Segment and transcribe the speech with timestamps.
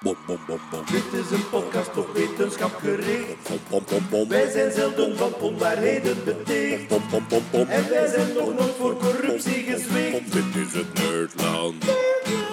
[0.00, 0.84] Bom, bom, bom, bom.
[0.90, 3.48] Dit is een podcast op wetenschap gericht.
[3.48, 4.28] Bom, bom, bom, bom.
[4.28, 6.88] Wij zijn zelden van onwaarheden beticht.
[6.88, 7.68] Bom, bom, bom, bom.
[7.68, 10.32] En wij zijn nog nooit voor corruptie gezwicht.
[10.32, 11.84] Dit is het Nerdland.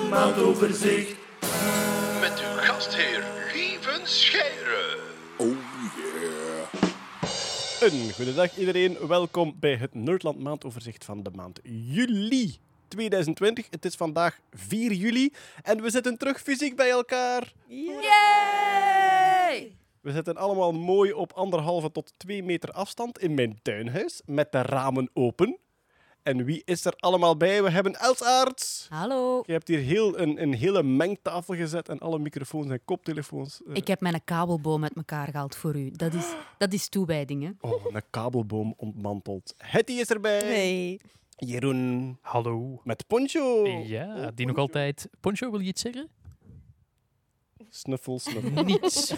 [0.10, 1.16] Maandoverzicht.
[2.22, 3.24] Met uw gastheer
[3.54, 4.98] Lieven Scheire.
[5.38, 5.48] Oh
[5.96, 7.92] yeah.
[7.92, 12.60] Een goedendag iedereen, welkom bij het Nerdland maandoverzicht van de maand juli
[13.00, 13.68] 2020.
[13.70, 17.54] Het is vandaag 4 juli en we zitten terug fysiek bij elkaar.
[18.46, 19.76] Yay!
[20.02, 24.62] We zitten allemaal mooi op anderhalve tot 2 meter afstand in mijn tuinhuis met de
[24.62, 25.58] ramen open.
[26.24, 27.64] En wie is er allemaal bij?
[27.64, 28.88] We hebben Els Aarts.
[28.90, 29.44] Hallo.
[29.46, 33.62] Je hebt hier heel, een, een hele mengtafel gezet en alle microfoons en koptelefoons.
[33.68, 35.92] eh, Ik heb mijn kabelboom uit elkaar gehaald voor u.
[35.92, 36.26] Dat is,
[36.58, 37.50] dat is toewijding, hè?
[37.70, 39.54] Oh, een kabelboom ontmanteld.
[39.58, 40.40] Hetty is erbij.
[40.40, 41.00] Hey.
[41.36, 42.82] Jeroen Hallo.
[42.84, 43.68] met Poncho.
[43.68, 45.10] Ja, die nog altijd.
[45.20, 46.10] Poncho, wil je iets zeggen?
[47.70, 48.64] Snuffel, snuffel.
[48.66, 49.14] Niets.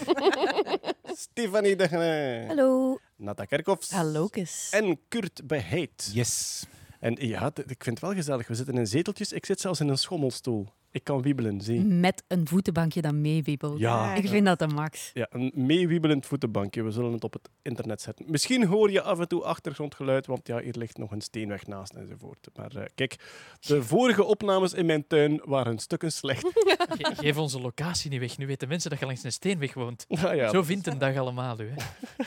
[1.23, 2.45] Stefanie de Genee.
[2.45, 2.99] Hallo.
[3.15, 3.91] Nata Kerkhoffs.
[3.91, 4.69] Hallo, Kus.
[4.71, 6.09] En Kurt Beheid.
[6.13, 6.65] Yes.
[6.99, 8.47] En ja, ik vind het wel gezellig.
[8.47, 9.31] We zitten in zeteltjes.
[9.31, 10.67] Ik zit zelfs in een schommelstoel.
[10.97, 11.79] Ik kan wiebelen, zie.
[11.81, 13.79] Met een voetenbankje dat meewiebelt.
[13.79, 14.13] Ja.
[14.15, 15.11] Ik vind dat de max.
[15.13, 16.83] Ja, een meewiebelend voetenbankje.
[16.83, 18.25] We zullen het op het internet zetten.
[18.31, 21.93] Misschien hoor je af en toe achtergrondgeluid, want ja, hier ligt nog een steenweg naast
[21.93, 22.47] enzovoort.
[22.55, 23.15] Maar eh, kijk,
[23.59, 26.41] de vorige opnames in mijn tuin waren stukken slecht.
[26.53, 28.37] Ge- geef onze locatie niet weg.
[28.37, 30.05] Nu weten mensen dat je langs een steenweg woont.
[30.21, 31.69] Nou ja, Zo vindt een dag allemaal u.
[31.75, 31.75] Hè.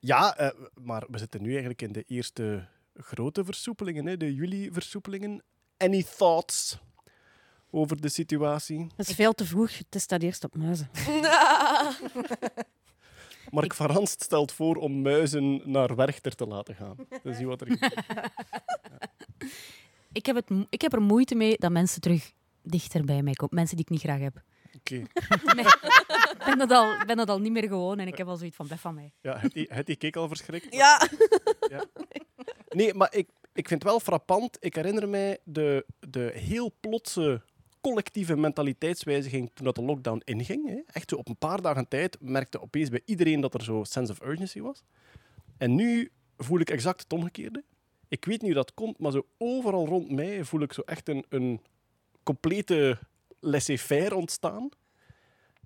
[0.00, 0.50] Ja, eh,
[0.82, 5.42] maar we zitten nu eigenlijk in de eerste grote versoepelingen, hè, de juli-versoepelingen.
[5.76, 6.78] Any thoughts
[7.70, 8.86] over de situatie?
[8.96, 9.70] Het is veel te vroeg.
[9.90, 10.90] Het staat eerst op muizen.
[13.50, 16.96] Mark van Ranst stelt voor om muizen naar Werchter te laten gaan.
[17.22, 17.94] Dat is wat er gebeurt.
[20.12, 23.54] Ik heb, het, ik heb er moeite mee dat mensen terug dichter bij mij komen.
[23.54, 24.42] Mensen die ik niet graag heb.
[24.76, 24.94] Oké.
[26.38, 28.56] Ik ben dat al, ben dat al niet meer gewoon en ik heb al zoiets
[28.56, 29.12] van, blijf van mij.
[29.20, 30.74] Ja, het, het die keek al verschrikt.
[30.74, 31.08] Ja.
[32.68, 34.56] Nee, maar ik, ik vind het wel frappant.
[34.60, 37.42] Ik herinner mij de, de heel plotse
[37.80, 40.68] collectieve mentaliteitswijziging toen dat de lockdown inging.
[40.68, 40.80] Hè.
[40.86, 44.12] Echt zo op een paar dagen tijd merkte opeens bij iedereen dat er zo sense
[44.12, 44.82] of urgency was.
[45.56, 47.64] En nu voel ik exact het omgekeerde.
[48.08, 51.08] Ik weet niet hoe dat komt, maar zo overal rond mij voel ik zo echt
[51.08, 51.60] een, een
[52.22, 52.98] complete
[53.40, 54.68] laissez-faire ontstaan.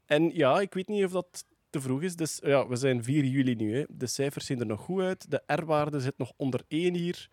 [0.06, 2.16] En ja, ik weet niet of dat te vroeg is.
[2.16, 3.76] Dus ja, we zijn 4 juli nu.
[3.76, 3.84] Hè.
[3.88, 5.30] De cijfers zien er nog goed uit.
[5.30, 7.28] De R-waarde zit nog onder 1 hier.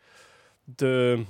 [0.63, 1.23] De,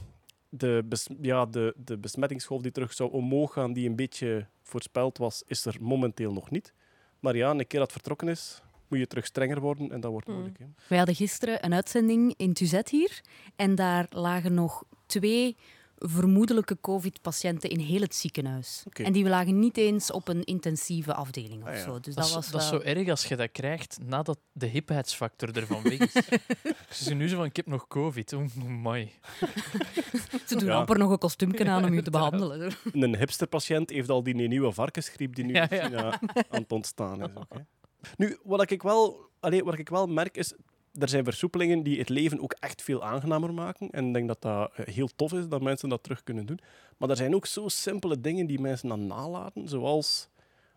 [0.50, 5.18] de, bes- ja, de, de besmettingsgolf die terug zou omhoog gaan, die een beetje voorspeld
[5.18, 6.74] was, is er momenteel nog niet.
[7.20, 10.28] Maar ja, een keer dat vertrokken is, moet je terug strenger worden en dat wordt
[10.28, 10.60] moeilijk.
[10.60, 10.66] Hè.
[10.88, 13.22] Wij hadden gisteren een uitzending in Tuzet hier.
[13.56, 15.58] En daar lagen nog twee
[16.00, 18.84] vermoedelijke covid-patiënten in heel het ziekenhuis.
[18.94, 21.82] En die lagen niet eens op een intensieve afdeling of Ah ja.
[21.84, 22.00] zo.
[22.00, 22.80] Dus Dat, was dat is wel...
[22.82, 26.12] zo erg als je dat krijgt nadat de hipheidsfactor ervan weg is.
[26.98, 28.34] Ze zijn nu zo van, ik heb nog covid.
[28.34, 29.12] Oh, mooi.
[30.48, 30.76] Ze doen Ja.
[30.76, 32.72] amper nog een kostuumje aan om je te behandelen.
[32.94, 35.88] Een hipsterpatiënt heeft al die nieuwe varkensgriep die nu Ja, ja.
[35.90, 37.30] ja, aan het ontstaan is.
[38.18, 40.54] Nu, wat ik, wel, allee, wat ik wel merk is,
[40.94, 43.90] er zijn versoepelingen die het leven ook echt veel aangenamer maken.
[43.90, 46.60] En ik denk dat dat eh, heel tof is dat mensen dat terug kunnen doen.
[46.98, 50.30] Maar er zijn ook zo simpele dingen die mensen dan nalaten, zoals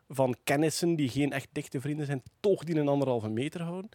[0.08, 3.90] van kennissen die geen echt dichte vrienden zijn, toch die een anderhalve meter houden.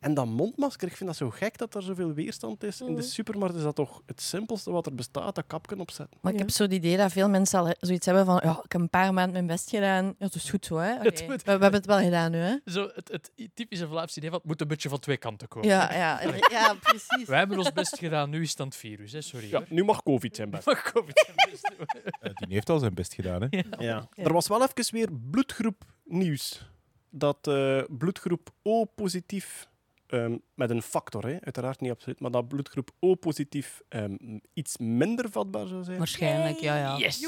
[0.00, 2.80] En dat mondmasker, ik vind dat zo gek dat er zoveel weerstand is.
[2.80, 6.18] In de supermarkt is dat toch het simpelste wat er bestaat, dat kapken opzetten.
[6.20, 8.72] Maar ik heb zo het idee dat veel mensen al zoiets hebben van ja, ik
[8.72, 10.04] heb een paar maanden mijn best gedaan.
[10.04, 10.98] Ja, dat is goed zo, hè.
[11.02, 12.56] We, moet- we hebben het wel gedaan nu, hè.
[12.64, 15.68] Zo, het, het typische Vlaamse idee van, het moet een beetje van twee kanten komen.
[15.68, 17.24] Ja, ja, ja, precies.
[17.26, 19.12] Wij hebben ons best gedaan, nu is het aan het virus.
[19.12, 19.20] Hè.
[19.20, 19.50] Sorry.
[19.50, 20.66] Ja, nu mag COVID zijn best.
[20.66, 21.68] Maar COVID zijn best.
[22.20, 23.62] Eh, die heeft al zijn best gedaan, hè?
[23.78, 24.08] Ja.
[24.14, 26.68] Er was wel even weer bloedgroep nieuws.
[27.10, 29.68] Dat eh, bloedgroep O positief,
[30.10, 34.76] ehm, met een factor, hè, uiteraard niet absoluut, maar dat bloedgroep O positief ehm, iets
[34.78, 35.98] minder vatbaar zou zijn.
[35.98, 36.98] Waarschijnlijk, ja, ja.
[36.98, 37.20] Yes.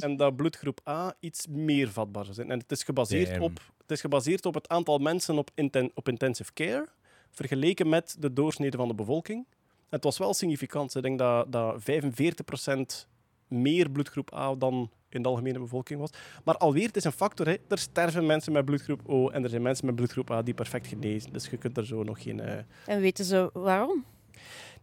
[0.00, 2.50] En dat bloedgroep A iets meer vatbaar zou zijn.
[2.50, 3.42] En het is gebaseerd, Damn.
[3.42, 6.88] op, het is gebaseerd op het aantal mensen op, inten- op intensive care,
[7.30, 9.46] vergeleken met de doorsnede van de bevolking.
[9.88, 10.94] Het was wel significant.
[10.94, 13.08] Ik denk dat, dat 45%
[13.54, 16.10] meer bloedgroep A dan in de algemene bevolking was.
[16.44, 17.46] Maar alweer, het is een factor.
[17.46, 17.56] Hè.
[17.68, 20.86] Er sterven mensen met bloedgroep O en er zijn mensen met bloedgroep A die perfect
[20.86, 21.32] genezen.
[21.32, 22.40] Dus je kunt er zo nog geen...
[22.40, 24.04] eh, En weten ze waarom?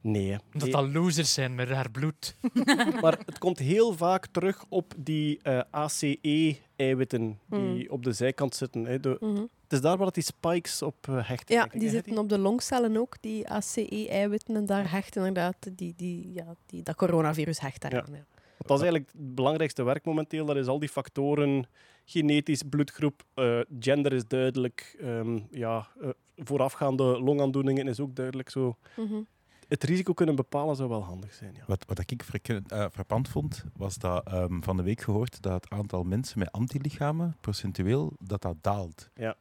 [0.02, 0.38] Nee.
[0.54, 0.72] Omdat Nee.
[0.72, 2.36] dat losers zijn met raar bloed.
[3.02, 8.86] Maar het komt heel vaak terug op die eh, ACE-eiwitten die op de zijkant zitten.
[8.86, 9.00] Hè.
[9.00, 9.36] De, Mhm.
[9.36, 11.56] het is daar waar die spikes op eh, hechten.
[11.56, 14.56] Ja, die zitten op de longcellen ook, die ACE-eiwitten.
[14.56, 18.06] En daar hecht inderdaad die, die, ja, die, dat coronavirus hecht daaraan.
[18.14, 18.26] Ja.
[18.68, 20.46] Dat is eigenlijk het belangrijkste werk momenteel.
[20.46, 21.66] Dat is al die factoren,
[22.06, 28.50] genetisch, bloedgroep, eh, gender is duidelijk, ehm, ja, eh, voorafgaande longaandoeningen is ook duidelijk.
[28.50, 28.78] Zo.
[28.98, 29.22] Mhm.
[29.68, 31.54] Het risico kunnen bepalen zou wel handig zijn.
[31.56, 31.64] Ja.
[31.68, 35.70] Wat, wat ik eh, frappant vond, was dat ehm, van de week gehoord dat het
[35.70, 39.10] aantal mensen met antilichamen, procentueel, dat dat daalt.
[39.16, 39.36] Ja.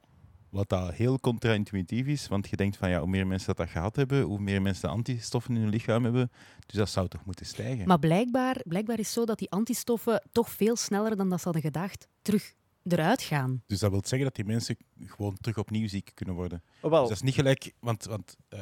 [0.50, 3.96] Wat dat heel contra-intuïtief is, want je denkt van ja, hoe meer mensen dat, gehad
[3.96, 6.30] hebben, hoe meer mensen antistoffen in hun lichaam hebben.
[6.66, 7.86] Dus dat zou toch moeten stijgen.
[7.86, 11.62] Maar blijkbaar, blijkbaar is zo dat die antistoffen toch veel sneller dan dat ze hadden
[11.62, 13.62] gedacht terug eruit gaan.
[13.66, 16.62] Dus dat wil zeggen dat die mensen gewoon terug opnieuw ziek kunnen worden.
[16.80, 18.60] Oh, wel, Dus dat is niet gelijk, want, want eh,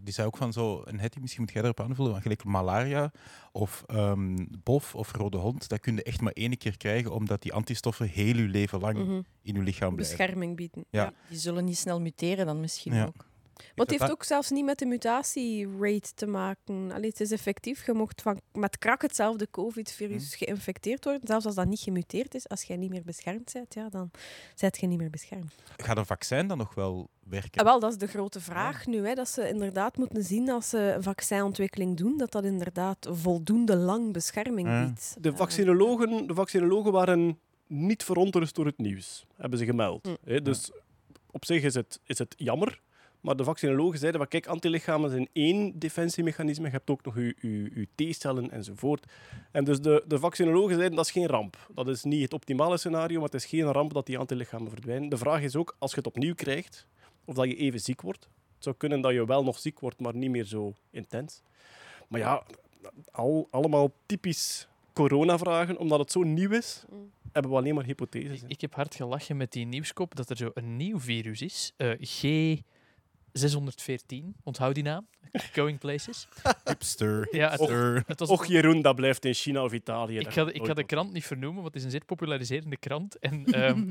[0.00, 3.12] die zei ook van zo, een hetty, misschien moet jij daarop aanvullen, maar gelijk malaria
[3.52, 7.42] of ehm bof of rode hond, dat kun je echt maar één keer krijgen, omdat
[7.42, 9.20] die antistoffen heel je leven lang Mhm.
[9.42, 10.16] in je lichaam blijven.
[10.16, 10.84] Bescherming bieden.
[10.90, 11.12] Ja.
[11.28, 13.04] Die zullen niet snel muteren dan misschien Ja.
[13.06, 13.26] ook.
[13.56, 16.92] Maar het heeft dat- ook zelfs niet met de mutatierate te maken.
[16.92, 17.86] Allee, het is effectief.
[17.86, 20.44] Je mocht van, met krak hetzelfde COVID-virus Hm.
[20.44, 21.22] geïnfecteerd worden.
[21.26, 22.48] Zelfs als dat niet gemuteerd is.
[22.48, 24.10] Als jij niet meer beschermd bent, ja, dan
[24.60, 25.54] bent je niet meer beschermd.
[25.76, 27.50] Gaat een vaccin dan nog wel werken?
[27.52, 29.06] En wel, dat is de grote vraag nu.
[29.06, 33.76] Hè, dat ze inderdaad moeten zien als ze een vaccinontwikkeling doen, dat dat inderdaad voldoende
[33.76, 34.84] lang bescherming Ja.
[34.86, 35.16] biedt.
[35.20, 40.06] de, vaccinologen, de vaccinologen waren niet verontrust door het nieuws, hebben ze gemeld.
[40.06, 40.30] Hm.
[40.30, 40.70] Hè, dus
[41.30, 42.80] op zich is het, is het jammer.
[43.20, 46.64] Maar de vaccinologen zeiden van kijk, antilichamen zijn één defensiemechanisme.
[46.64, 49.06] Je hebt ook nog je, je, je T-cellen enzovoort.
[49.50, 51.56] En dus de, de vaccinologen zeiden dat is geen ramp.
[51.74, 55.08] Dat is niet het optimale scenario, maar het is geen ramp dat die antilichamen verdwijnen.
[55.08, 56.86] De vraag is ook, als je het opnieuw krijgt,
[57.24, 58.22] of dat je even ziek wordt.
[58.54, 61.42] Het zou kunnen dat je wel nog ziek wordt, maar niet meer zo intens.
[62.08, 62.42] Maar ja,
[63.10, 67.10] al, allemaal typisch coronavragen, omdat het zo nieuw is, Mm.
[67.32, 68.42] hebben we alleen maar hypotheses.
[68.46, 71.72] Ik, heb hard gelachen met die nieuwskop dat er zo een nieuw virus is.
[71.76, 71.90] eh,
[73.38, 75.06] G614, onthoud die naam.
[75.52, 76.28] Going Places.
[76.64, 78.02] Hipster, Ja, het- hipster.
[78.06, 80.18] Het was Och Jeroen, dat blijft in China of Italië.
[80.18, 83.18] Ik ga, ik ga de krant niet vernoemen, want het is een zeer populariserende krant.
[83.18, 83.90] En, ehm,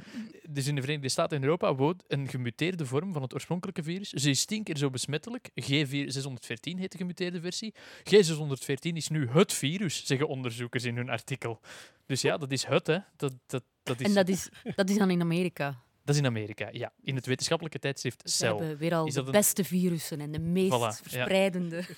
[0.50, 4.10] dus in de Verenigde Staten en Europa woont een gemuteerde vorm van het oorspronkelijke virus.
[4.10, 5.50] Ze is tien keer zo besmettelijk.
[5.62, 7.74] G614 heet de gemuteerde versie.
[8.04, 11.60] G614 is nu het virus, zeggen onderzoekers in hun artikel.
[12.06, 12.98] Dus ja, dat is het, hè.
[13.16, 15.84] Dat, dat, dat, is, En dat is, dat is dan in Amerika.
[16.06, 16.92] Dat is in Amerika, ja.
[17.04, 18.48] In het wetenschappelijke tijdschrift Ze Cell.
[18.48, 20.94] hebben weer al Is de een- beste virussen en de meest Voilà, ja.
[20.94, 21.84] verspreidende.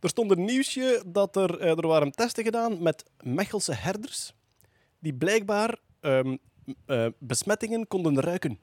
[0.00, 4.32] Er stond een nieuwsje dat er, eh, er waren testen gedaan met Mechelse herders,
[4.98, 6.36] die blijkbaar ehm,
[6.86, 8.58] eh, besmettingen konden ruiken.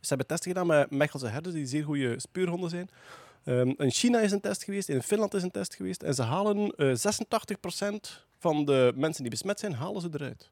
[0.00, 2.88] Ze hebben testen gedaan met Mechelse herders, die zeer goede speurhonden zijn.
[3.44, 6.02] Ehm, in China is een test geweest, in Finland is een test geweest.
[6.02, 10.50] En ze halen eh 86% van de mensen die besmet zijn, halen ze eruit.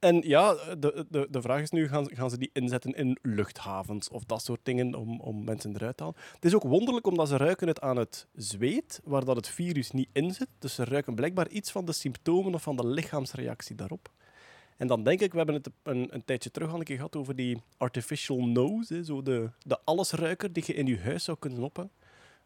[0.00, 4.08] En ja, de, de, de vraag is nu, gaan, gaan ze die inzetten in luchthavens
[4.08, 6.18] of dat soort dingen om, om mensen eruit te halen?
[6.32, 9.90] Het is ook wonderlijk, omdat ze ruiken het aan het zweet, waar dat het virus
[9.90, 10.48] niet in zit.
[10.58, 14.10] Dus ze ruiken blijkbaar iets van de symptomen of van de lichaamsreactie daarop.
[14.76, 17.16] En dan denk ik, we hebben het een, een tijdje terug al een keer gehad
[17.16, 21.62] over die artificial nose, zo de, de allesruiker die je in je huis zou kunnen
[21.62, 21.92] ophangen.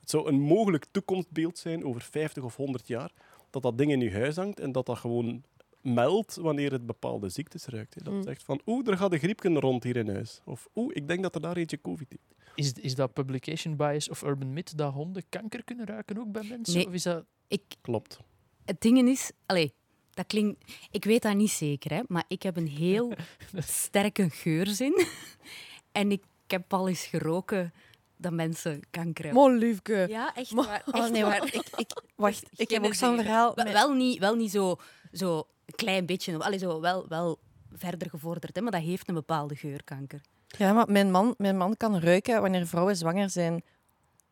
[0.01, 3.13] Het zou een mogelijk toekomstbeeld zijn over 50 of 100 jaar,
[3.51, 5.43] dat dat ding in je huis hangt en dat dat gewoon
[5.83, 7.95] meldt wanneer het bepaalde ziektes ruikt.
[7.95, 8.03] Hè.
[8.03, 8.23] Dat Mm.
[8.23, 10.41] zegt van, oeh, er gaat een griepje rond hier in huis.
[10.45, 12.55] Of, oeh, ik denk dat er daar eentje covid heeft.
[12.55, 16.43] Is, is dat publication bias of urban myth dat honden kanker kunnen ruiken ook bij
[16.49, 16.77] mensen?
[16.77, 16.87] Nee.
[16.87, 17.25] Of is dat...
[17.49, 18.19] Ik, Klopt.
[18.65, 19.73] het ding is, allee,
[20.11, 23.13] dat klinkt, ik weet dat niet zeker, hè, maar ik heb een heel
[23.55, 25.07] sterke geurzin.
[25.93, 27.73] en ik heb al eens geroken
[28.17, 29.43] dat mensen kanker hebben.
[29.43, 30.07] Mol, liefke.
[30.09, 30.83] Ja, echt Maar- waar.
[30.87, 33.53] Oh echt nee, maar ik, ik, wacht, ik heb ook zo'n verhaal.
[33.55, 34.77] Met- wel niet, wel niet zo,
[35.13, 37.39] zo een klein beetje, allee, zo wel, wel
[37.73, 40.21] verder gevorderd, hè, maar dat heeft een bepaalde geurkanker.
[40.47, 43.63] Ja, maar mijn man, mijn man kan ruiken wanneer vrouwen zwanger zijn.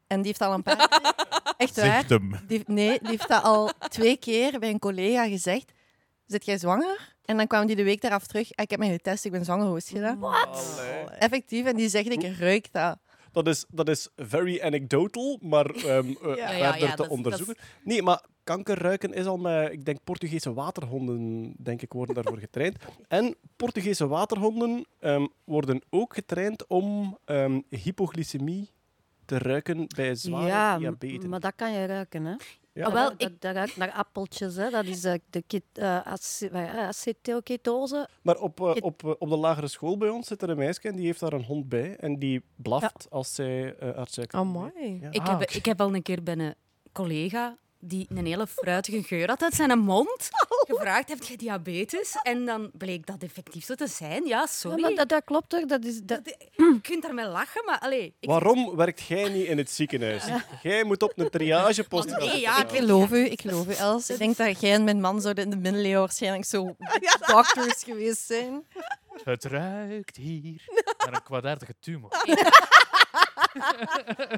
[0.06, 1.14] En die heeft al een paar keer...
[1.56, 1.84] Echt waar?
[1.84, 2.40] Zegt hem.
[2.46, 5.72] Die, nee, die heeft dat al twee keer bij een collega gezegd.
[6.26, 7.16] Zit jij zwanger?
[7.24, 8.50] En dan kwam die de week daaraf terug.
[8.54, 9.66] "Ah, Ik heb mij getest, ik ben zwanger.
[9.66, 10.22] Hoe is het gedaan?
[10.22, 11.04] Allee.
[11.04, 11.66] Effectief.
[11.66, 12.98] En die zegt, ik ruik dat.
[13.32, 17.56] Dat is, dat is very anecdotal, maar Ja, ja, verder ja, te dat is- onderzoeken.
[17.84, 22.76] Nee, maar kankerruiken is al met, ik denk, Portugese waterhonden, denk ik, worden daarvoor getraind.
[23.08, 28.70] En Portugese waterhonden ehm, worden ook getraind om ehm, hypoglycemie
[29.24, 31.26] te ruiken bij zware ja, diabetes.
[31.28, 32.34] maar dat kan je ruiken, hè?
[32.78, 32.84] Ja.
[32.84, 34.70] Ah, wel, dat, dat, dat ruikt naar appeltjes, hè?
[34.70, 36.00] Dat is eh, de ket, eh,
[36.88, 38.08] acetylketose.
[38.22, 40.96] Maar op, eh, op, op de lagere school bij ons zit er een meisje en
[40.96, 41.96] die heeft daar een hond bij.
[41.96, 44.38] En die blaft als zij uh, haar suiker...
[44.38, 44.98] Amai.
[45.00, 45.10] Ja.
[45.10, 46.54] Ik, Ah, heb, ik heb al een keer bij een
[46.92, 50.28] collega die een hele fruitige geur had uit zijn mond.
[50.68, 52.16] Gevraagd, heb je diabetes?
[52.22, 54.26] En dan bleek dat effectief zo te zijn.
[54.26, 54.80] Ja, Ja, sorry.
[54.80, 55.64] maar dat, dat klopt toch?
[55.64, 56.20] Dat is, dat,
[56.56, 57.78] Je kunt daarmee lachen, maar...
[57.78, 58.28] Allee, ik...
[58.30, 60.24] Waarom werkt jij niet in het ziekenhuis?
[60.62, 62.18] Jij moet op een triagepost.
[62.18, 64.10] Nee, ja, Ik geloof u, ik geloof u, Els.
[64.10, 66.76] Ik denk dat jij en mijn man zouden in de middeleeuwen waarschijnlijk zo
[67.32, 68.66] doctors geweest zijn.
[69.24, 70.62] Het ruikt hier
[71.04, 72.10] naar een kwaadaardige tumor.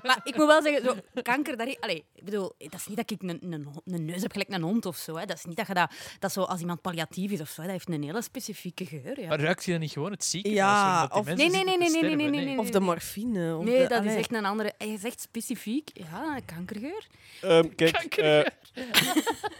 [0.02, 3.10] Maar ik moet wel zeggen, zo, kanker, daar, allee, ik bedoel, dat is niet dat
[3.10, 5.16] ik een, een, een neus heb gelijk een hond of zo.
[5.16, 5.26] Hè.
[5.26, 7.66] Dat is niet dat je dat, dat zo, als iemand palliatief is of zo, hè,
[7.66, 9.20] dat heeft een hele specifieke geur.
[9.20, 9.28] Ja.
[9.28, 10.60] Maar ruikt je dan niet gewoon het ziekenhuis?
[10.60, 12.46] Ja, of- mensen Nee, nee, nee, nee, te nee, nee, sterven?
[12.46, 13.56] nee, Of de morfine.
[13.56, 14.72] Of Nee, de- dat is echt een andere...
[14.78, 15.90] Hij is echt specifiek.
[15.92, 17.06] Ja, kankergeur.
[17.40, 18.40] Ehm, kijk, eh,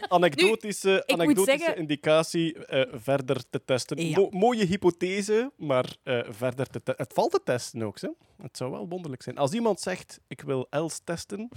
[0.07, 4.07] anekdotische, moet anekdotische zeggen- indicatie eh, verder te testen.
[4.09, 4.19] Ja.
[4.19, 5.10] Mo- mooie hypothese,
[5.57, 6.81] maar eh, verder te.
[6.95, 8.09] Het valt te testen ook, hè?
[8.41, 9.37] Het zou wel wonderlijk zijn.
[9.37, 11.49] Als iemand zegt, ik wil Els testen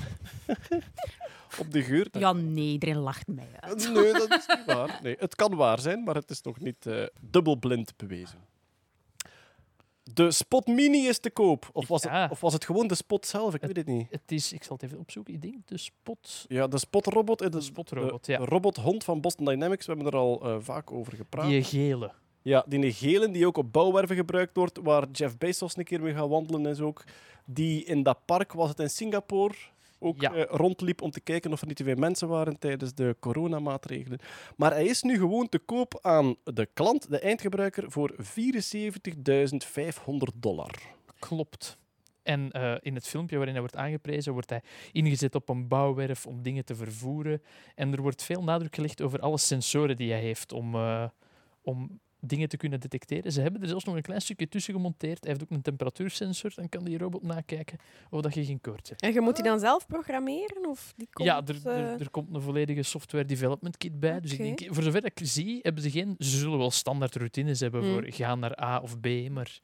[1.61, 2.11] op de geur...
[2.11, 3.89] dan- Ja, nee, iedereen lacht mij uit.
[3.93, 4.99] Nee, dat is niet waar.
[5.03, 8.39] Nee, het kan waar zijn, maar het is nog niet eh, dubbelblind bewezen.
[10.13, 11.71] De Spot Mini is te koop.
[11.73, 12.23] Of was, Ja.
[12.23, 13.55] het, of was het gewoon de Spot zelf?
[13.55, 14.07] Ik weet het niet.
[14.11, 16.45] Het is, ik zal het even opzoeken, ik denk de spot.
[16.49, 17.41] Ja, de Spot Robot.
[17.43, 18.39] eh, De, Spotrobot, de, ja.
[18.39, 19.87] de robothond van Boston Dynamics.
[19.87, 21.47] We hebben er al eh, vaak over gepraat.
[21.49, 22.13] Die gele.
[22.45, 26.15] Ja, die gele die ook op bouwwerven gebruikt wordt, waar Jeff Bezos een keer mee
[26.15, 27.05] gaat wandelen is ook.
[27.45, 29.55] Die in dat park, was het in Singapore,
[29.99, 30.35] ook Ja.
[30.35, 34.19] eh, rondliep om te kijken of er niet te veel mensen waren tijdens de coronamaatregelen.
[34.57, 40.71] Maar hij is nu gewoon te koop aan de klant, de eindgebruiker, voor 74.500 dollar.
[41.19, 41.79] Klopt.
[42.23, 46.27] En eh, in het filmpje waarin hij wordt aangeprezen, wordt hij ingezet op een bouwwerf
[46.27, 47.43] om dingen te vervoeren.
[47.75, 51.05] En er wordt veel nadruk gelegd over alle sensoren die hij heeft om, eh,
[51.63, 53.33] om dingen te kunnen detecteren.
[53.33, 55.25] Ze hebben er zelfs nog een klein stukje tussen gemonteerd.
[55.25, 56.53] Hij heeft ook een temperatuursensor.
[56.55, 57.79] Dan kan die robot nakijken
[58.11, 59.03] of dat je geen koorts hebt.
[59.03, 60.69] En je moet die dan zelf programmeren?
[60.69, 64.21] Of die komt, ja, er, er, eh, er komt een volledige software development kit bij.
[64.21, 66.15] Dus ik denk, voor zover ik zie, hebben ze geen...
[66.19, 67.93] Ze zullen wel standaard routines hebben Hmm.
[67.93, 69.61] voor gaan naar A of B, maar...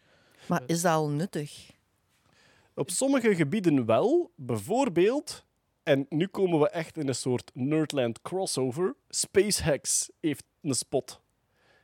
[0.47, 1.71] Maar is dat al nuttig?
[2.75, 5.45] Op sommige gebieden wel, bijvoorbeeld,
[5.83, 8.95] en nu komen we echt in een soort Nerdland crossover.
[9.09, 11.21] SpaceX heeft een spot.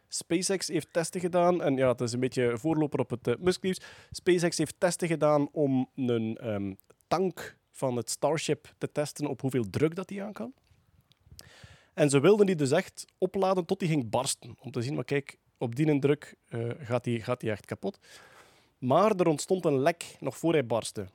[0.09, 3.81] SpaceX heeft testen gedaan, en ja, het is een beetje voorloper op het uh, Musk-nieuws.
[4.11, 6.75] SpaceX heeft testen gedaan om een ehm,
[7.09, 10.53] tank van het Starship te testen op hoeveel druk dat die aan kan.
[11.95, 14.57] En ze wilden die dus echt opladen tot die ging barsten.
[14.61, 17.99] Om te zien, maar kijk, op die druk eh, gaat die, gaat die echt kapot.
[18.79, 21.07] Maar er ontstond een lek nog voor hij barstte.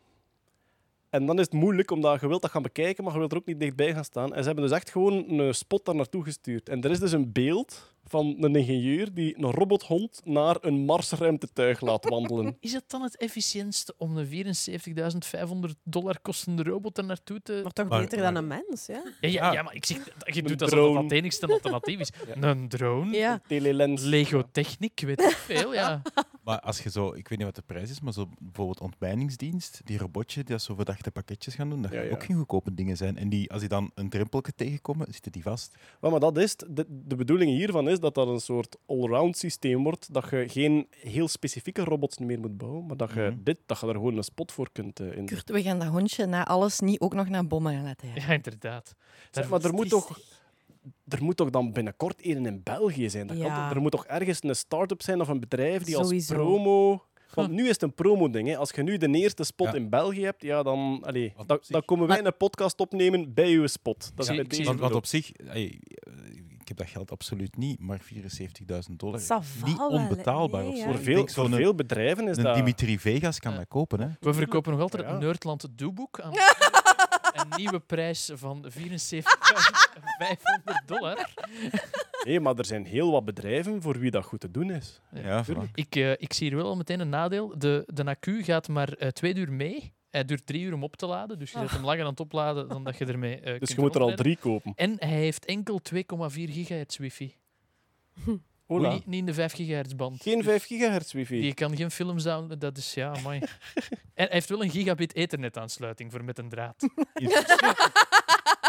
[1.10, 3.38] En dan is het moeilijk, omdat je wilt dat gaan bekijken, maar je wilt er
[3.38, 4.34] ook niet dichtbij gaan staan.
[4.34, 6.70] En ze hebben dus echt gewoon een spot daar naartoe gestuurd.
[6.70, 11.82] En er is dus een beeld van een ingenieur die een robothond naar een Marsruimtetuig
[11.82, 12.58] laat wandelen.
[12.60, 17.60] Is het dan het efficiëntste om een 74.500 dollar kostende robot er naartoe te...
[17.64, 19.02] Maar toch Maar- beter dan een mens, ja?
[19.22, 19.54] Ja, ja, Ah.
[19.54, 22.12] ja maar ik zeg, je Een doet dat alsof dat het enigste alternatief is.
[22.42, 23.42] Een drone, Ja.
[23.48, 24.04] Telelens.
[24.04, 26.02] Lego Technic, weet ik veel, ja.
[26.44, 29.82] Maar als je zo, ik weet niet wat de prijs is, maar zo bijvoorbeeld ontmijningsdienst,
[29.84, 32.12] die robotje die dat zo verdachte pakketjes gaan doen, dat gaan ja.
[32.12, 33.18] ook geen goedkope dingen zijn.
[33.18, 35.76] En die, als die dan een drempeltje tegenkomen, zitten die vast.
[36.00, 39.84] Maar, maar dat is de, de bedoeling hiervan is dat dat een soort allround systeem
[39.84, 40.14] wordt.
[40.14, 43.44] Dat je geen heel specifieke robots meer moet bouwen, maar dat je, Mhm.
[43.44, 45.26] dit, dat je daar gewoon een spot voor kunt uh, in.
[45.26, 48.10] Kurt, we gaan dat hondje na alles niet ook nog naar bommen laten.
[48.16, 48.96] Ja, inderdaad.
[49.32, 50.20] Zeg, maar er moet toch...
[51.08, 53.28] Er moet toch dan binnenkort een in België zijn?
[53.28, 53.70] Dat Ja.
[53.72, 57.06] er moet toch ergens een start-up zijn of een bedrijf die als promo...
[57.34, 58.58] Want nu is het een promo-ding.
[58.58, 59.74] Als je nu de eerste spot Ja.
[59.74, 61.34] in België hebt, ja, dan, allee,
[61.68, 64.12] dan, komen wij een podcast opnemen bij uw spot.
[64.16, 64.94] Dat is bedoeld.
[64.94, 65.32] op zich,
[66.78, 69.20] heb dat geld absoluut niet, maar 74.000 dollar.
[69.20, 70.84] Va Niet onbetaalbaar Nee, of zo.
[70.84, 70.90] ja.
[70.92, 72.56] voor veel, voor veel bedrijven is Een dat...
[72.56, 73.58] Dimitri Vegas kan Ja.
[73.58, 74.00] dat kopen.
[74.00, 74.08] Hè?
[74.20, 75.12] We verkopen nog altijd Ja.
[75.12, 76.34] het Nerdland doeboek aan
[77.34, 78.74] een nieuwe prijs van 74.500
[80.86, 81.30] dollar.
[82.26, 85.02] Nee, maar er zijn heel wat bedrijven voor wie dat goed te doen is.
[85.14, 85.44] Ja.
[85.74, 87.54] Ik, eh, ik zie hier wel al meteen een nadeel.
[87.58, 89.94] De, de accu gaat maar eh, twee uur mee.
[90.12, 92.20] Hij duurt drie uur om op te laden, dus je zet hem langer aan het
[92.20, 94.74] opladen dan dat je ermee eh Dus kunt je moet er al drie kopen.
[94.76, 97.36] En hij heeft enkel 2,4 gigahertz wifi.
[98.66, 98.94] Hola.
[98.94, 100.22] Niet, niet in de 5 gigahertz band.
[100.22, 101.46] Geen Dus 5 gigahertz wifi.
[101.46, 103.40] Je kan geen films downloaden, dat is ja, mooi.
[103.40, 103.50] en
[104.14, 106.76] hij heeft wel een gigabit ethernet aansluiting voor met een draad.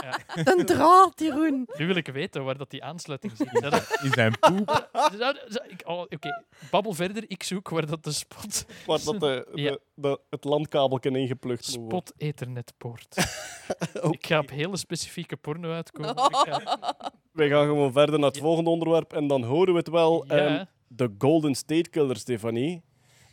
[0.45, 1.69] Een draad, Jeroen.
[1.77, 3.61] Nu wil ik weten waar dat die aansluiting zit.
[3.71, 4.89] Dat- In zijn poep.
[5.19, 7.25] zou- zou- ik- oh, Oké, babbel verder.
[7.27, 9.79] Ik zoek waar dat de spot, Waar dat de, de, Ja.
[9.95, 11.99] de- het landkabelje ingeplucht moet worden.
[11.99, 13.17] spot eternetpoort.
[14.03, 14.09] Oké.
[14.11, 16.11] Ik ga op hele specifieke porno uitkomen.
[16.31, 16.97] Ik ga-
[17.33, 18.43] Wij gaan gewoon verder naar het Ja.
[18.43, 20.25] volgende onderwerp en dan horen we het wel.
[20.29, 20.35] Ja.
[20.35, 22.83] Ehm, de Golden State Killer, Stefanie.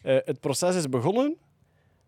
[0.03, 1.38] Eh, het proces is begonnen.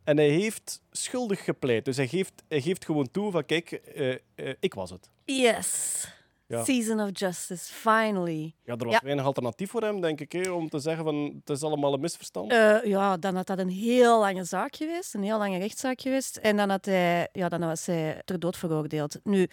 [0.03, 1.85] En hij heeft schuldig gepleit.
[1.85, 5.09] Dus hij geeft, hij geeft gewoon toe van, kijk, eh, eh, ik was het.
[5.25, 6.07] Yes.
[6.47, 6.63] Ja.
[6.63, 8.53] Season of justice, finally.
[8.63, 8.99] Ja, er was Ja.
[9.03, 11.99] weinig alternatief voor hem, denk ik, hè, om te zeggen van, het is allemaal een
[11.99, 12.51] misverstand.
[12.51, 16.37] Eh, ja, dan had dat een heel lange zaak geweest, een heel lange rechtszaak geweest.
[16.37, 19.19] En dan, had hij, ja, dan was hij ter dood veroordeeld.
[19.23, 19.47] Nu,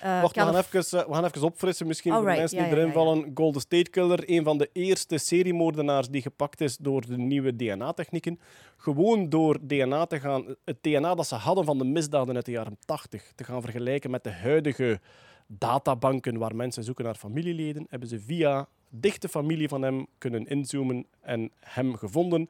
[0.00, 2.76] Wacht, we gaan, even, eh, we gaan even opfrissen misschien voor de Alright, mensen die
[2.76, 3.04] ja, erin ja, ja.
[3.04, 3.30] vallen.
[3.34, 8.40] Golden State Killer, een van de eerste seriemoordenaars die gepakt is door de nieuwe DNA-technieken.
[8.76, 12.50] Gewoon door DNA te gaan, het DNA dat ze hadden van de misdaden uit de
[12.50, 15.00] jaren 80 te gaan vergelijken met de huidige
[15.46, 21.06] databanken waar mensen zoeken naar familieleden, hebben ze via dichte familie van hem kunnen inzoomen
[21.20, 22.48] en hem gevonden.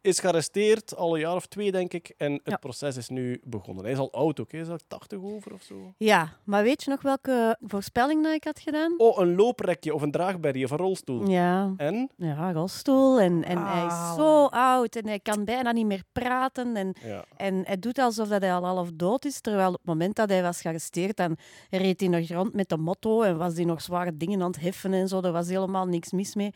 [0.00, 2.12] Is gearresteerd, al een jaar of twee, denk ik.
[2.16, 2.56] En het Ja.
[2.56, 3.84] proces is nu begonnen.
[3.84, 4.60] Hij is al oud ook, hè?
[4.60, 5.94] is al 80 over of zo.
[5.96, 8.94] Ja, maar weet je nog welke voorspelling dat ik had gedaan?
[8.98, 11.28] Oh, een looprekje of een draagberry of een rolstoel.
[11.30, 12.10] Ja, En?
[12.16, 13.20] ja rolstoel.
[13.20, 14.16] En, en hij is Auw.
[14.16, 16.76] zo oud en hij kan bijna niet meer praten.
[16.76, 17.24] En, Ja.
[17.36, 19.40] en hij doet alsof dat hij al half dood is.
[19.40, 21.36] Terwijl op het moment dat hij was gearresteerd, dan
[21.70, 24.60] reed hij nog rond met de motto en was hij nog zware dingen aan het
[24.60, 25.20] heffen en zo.
[25.20, 26.54] Er was helemaal niks mis mee.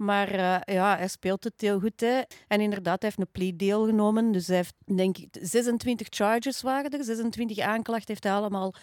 [0.00, 2.00] Maar eh, ja, hij speelt het heel goed.
[2.00, 2.20] Hè.
[2.48, 4.32] En inderdaad, hij heeft een plea deal genomen.
[4.32, 7.04] Dus hij heeft, denk ik, 26 charges waren er.
[7.04, 8.74] 26 aanklachten heeft hij allemaal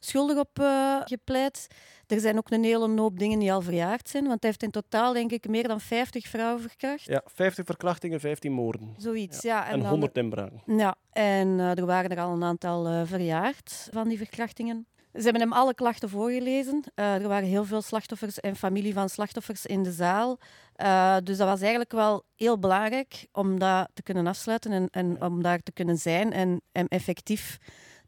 [0.00, 1.66] schuldig op eh, gepleit.
[2.06, 4.26] Er zijn ook een hele hoop dingen die al verjaard zijn.
[4.26, 7.04] Want hij heeft in totaal, denk ik, meer dan 50 vrouwen verkracht.
[7.04, 8.94] ja, 50 verkrachtingen, 15 moorden.
[8.96, 9.68] Zoiets, ja.
[9.68, 10.62] En dan- 100 inbraken.
[10.66, 14.86] ja, en eh, er waren er al een aantal verjaard van die verkrachtingen.
[15.12, 16.82] Ze hebben hem alle klachten voorgelezen.
[16.94, 20.38] Eh, er waren heel veel slachtoffers en familie van slachtoffers in de zaal.
[20.74, 25.22] Eh, dus dat was eigenlijk wel heel belangrijk om dat te kunnen afsluiten en, en
[25.22, 27.58] om daar te kunnen zijn en hem effectief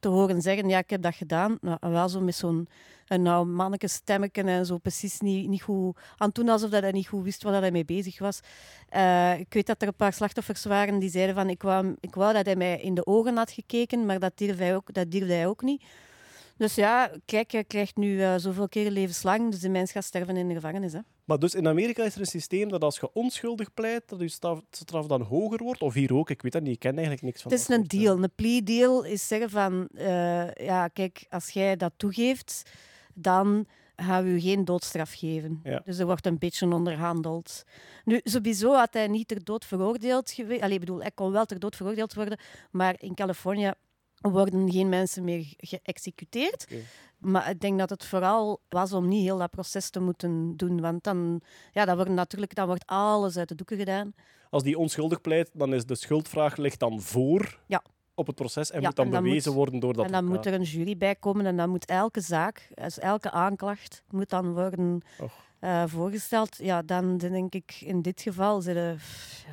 [0.01, 1.59] te horen zeggen, ja, ik heb dat gedaan.
[1.61, 2.69] Nou, en wel zo met zo'n
[3.07, 6.83] een nou manneke stemmetje en zo precies niet, niet goed aan het doen alsof dat
[6.83, 8.41] hij niet goed wist waar hij mee bezig was.
[8.89, 12.15] Eh, ik weet dat er een paar slachtoffers waren die zeiden van ik wou, ik
[12.15, 15.11] wou dat hij mij in de ogen had gekeken, maar dat durfde hij ook, dat
[15.11, 15.83] durfde hij ook niet.
[16.57, 20.37] Dus ja, kijk, hij krijgt nu eh, zoveel keer levenslang, dus de mens gaat sterven
[20.37, 20.93] in de gevangenis.
[20.93, 20.99] Hè.
[21.25, 24.29] Maar dus in Amerika is er een systeem dat als je onschuldig pleit, dat je
[24.29, 25.83] straf, straf dan hoger wordt.
[25.83, 27.85] Of hier ook, ik weet dat niet, ik ken eigenlijk niks van Het is een
[27.85, 28.23] deal.
[28.23, 32.71] Een plea deal is zeggen van, eh, ja, kijk, als jij dat toegeeft,
[33.15, 35.61] dan gaan we u geen doodstraf geven.
[35.63, 35.83] Ja.
[35.85, 37.65] Dus er wordt een beetje onderhandeld.
[38.05, 40.63] Nu, sowieso had hij niet ter dood veroordeeld geweest.
[40.63, 42.39] Allee, ik bedoel, hij kon wel ter dood veroordeeld worden,
[42.71, 43.73] maar in Californië
[44.33, 46.67] worden geen mensen meer geëxecuteerd.
[47.19, 50.81] Maar ik denk dat het vooral was om niet heel dat proces te moeten doen.
[50.81, 51.41] Want dan,
[51.73, 54.15] ja, dan, wordt natuurlijk, dan wordt alles uit de doeken gedaan.
[54.51, 57.83] Als die onschuldig pleit, dan is de schuldvraag ligt dan voor Ja.
[58.15, 60.13] op het proces en Ja, moet dan en dan bewezen moet- worden door dat en
[60.13, 64.03] dan moet er een jury bij komen en dan moet elke zaak, dus elke aanklacht,
[64.11, 65.33] moet dan worden Och.
[65.65, 66.57] Eh, voorgesteld.
[66.57, 68.97] Ja, dan denk ik in dit geval zit je,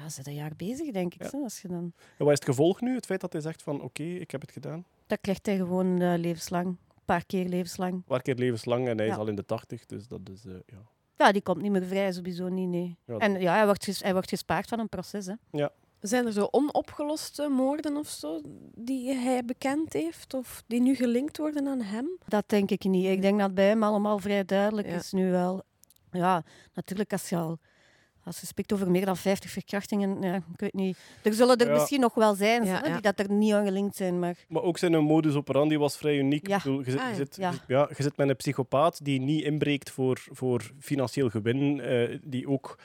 [0.02, 1.22] ja, zit een jaar bezig, denk ik.
[1.24, 1.30] Ja.
[1.30, 2.96] zo, Als je dan, En wat is het gevolg nu?
[2.96, 4.86] Het feit dat hij zegt van oké, ik heb het gedaan.
[5.08, 6.68] dat krijgt hij gewoon eh, levenslang.
[6.68, 7.94] Een paar keer levenslang.
[7.94, 9.20] Een paar keer levenslang en hij is Ja.
[9.20, 10.82] al in de 80, dus dat is eh, ja.
[11.18, 12.98] Ja, die komt niet meer vrij, sowieso niet, nee.
[13.06, 15.66] Ja, En ja, hij wordt, hij wordt gespaard van een proces, hè.
[16.00, 18.42] Zijn er zo onopgeloste moorden of zo
[18.76, 22.10] die hij bekend heeft of die nu gelinkt worden aan hem?
[22.28, 23.06] Dat denk ik niet.
[23.06, 24.96] Ik denk dat bij hem allemaal vrij duidelijk Ja.
[24.96, 25.64] is nu wel.
[26.12, 26.44] Ja,
[26.74, 27.58] natuurlijk als je al...
[28.24, 30.98] Als je spreekt over meer dan 50 verkrachtingen, ja, ik weet niet.
[31.22, 31.74] Er zullen er Ja.
[31.74, 32.94] misschien nog wel zijn Ja, hè, ja.
[32.94, 34.36] die dat er niet aan gelinkt zijn, maar...
[34.48, 36.48] Maar ook zijn modus operandi was vrij uniek.
[36.48, 36.58] Ja.
[36.58, 37.16] Ik bedoel, je, zit, Ah, je, ja.
[37.18, 37.50] zit, Ja.
[37.50, 41.80] je zit- ja, je zit met een psychopaat die niet inbreekt voor, voor financieel gewin,
[41.80, 42.78] eh, die ook,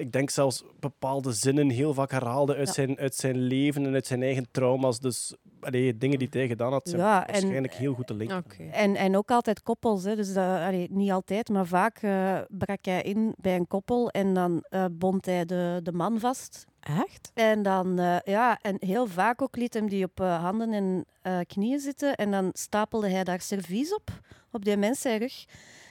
[0.00, 2.72] ik denk zelfs bepaalde zinnen heel vaak herhaalde uit, Ja.
[2.72, 4.98] zijn, uit zijn leven en uit zijn eigen trauma's.
[5.00, 8.36] Dus allee, dingen die hij gedaan had, zijn Ja, en- waarschijnlijk heel goed te linken.
[8.38, 8.62] Oké.
[8.72, 10.04] En, en ook altijd koppels.
[10.04, 10.16] Hè.
[10.16, 14.34] Dus dat, allee, niet altijd, maar vaak eh, brak hij in bij een koppel en
[14.34, 16.64] dan eh, bond hij de, de man vast.
[16.80, 17.30] Echt?
[17.34, 21.04] En dan, eh, ja, en heel vaak ook liet hem die op eh, handen en
[21.22, 22.14] eh, knieën zitten.
[22.14, 24.10] En dan stapelde hij daar servies op,
[24.52, 25.44] op die mens zijn rug.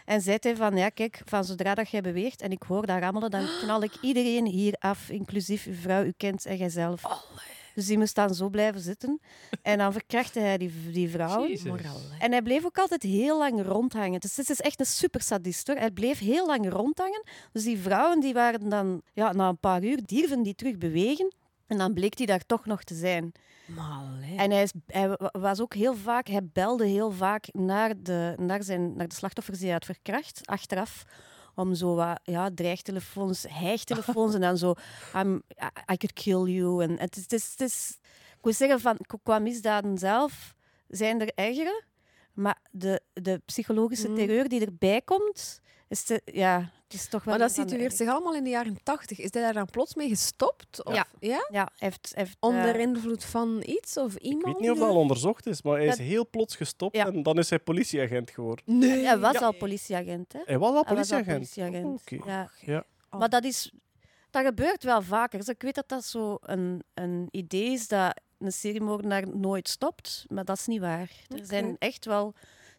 [0.09, 2.99] En zei hij van, ja kijk, van zodra dat jij beweegt en ik hoor dat
[2.99, 7.01] rammelen, dan knal ik iedereen hier af, inclusief uw vrouw, uw kind en jijzelf.
[7.75, 9.19] Dus die moest dan zo blijven zitten.
[9.61, 11.47] En dan verkrachtte hij die, die vrouw.
[12.19, 14.19] En hij bleef ook altijd heel lang rondhangen.
[14.19, 15.75] Dus dit is echt een super sadist hoor.
[15.75, 17.23] Hij bleef heel lang rondhangen.
[17.51, 21.33] Dus die vrouwen die waren dan, ja, na een paar uur, dierven die terug bewegen.
[21.69, 23.31] En dan bleek hij daar toch nog te zijn.
[24.37, 28.33] En hij, is, hij wa- was ook heel vaak, hij belde heel vaak naar de,
[28.37, 31.03] naar zijn, naar de slachtoffers die hij had verkracht, achteraf.
[31.55, 34.73] Om zo wat ja, dreigtelefoons, hijgtelefoons en dan zo,
[35.15, 36.83] I'm, I, I could kill you.
[36.83, 37.97] En het is, het is, het is,
[38.37, 40.55] ik moet zeggen, van, qua misdaden zelf
[40.87, 41.83] zijn er ergere.
[42.33, 44.15] Maar de, de psychologische Mm.
[44.15, 48.09] terreur die erbij komt, Is het, ja, het is toch wel Maar dat situeert zich
[48.09, 49.19] allemaal in de jaren tachtig.
[49.19, 50.83] Is hij daar dan plots mee gestopt?
[50.85, 51.05] Of, Ja.
[51.19, 51.47] ja?
[51.51, 54.45] Ja, heeft, heeft, Onder eh, invloed van iets of iemand?
[54.47, 56.95] Ik weet niet of dat al onderzocht is, maar hij is Dat- heel plots gestopt
[56.95, 57.05] Ja.
[57.05, 58.65] en dan is hij politieagent geworden.
[58.79, 59.05] Nee.
[59.05, 59.45] hij was Ja.
[59.45, 60.39] al politieagent, hè?
[60.45, 62.01] Hij was al Hij was al politieagent.
[62.01, 62.17] Oké.
[62.25, 62.49] Ja.
[62.61, 62.85] Ja.
[63.09, 63.71] Maar dat, is,
[64.29, 65.39] dat gebeurt wel vaker.
[65.39, 70.25] Dus ik weet dat dat zo een, een idee is dat een seriemoordenaar nooit stopt,
[70.27, 71.11] maar dat is niet waar.
[71.27, 72.33] Er zijn echt wel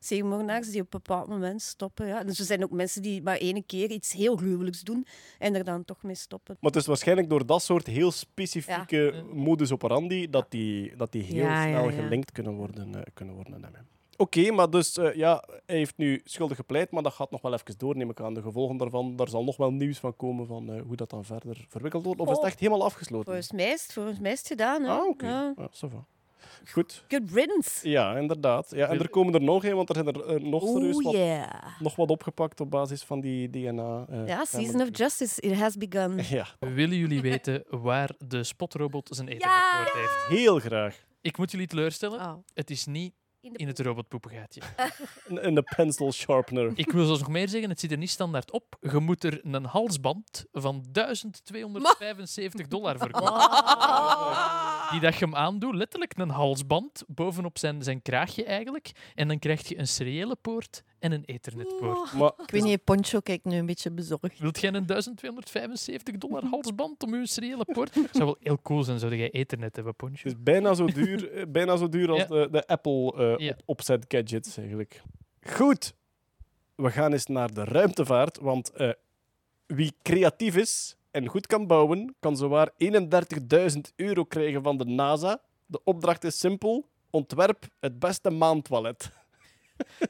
[0.05, 2.07] seriemoordenaars die op een bepaald moment stoppen.
[2.07, 2.25] Ja.
[2.25, 5.07] Dus er zijn ook mensen die maar één keer iets heel gruwelijks doen
[5.39, 6.57] en er dan toch mee stoppen.
[6.61, 11.23] Maar het is waarschijnlijk door dat soort heel specifieke modus operandi dat die, dat die
[11.23, 12.03] heel Ja, snel ja.
[12.03, 12.95] gelinkt kunnen worden.
[12.95, 13.87] eh, kunnen worden aan hem.
[14.17, 17.53] Oké, maar dus eh, ja, hij heeft nu schuldig gepleit, maar dat gaat nog wel
[17.53, 18.35] even door, neem ik aan.
[18.35, 21.25] De gevolgen daarvan, daar zal nog wel nieuws van komen van eh, hoe dat dan
[21.25, 22.21] verder verwikkeld wordt.
[22.21, 22.47] Of is het Oh.
[22.47, 23.25] echt helemaal afgesloten?
[23.25, 24.83] Volgens mij is het, volgens mij is het gedaan.
[24.83, 24.89] Hè?
[24.91, 25.27] Ah, oké.
[25.27, 25.55] Ja.
[25.57, 26.05] Ja, va.
[26.73, 27.05] Goed.
[27.09, 27.89] Good riddance.
[27.89, 28.71] Ja, inderdaad.
[28.71, 31.03] Ja, en er komen er nog een, want er zijn er eh, nog serieus Oh
[31.03, 31.51] wat, yeah.
[31.79, 34.05] nog wat opgepakt op basis van die DNA.
[34.11, 36.21] eh, Ja, Season of Justice, it has begun.
[36.31, 40.41] Ja, Willen jullie weten waar de spotrobot zijn eternetwoord heeft?
[40.41, 40.97] heel graag.
[41.21, 42.21] Ik moet jullie teleurstellen.
[42.21, 42.33] Oh.
[42.55, 44.61] Het is niet In de in het robotpoepengaatje.
[45.29, 46.73] Een, een pencil sharpener.
[46.75, 48.77] Ik wil zelfs nog meer zeggen, het zit er niet standaard op.
[48.81, 53.49] Je moet er een halsband van 1275 dollar voor kopen.
[54.91, 58.91] Die dat je hem aandoet, letterlijk een halsband bovenop zijn, zijn kraagje eigenlijk.
[59.15, 62.13] En dan krijg je een seriële poort en een ethernetpoort.
[62.13, 64.39] Maar Ik weet niet, Poncho kijkt nu een beetje bezorgd.
[64.39, 67.93] Wilt jij een 1275 dollar halsband om je seriële poort?
[67.93, 70.23] zou wel heel cool zijn, zou jij ethernet hebben, Poncho.
[70.29, 72.27] Het is bijna zo duur, eh, bijna zo duur als Ja.
[72.27, 73.51] de, de Apple eh, Ja.
[73.53, 75.03] op- opzet gadgets eigenlijk.
[75.43, 75.95] Goed,
[76.75, 78.91] we gaan eens naar de ruimtevaart, want eh,
[79.67, 85.41] wie creatief is en goed kan bouwen, kan zowaar 31.000 euro krijgen van de NASA.
[85.67, 86.89] De opdracht is simpel.
[87.11, 89.11] Ontwerp het beste maantoilet.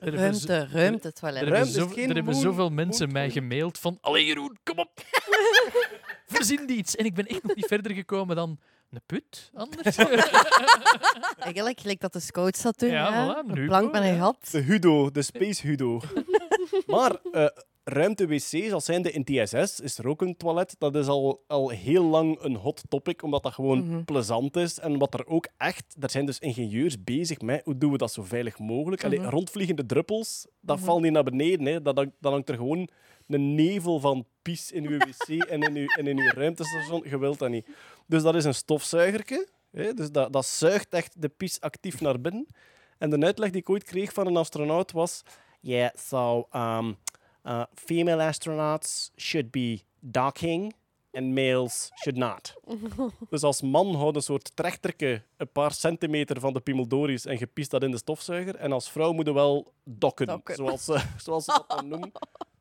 [0.01, 1.43] Ruimte, ruimte, toilet.
[1.43, 4.59] Er Ruimte hebben, is zo- geen er hebben zoveel mensen mij gemaild van Allee Jeroen,
[4.63, 4.91] kom op!
[6.27, 6.97] Verzin iets!
[6.97, 8.59] En ik ben echt nog niet verder gekomen dan
[8.91, 9.97] een put, anders.
[11.39, 12.91] Eigenlijk gelijk dat de scouts dat doen.
[12.91, 13.35] Ja, hè?
[13.35, 14.19] voilà, een nu plank met een ja.
[14.19, 14.49] gat.
[14.51, 16.01] De Hudo, de Space Hudo.
[16.87, 17.17] maar
[17.85, 20.75] eh, ruimte-wc's, als zijnde in TSS, is er ook een toilet.
[20.79, 24.05] Dat is al, al heel lang een hot topic, omdat dat gewoon Mhm.
[24.05, 24.79] plezant is.
[24.79, 25.97] En wat er ook echt...
[26.01, 29.05] Er zijn dus ingenieurs bezig met hoe doen we dat zo veilig mogelijk.
[29.05, 29.29] Allee, Mhm.
[29.29, 30.85] rondvliegende druppels, dat Mhm.
[30.87, 31.67] valt niet naar beneden.
[31.67, 31.83] Hè.
[31.83, 32.89] Dat, dat hangt er gewoon
[33.27, 37.03] een nevel van pis in uw wc en in uw, en in uw ruimtestation.
[37.05, 37.67] Je wilt dat niet.
[38.07, 39.49] Dus dat is een stofzuigerke.
[39.71, 39.95] Hè.
[39.95, 42.47] Dus dat, dat zuigt echt de pis actief naar binnen.
[42.99, 45.23] En de uitleg die ik ooit kreeg van een astronaut was...
[45.63, 46.97] Yeah, so um,
[47.45, 50.75] uh, female astronauts should be docking
[51.13, 52.55] and males should not.
[53.31, 57.47] Dus als man houdt een soort trechterke een paar centimeter van de pimeldoris en je
[57.47, 58.57] piest dat in de stofzuiger.
[58.57, 60.55] En als vrouw moet je wel dokken, Dokken.
[60.55, 62.13] Zoals, ze, zoals ze dat dan noemen.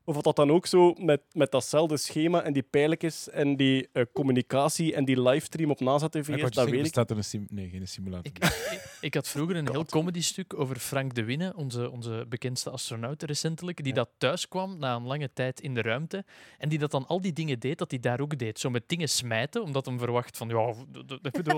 [0.04, 3.88] Of wat dat dan ook zo met, met datzelfde schema en die pijltjes en die
[3.92, 6.82] eh, communicatie en die livestream op NASA TV Ik is, dat weet ik.
[6.82, 8.26] bestaat er een sim nee, geen simulator.
[8.26, 12.70] Ik, ik, ik had vroeger een heel comedy-stuk over Frank de Winne, onze, onze bekendste
[12.70, 16.24] astronaut recentelijk, die dat thuis kwam na een lange tijd in de ruimte
[16.58, 18.58] en die dat dan al die dingen deed, dat hij daar ook deed.
[18.58, 20.74] Zo met dingen smijten, omdat hem verwacht van, ja,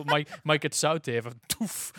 [0.05, 1.41] mag, ik- mag ik het zout even?
[1.47, 1.91] Toef.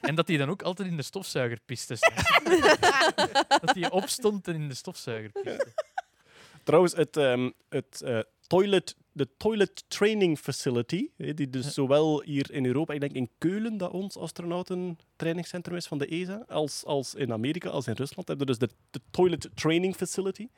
[0.00, 1.96] En dat hij dan ook altijd in de stofzuiger piste.
[3.64, 5.47] dat hij opstond en in de stofzuiger piste.
[6.64, 12.66] Trouwens, het, ehm, het eh, toilet, de Toilet Training Facility, die dus zowel hier in
[12.66, 17.32] Europa, ik denk in Keulen, dat ons astronautentrainingscentrum is van de ESA, als, als in
[17.32, 20.48] Amerika, als in Rusland, hebben we dus de, de Toilet Training Facility.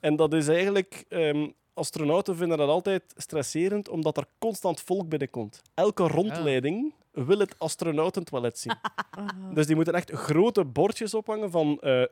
[0.00, 1.04] En dat is eigenlijk...
[1.08, 5.62] ehm, astronauten vinden dat altijd stresserend, omdat er constant volk binnenkomt.
[5.74, 8.76] Elke rondleiding wil het astronautentoilet zien.
[9.54, 12.02] Dus die moeten echt grote bordjes ophangen van eh,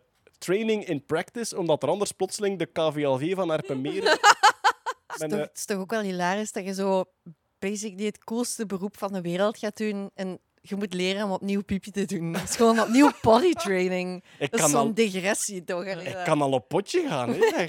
[0.43, 4.19] training in practice, omdat er anders plotseling de KVLV van Erpenmeren...
[5.13, 7.05] Het is, toch, een- het is toch ook wel hilarisch dat je zo
[7.59, 11.63] basically het coolste beroep van de wereld gaat doen en je moet leren om opnieuw
[11.63, 12.33] piepje te doen.
[12.35, 14.25] Het is gewoon opnieuw bodytraining.
[14.39, 15.85] ik, Dat is kan zo'n al, digressie toch?
[15.85, 17.29] ik kan al op potje gaan.
[17.29, 17.35] Hè?
[17.35, 17.69] Je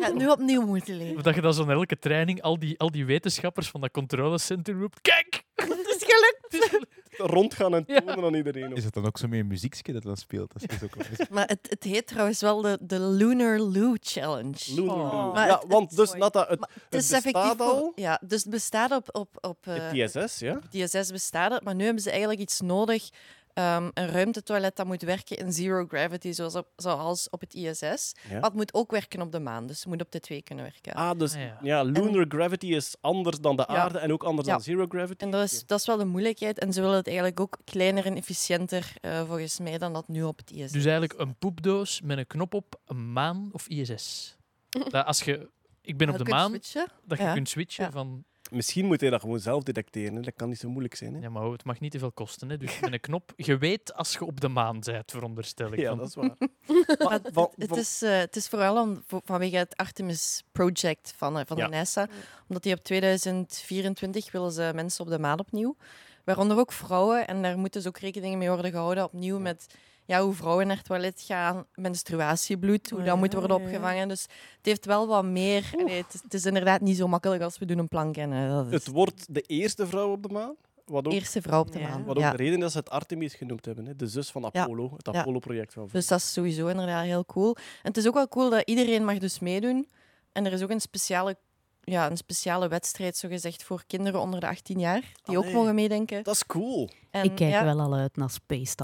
[0.00, 1.16] gaat het nu opnieuw moeten leren.
[1.16, 4.80] Of dat je dan zo'n elke training al die, al die wetenschappers van dat controlecentrum
[4.80, 5.00] roept.
[5.00, 5.42] Kijk!
[5.54, 6.86] Het is gelukt!
[7.16, 8.00] Rondgaan en Ja.
[8.00, 8.72] tonen aan iedereen.
[8.74, 10.52] Is het dan ook zo met een muziekje dat dan speelt?
[10.52, 14.56] Dat is ook wel- Maar het, het heet trouwens wel de, de Lunar Loo Challenge.
[14.74, 15.12] Lunar Oh.
[15.12, 15.32] Loo.
[15.32, 16.58] Maar Ja, het- want dus Nata, het,
[16.90, 17.92] is effectief bestaat al.
[17.94, 19.94] ja, dus het bestaat op, op, op eh, Het
[20.38, 20.86] ja.
[20.86, 23.08] DSS bestaat het, maar nu hebben ze eigenlijk iets nodig
[23.54, 27.80] ehm, een ruimtetoilet dat moet werken in zero gravity, zoals op, zoals op het ISS.
[28.28, 28.32] Ja.
[28.32, 30.64] Maar het moet ook werken op de maan, dus het moet op de twee kunnen
[30.64, 30.92] werken.
[30.92, 31.58] Ah, dus Ah, ja.
[31.62, 33.74] ja, lunar gravity is anders dan de Ja.
[33.74, 34.52] aarde en ook anders Ja.
[34.54, 35.24] dan zero gravity.
[35.24, 36.58] En dat is, dat is wel de moeilijkheid.
[36.58, 40.22] En ze willen het eigenlijk ook kleiner en efficiënter, eh, volgens mij, dan dat nu
[40.22, 40.72] op het ISS.
[40.72, 44.36] Dus eigenlijk een poepdoos met een knop op, een maan of ISS.
[44.90, 45.50] Dat als je,
[45.82, 46.86] ik ben op de maan, switchen.
[47.04, 47.32] dat je Ja.
[47.32, 47.90] kunt switchen Ja.
[47.90, 48.24] van...
[48.54, 50.14] Misschien moet hij dat gewoon zelf detecteren.
[50.14, 50.20] Hè.
[50.20, 51.14] Dat kan niet zo moeilijk zijn.
[51.14, 51.20] Hè.
[51.20, 52.48] Ja, maar het mag niet te veel kosten.
[52.50, 52.56] Hè.
[52.56, 55.78] Dus met een knop, je weet als je op de maan bent, veronderstel ik.
[55.78, 56.34] Ja, Van- dat is waar.
[56.38, 61.38] Maar Maar van- het, is, eh, het is vooral om, vanwege het Artemis Project van,
[61.38, 61.64] eh, van Ja.
[61.64, 62.08] de NASA.
[62.48, 65.76] Omdat die op 2024 willen ze mensen op de maan opnieuw.
[66.24, 67.26] Waaronder ook vrouwen.
[67.26, 69.04] En daar moeten dus ook rekening mee worden gehouden.
[69.04, 69.66] Opnieuw met
[70.04, 74.08] ja, hoe vrouwen naar het toilet gaan, menstruatiebloed, hoe dat ja, moet worden opgevangen.
[74.08, 74.22] Dus
[74.56, 75.70] het heeft wel wat meer.
[75.78, 78.48] Allee, het, is, het is inderdaad niet zo makkelijk als we doen een plank en
[78.48, 80.54] dat is Het wordt de eerste vrouw op de maan.
[80.86, 81.88] Wat ook, de eerste vrouw op de Ja.
[81.88, 82.04] maan.
[82.04, 82.30] wat ook Ja.
[82.30, 83.86] de reden is dat ze het Artemis genoemd hebben.
[83.86, 83.96] Hè.
[83.96, 84.62] De zus van Ja.
[84.62, 84.92] Apollo.
[84.96, 85.08] Het.
[85.08, 87.56] Apollo-project van Dus dat is sowieso inderdaad heel cool.
[87.56, 89.88] En het is ook wel cool dat iedereen mag dus meedoen.
[90.32, 91.36] En er is ook een speciale,
[91.80, 96.22] ja, een speciale wedstrijd, zogezegd, voor kinderen onder de 18 jaar, die ook mogen meedenken.
[96.22, 96.88] Dat is cool.
[97.10, 98.74] En, ik kijk ja, wel al uit naar space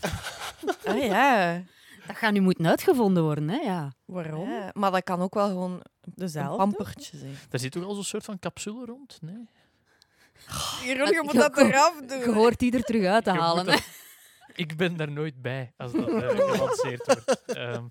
[0.84, 1.62] Ah, ja.
[2.06, 3.56] Dat gaat nu moeten uitgevonden worden, hè?
[3.56, 3.92] Ja.
[4.04, 4.50] Waarom?
[4.50, 4.70] ja.
[4.72, 6.56] Maar dat kan ook wel gewoon een Dezelfde?
[6.56, 7.38] pampertje zijn.
[7.48, 9.18] Daar zit toch al zo'n soort van capsule rond?
[9.20, 9.48] Nee?
[10.84, 12.18] Jeroen, je moet dat eraf doen.
[12.18, 13.64] Je hoort die er terug uit te Je halen.
[13.66, 13.82] dat-
[14.54, 17.42] Ik ben daar nooit bij als dat eh, gelanceerd wordt.
[17.46, 17.84] Ehm,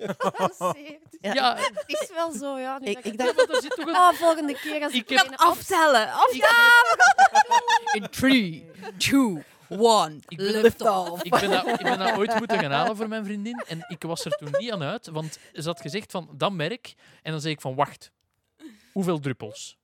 [1.22, 1.34] Ja.
[1.34, 2.78] ja, Het is wel zo, ja.
[2.80, 3.96] nu Ik, dat ik dacht, maar daar zit toch een...
[3.96, 6.12] Oh, volgende keer als Ik ik, heb een Aftellen!
[6.12, 6.72] Aftellen!
[7.94, 11.24] In 3, 2, 1, Ik ben, lift off.
[11.24, 13.64] ik, ben dat, ik ben dat ooit moeten gaan halen voor mijn vriendin.
[13.68, 16.94] En ik was er toen niet aan uit, want ze had gezegd van dat merk.
[17.22, 18.12] En dan zei ik van wacht,
[18.92, 19.78] hoeveel druppels?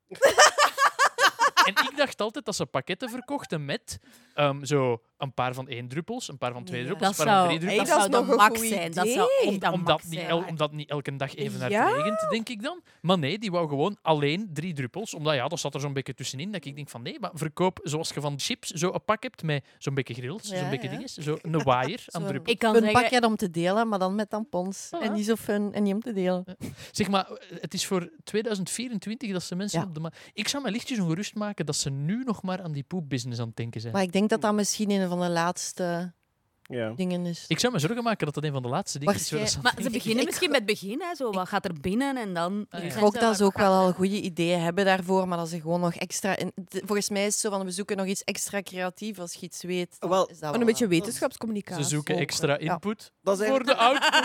[1.66, 4.00] En ik dacht altijd dat ze pakketten verkochten met
[4.34, 6.86] ehm, zo een paar van één druppels, een paar van twee Ja.
[6.86, 7.90] druppels, Dat een paar van zou, drie druppels.
[7.90, 8.92] dat zou nog een max zijn.
[8.92, 11.88] Dat zou echt de omdat, niet el- omdat niet elke dag even naar Ja?
[11.88, 12.82] het regent, denk ik dan.
[13.02, 15.14] Maar nee, die wou gewoon alleen drie druppels.
[15.14, 16.52] Omdat ja, dat zat er zo'n beetje tussenin.
[16.52, 19.44] Dat ik denk van nee, maar verkoop zoals je van chips zo een pak hebt
[19.44, 20.94] met zo'n beetje grills, Ja, zo'n beetje ja.
[20.96, 22.54] dinges, zo een waaier aan druppels.
[22.54, 24.90] Ik kan een zeggen, pakket om te delen, maar dan met tampons.
[25.00, 26.46] En niet zo fun en niet om te delen.
[26.92, 27.30] Zeg maar,
[27.62, 29.86] het is voor 2024 dat ze mensen Ja.
[29.86, 30.12] op de.
[30.34, 33.48] Ik zou me lichtjes ongerust maken dat ze nu nog maar aan die poepbusiness aan
[33.48, 33.94] het denken zijn.
[33.94, 36.14] Maar ik denk dat dat misschien een van de laatste
[36.62, 36.90] Ja.
[36.96, 37.46] dingen is.
[37.48, 39.32] Ik zou me zorgen maken dat dat een van de laatste dingen is.
[39.32, 41.02] waar maar ze beginnen misschien met het begin.
[41.02, 42.66] Hè, zo, wat gaat er binnen en dan...
[42.70, 42.86] Ah, ja.
[42.86, 45.80] Ik hoop dat ze ook wel al goede ideeën hebben daarvoor, maar dat ze gewoon
[45.80, 46.38] nog extra...
[46.38, 49.40] In, volgens mij is het zo van, we zoeken nog iets extra creatief als je
[49.42, 49.96] iets weet.
[50.00, 51.84] dan Wel, is dat Gewoon wel een beetje wetenschapscommunicatie.
[51.84, 52.74] Ze zoeken extra ja.
[52.74, 54.14] input Dat is voor de output.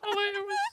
[0.00, 0.63] Allee, jongens.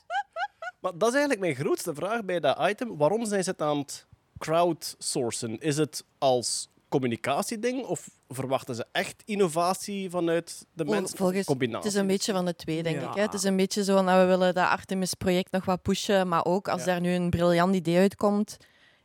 [0.81, 2.97] Maar dat is eigenlijk mijn grootste vraag bij dat item.
[2.97, 4.05] Waarom zijn ze het aan het
[4.37, 5.59] crowdsourcen?
[5.59, 11.17] Is het als communicatieding of verwachten ze echt innovatie vanuit de mensen?
[11.17, 11.83] volgens- Combinatie.
[11.85, 13.09] Het is een beetje van de twee, denk Ja.
[13.09, 13.15] ik.
[13.15, 13.21] Hè.
[13.21, 16.45] Het is een beetje zo van, nou, we willen dat Artemis-project nog wat pushen, maar
[16.45, 16.85] ook als Ja.
[16.85, 18.57] daar nu een briljant idee uitkomt,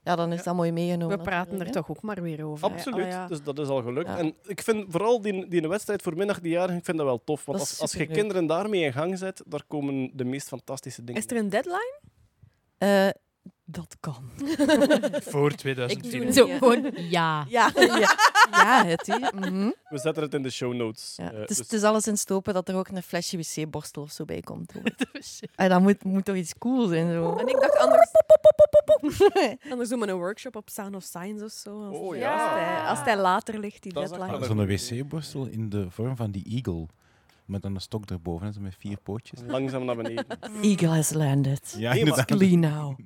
[0.07, 0.45] ja, dan is Ja.
[0.45, 1.17] dat mooi meegenomen.
[1.19, 2.65] We praten er toch ook maar weer over.
[2.69, 3.27] Absoluut, Oh, ja.
[3.27, 4.09] dus dat is al gelukt.
[4.09, 4.19] Ja.
[4.19, 7.45] En ik vind vooral die, die wedstrijd voor 18-jarigen, ik vind dat wel tof.
[7.45, 11.23] Want als, als je kinderen daarmee in gang zet, daar komen de meest fantastische dingen.
[11.23, 11.99] Is er een deadline?
[12.79, 13.09] Eh,
[13.69, 14.31] dat kan.
[15.33, 16.23] Voor Ik 2024.
[16.23, 16.59] doe Zo, Ja.
[16.59, 17.45] gewoon ja.
[17.49, 18.17] Ja, ja.
[18.51, 19.31] ja het is.
[19.35, 19.71] Mhm.
[19.89, 21.15] We zetten het in de show notes.
[21.17, 23.37] Ja, Eh, het, is, dus- het is alles in stopen dat er ook een flesje
[23.37, 24.73] wc-borstel of zo bij komt.
[25.55, 27.13] Ah, dat moet, moet toch iets cool zijn.
[27.13, 27.37] Zo.
[27.37, 28.11] En ik dacht anders...
[29.71, 31.83] Anders doen we een workshop op Sound of Science of zo.
[31.87, 32.55] Als, Oh, als ja.
[32.59, 34.45] hij, als hij later ligt, die Dat is deadline.
[34.45, 36.87] Zo'n wc-borstel in de vorm van die eagle.
[37.47, 39.41] Met dan een stok erboven, hè, zo met vier pootjes.
[39.47, 40.27] Langzaam naar beneden.
[40.63, 41.75] Eagle has landed.
[41.79, 42.25] Ja, maar- inderdaad.
[42.25, 42.99] Clean now.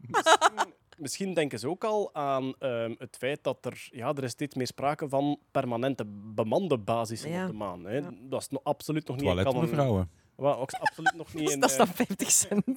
[0.99, 4.55] Misschien denken ze ook al aan ehm, het feit dat er, ja, er is steeds
[4.55, 7.45] meer sprake van permanente bemande basissen Ja.
[7.45, 7.85] op de maan.
[7.85, 7.97] Hè.
[7.97, 8.11] Ja.
[8.21, 10.11] Dat is no- absoluut nog niet Toilet in voor vrouwen.
[10.37, 11.61] Wel, ook absoluut nog niet in...
[11.61, 12.65] Dat is eh, dan 50 cent.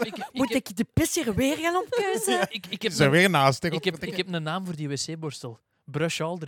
[0.00, 2.40] Ik, ik, Moet ik de pis hier weer gaan opkeuzen?
[2.50, 3.64] ik, ik, heb een, weer naast.
[3.64, 5.58] ik, heb, ik heb een naam voor die wc-borstel.
[5.84, 6.38] Brush all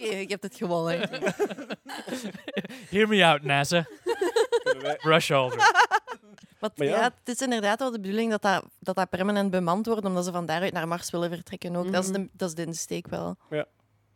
[0.00, 0.98] ik heb het gewonnen.
[2.90, 3.86] Hear me out, NASA.
[4.98, 5.30] Brush
[6.60, 6.84] Maar ja.
[6.84, 7.02] ja.
[7.24, 10.32] het is inderdaad wel de bedoeling dat dat, dat dat permanent bemand wordt, omdat ze
[10.32, 11.92] van daaruit naar Mars willen vertrekken ook.
[11.92, 13.36] dat, is de, dat is de insteek wel.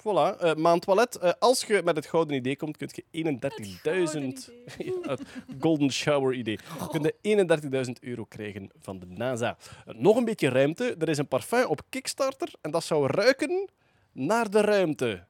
[0.04, 1.16] Voilà, eh maandtoilet.
[1.16, 3.38] Eh, als je met het gouden idee komt, kun je
[4.46, 4.52] 31.000...
[4.84, 5.22] Ja, het
[5.60, 6.58] golden shower idee.
[6.92, 9.56] Je kunt 31.000 euro krijgen van de NASA.
[9.86, 10.96] Eh, nog een beetje ruimte.
[10.98, 13.68] Er is een parfum op Kickstarter en dat zou ruiken
[14.12, 15.26] naar de ruimte.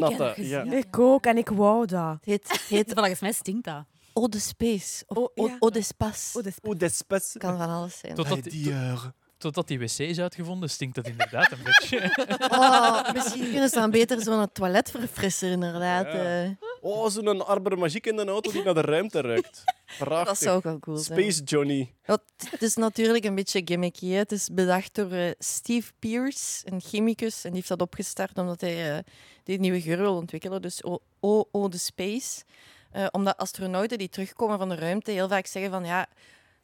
[0.00, 0.48] Dat gezien.
[0.48, 0.62] ja.
[0.76, 2.12] Ik ook, en ik wou dat.
[2.12, 3.84] Het heet, het heet Volgens mij stinkt dat.
[4.14, 5.04] Eau de Space.
[5.06, 5.56] Of Oh, Eau- ja.
[5.60, 6.38] Eau de Space.
[6.38, 8.14] Oh, dat is Oeh, d'espèce kan van alles zijn.
[8.14, 9.12] Totdat, dieur.
[9.42, 11.98] Totdat die wc is uitgevonden, stinkt dat inderdaad een beetje.
[12.52, 16.06] Oh, misschien kunnen ze dan beter zo'n toiletverfrisser inderdaad.
[16.12, 16.42] Ja.
[16.44, 16.50] eh.
[16.80, 19.64] Oh, zo'n Arbor Magiek in de auto die naar de ruimte ruikt.
[19.98, 20.26] Prachtig.
[20.26, 21.18] dat zou ook wel cool zijn.
[21.20, 21.92] Space Johnny.
[22.06, 22.18] Ja,
[22.50, 24.08] het- is natuurlijk een beetje gimmicky.
[24.10, 24.16] hè.
[24.16, 27.36] Het is bedacht door eh, Steve Pierce, een chemicus.
[27.36, 28.98] En die heeft dat opgestart omdat hij eh,
[29.44, 30.62] die nieuwe geur wil ontwikkelen.
[30.62, 32.42] Dus O- OO de Space.
[32.90, 36.06] Eh, omdat astronauten die terugkomen van de ruimte heel vaak zeggen van ja,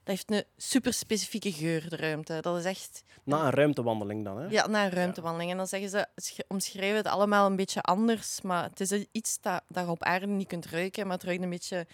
[0.08, 2.38] heeft een super specifieke geur, de ruimte.
[2.40, 4.46] Dat is echt Na een ruimtewandeling dan, hè?
[4.46, 5.50] ja, na een ruimtewandeling.
[5.50, 8.40] En dan zeggen ze, sch- omschrijven het allemaal een beetje anders.
[8.40, 11.06] Maar het is iets dat, dat je op aarde niet kunt ruiken.
[11.06, 11.86] Maar het ruikt een beetje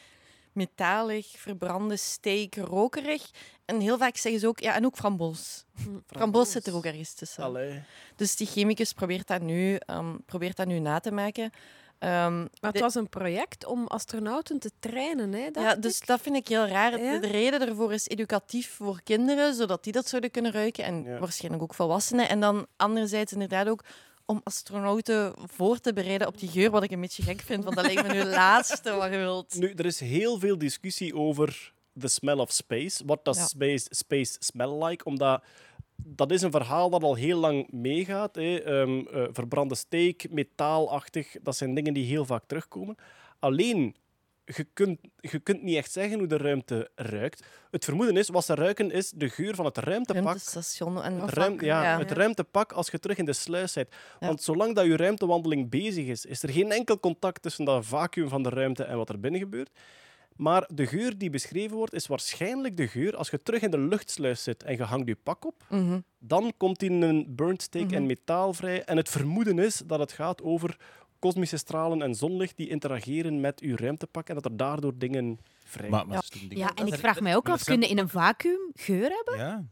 [0.53, 3.31] metalig, verbrande steak, rokerig.
[3.65, 5.65] En heel vaak zeggen ze ook, ja, en ook framboos.
[6.07, 7.45] Framboos zit er ook ergens tussen.
[7.45, 7.83] Allee.
[8.17, 11.51] Dus die chemicus probeert dat nu, ehm, probeert dat nu na te maken.
[11.99, 15.49] Ehm, Maar het de- was een project om astronauten te trainen, hè?
[15.53, 16.07] ja, dus ik.
[16.07, 17.01] dat vind ik heel raar.
[17.03, 17.19] Ja?
[17.19, 20.85] De reden daarvoor is educatief voor kinderen, zodat die dat zouden kunnen ruiken.
[20.85, 21.19] En Ja.
[21.19, 22.29] waarschijnlijk ook volwassenen.
[22.29, 23.85] En dan anderzijds inderdaad ook
[24.27, 27.77] om astronauten voor te bereiden op die geur, wat ik een beetje gek vind, want
[27.77, 29.55] dat lijkt me nu het laatste wat je wilt.
[29.59, 33.03] Nu, er is heel veel discussie over the smell of space.
[33.07, 33.47] What does Ja.
[33.47, 35.05] space, space smell like?
[35.05, 35.43] Omdat
[35.97, 38.35] dat is een verhaal dat al heel lang meegaat.
[38.35, 38.57] Hè.
[38.57, 42.97] Ehm, eh, verbrande steak, metaalachtig, dat zijn dingen die heel vaak terugkomen.
[43.39, 43.97] Alleen,
[44.45, 47.45] je kunt, je kunt niet echt zeggen hoe de ruimte ruikt.
[47.71, 50.25] Het vermoeden is, wat ze ruiken, is de geur van het ruimtepak.
[50.25, 51.99] Ruimtestation en Het, ruim- ja, ja.
[51.99, 53.89] het ruimtepak als je terug in de sluis bent.
[54.21, 54.27] Ja.
[54.27, 58.29] Want zolang dat je ruimtewandeling bezig is, is er geen enkel contact tussen dat vacuüm
[58.29, 59.71] van de ruimte en wat er binnen gebeurt.
[60.37, 63.79] Maar de geur die beschreven wordt, is waarschijnlijk de geur als je terug in de
[63.79, 65.63] luchtsluis zit en je hangt je pak op.
[65.71, 66.01] Mhm.
[66.19, 68.07] Dan komt in een burnt steak en Mhm.
[68.07, 68.85] metaal vrij.
[68.85, 70.77] En het vermoeden is dat het gaat over
[71.19, 75.89] kosmische stralen en zonlicht die interageren met uw ruimtepak en dat er daardoor dingen vrij
[75.91, 76.07] Maar,
[76.49, 79.37] Ja, en ik vraag mij ook af, kunnen in een vacuüm geur hebben?
[79.39, 79.65] Ja.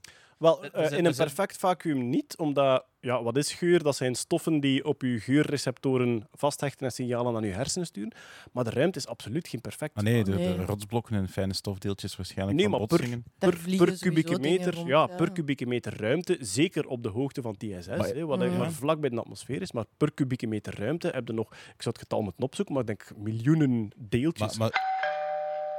[0.43, 3.83] Wel, eh, zijn- in een perfect vacuüm niet, omdat, ja, wat is geur?
[3.83, 8.13] Dat zijn stoffen die op je geurreceptoren vasthechten en signalen aan je hersenen sturen.
[8.53, 9.97] Maar de ruimte is absoluut geen perfect.
[9.97, 14.39] Ah nee, de, de rotsblokken en fijne stofdeeltjes waarschijnlijk Nee, van maar per- per, kubieke
[14.39, 15.17] meter, rond, ja, ja.
[15.17, 18.59] per kubieke meter ruimte, zeker op de hoogte van TSS, Maar- hè, wat eigenlijk Mhm.
[18.59, 21.83] maar vlak bij de atmosfeer is, maar per kubieke meter ruimte heb je nog, ik
[21.83, 24.57] zou het getal moeten opzoeken, maar ik denk miljoenen deeltjes.
[24.59, 24.92] Maar, maar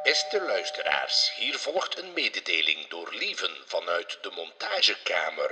[0.04, 5.52] Beste luisteraars, hier volgt een mededeling door Lieven vanuit de montagekamer.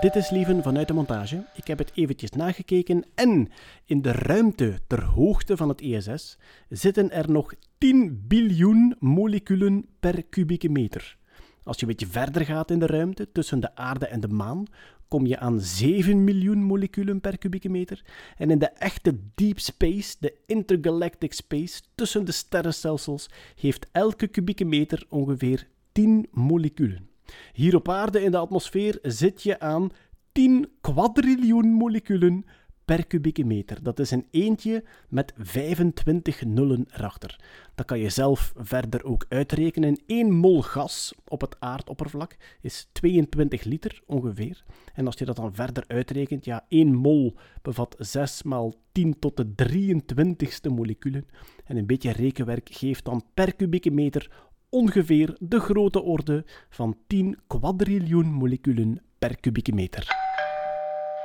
[0.00, 1.44] Dit is Lieven vanuit de montage.
[1.54, 3.52] Ik heb het eventjes nagekeken en
[3.84, 10.24] in de ruimte ter hoogte van het ISS zitten er nog 10 biljoen moleculen per
[10.24, 11.16] kubieke meter.
[11.64, 14.66] Als je een beetje verder gaat in de ruimte, tussen de aarde en de maan,
[15.08, 18.04] kom je aan 7 miljoen moleculen per kubieke meter.
[18.36, 24.64] En in de echte deep space, de intergalactic space, tussen de sterrenstelsels, heeft elke kubieke
[24.64, 27.08] meter ongeveer 10 moleculen.
[27.52, 29.90] Hier op aarde in de atmosfeer zit je aan
[30.32, 32.44] 10 kwadriljoen moleculen
[32.86, 33.82] per kubieke meter.
[33.82, 37.40] Dat is een eentje met 25 nullen erachter.
[37.74, 40.00] Dat kan je zelf verder ook uitrekenen.
[40.06, 44.64] 1 mol gas op het aardoppervlak is 22 liter ongeveer.
[44.94, 49.36] En als je dat dan verder uitrekent, ja, 1 mol bevat 6 maal 10 tot
[49.36, 51.26] de 23ste moleculen.
[51.64, 54.30] En een beetje rekenwerk geeft dan per kubieke meter
[54.68, 60.06] ongeveer de grote orde van 10 kwadriljoen moleculen per kubieke meter.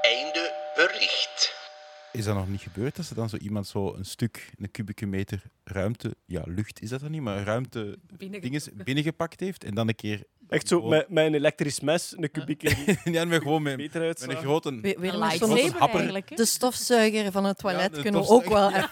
[0.02, 1.51] Einde bericht.
[2.12, 5.06] Is dat nog niet gebeurd dat ze dan zo iemand zo een stuk, een kubieke
[5.06, 9.88] meter ruimte, ja, lucht is dat dan niet, maar ruimte dinges binnengepakt heeft en dan
[9.88, 10.24] een keer...
[10.52, 12.76] Echt zo met, met een elektrisch mes, een kubieke
[13.12, 14.36] ja, maar gewoon met, meter met uitslagen.
[14.36, 14.70] een grote...
[14.82, 15.96] We- weer Een met zo'n lightsaber happer.
[16.00, 16.30] eigenlijk.
[16.30, 16.36] hè?
[16.36, 18.90] De stofzuiger van het toilet de kunnen we ook wel even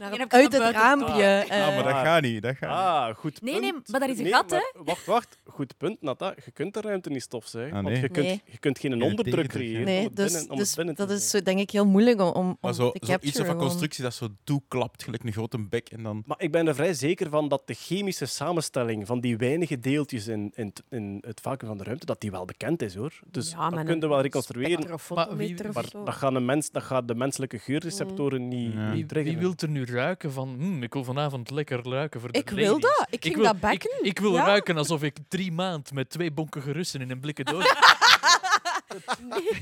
[0.00, 1.12] heb ik uit het buiten raampje.
[1.12, 2.78] Ah, eh, Ja, maar dat gaat niet, dat gaat niet.
[2.78, 3.62] Ah, goed Nee, punt.
[3.64, 5.38] nee, maar daar is een Nee, gat, maar Wacht, wacht.
[5.44, 6.34] Goed punt, Nata.
[6.44, 7.76] Je kunt de ruimte niet stofzuigen.
[7.76, 8.02] Ah, Want nee.
[8.02, 8.42] je kunt, Nee.
[8.44, 9.58] je kunt geen onderdruk tegendruk, ja.
[9.58, 11.58] creëren om nee, het dus, binnen, om dus het binnen te dat is zo, denk
[11.58, 13.36] ik heel moeilijk om, om, om Maar zo, te zo iets capturen.
[13.46, 13.66] van gewoon.
[13.68, 16.22] constructie dat zo toeklapt, gelijk een grote bek en dan...
[16.26, 20.26] Maar ik ben er vrij zeker van dat de chemische samenstelling van die weinige deeltjes
[20.26, 23.20] in, in, t- in het vacuüm van de ruimte, dat die wel bekend is, hoor.
[23.30, 24.88] Dus Ja, dat kun je wel reconstrueren.
[25.72, 28.92] Maar dat gaat, een mens, dat gaat de menselijke geurreceptoren niet, Ja.
[28.92, 32.38] niet Wie, wil er nu ruiken van, "Hmm, ik wil vanavond lekker ruiken voor de
[32.38, 33.06] Ik wil ladies." dat.
[33.10, 33.90] Ik vind wil, dat bekken.
[34.00, 34.44] Ik, ik wil Ja.
[34.46, 37.64] ruiken alsof ik drie maand met twee bonkige Russen in een blikken doos...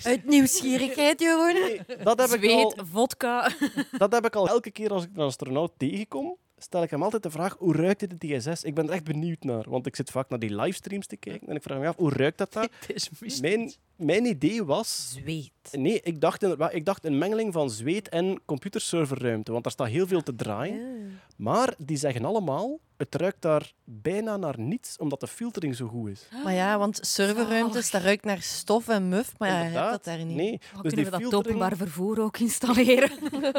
[0.02, 1.52] Uit nieuwsgierigheid, Jeroen.
[1.52, 3.50] Nee, dat, heb ik al, Zweet, vodka.
[3.98, 6.36] dat heb ik al elke keer als ik een astronaut tegenkom.
[6.58, 8.64] Stel ik hem altijd de vraag, hoe ruikt dit de TSS?
[8.64, 11.48] Ik ben er echt benieuwd naar, want ik zit vaak naar die livestreams te kijken
[11.48, 12.68] en ik vraag me af, hoe ruikt dat daar?
[12.86, 13.40] Het.
[13.40, 15.10] Mijn, mijn idee was...
[15.10, 15.50] Zweet.
[15.72, 20.06] Nee, ik dacht, ik dacht een mengeling van zweet en computerserverruimte, want daar staat heel
[20.06, 21.03] veel te draaien.
[21.36, 26.08] Maar die zeggen allemaal, het ruikt daar bijna naar niets, omdat de filtering zo goed
[26.10, 26.28] is.
[26.44, 30.04] Maar ja, want serverruimtes, dat ruikt naar stof en muf, maar ja, je hebt dat
[30.04, 30.36] daar niet.
[30.36, 33.10] Nee, Oh, dus kunnen die we dat filtering- openbaar vervoer ook installeren?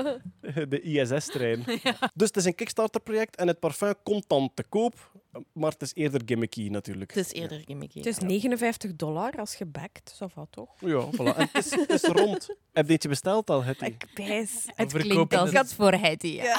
[0.69, 1.63] de ISS-trein.
[2.13, 5.11] Dus het is een Kickstarter-project en het parfum komt dan te koop,
[5.53, 7.13] maar het is eerder gimmicky natuurlijk.
[7.13, 7.97] Het is eerder gimmicky.
[7.97, 10.69] Het is 59 dollar als je backt, zo wat toch?
[10.79, 11.37] Ja, voilà.
[11.37, 12.49] En het is, het is rond.
[12.73, 13.85] Heb je besteld al, Hetty?
[13.85, 14.65] Ik pijs.
[14.75, 15.73] Het klinkt als het.
[15.73, 16.27] voor Hetty.
[16.27, 16.57] Ja.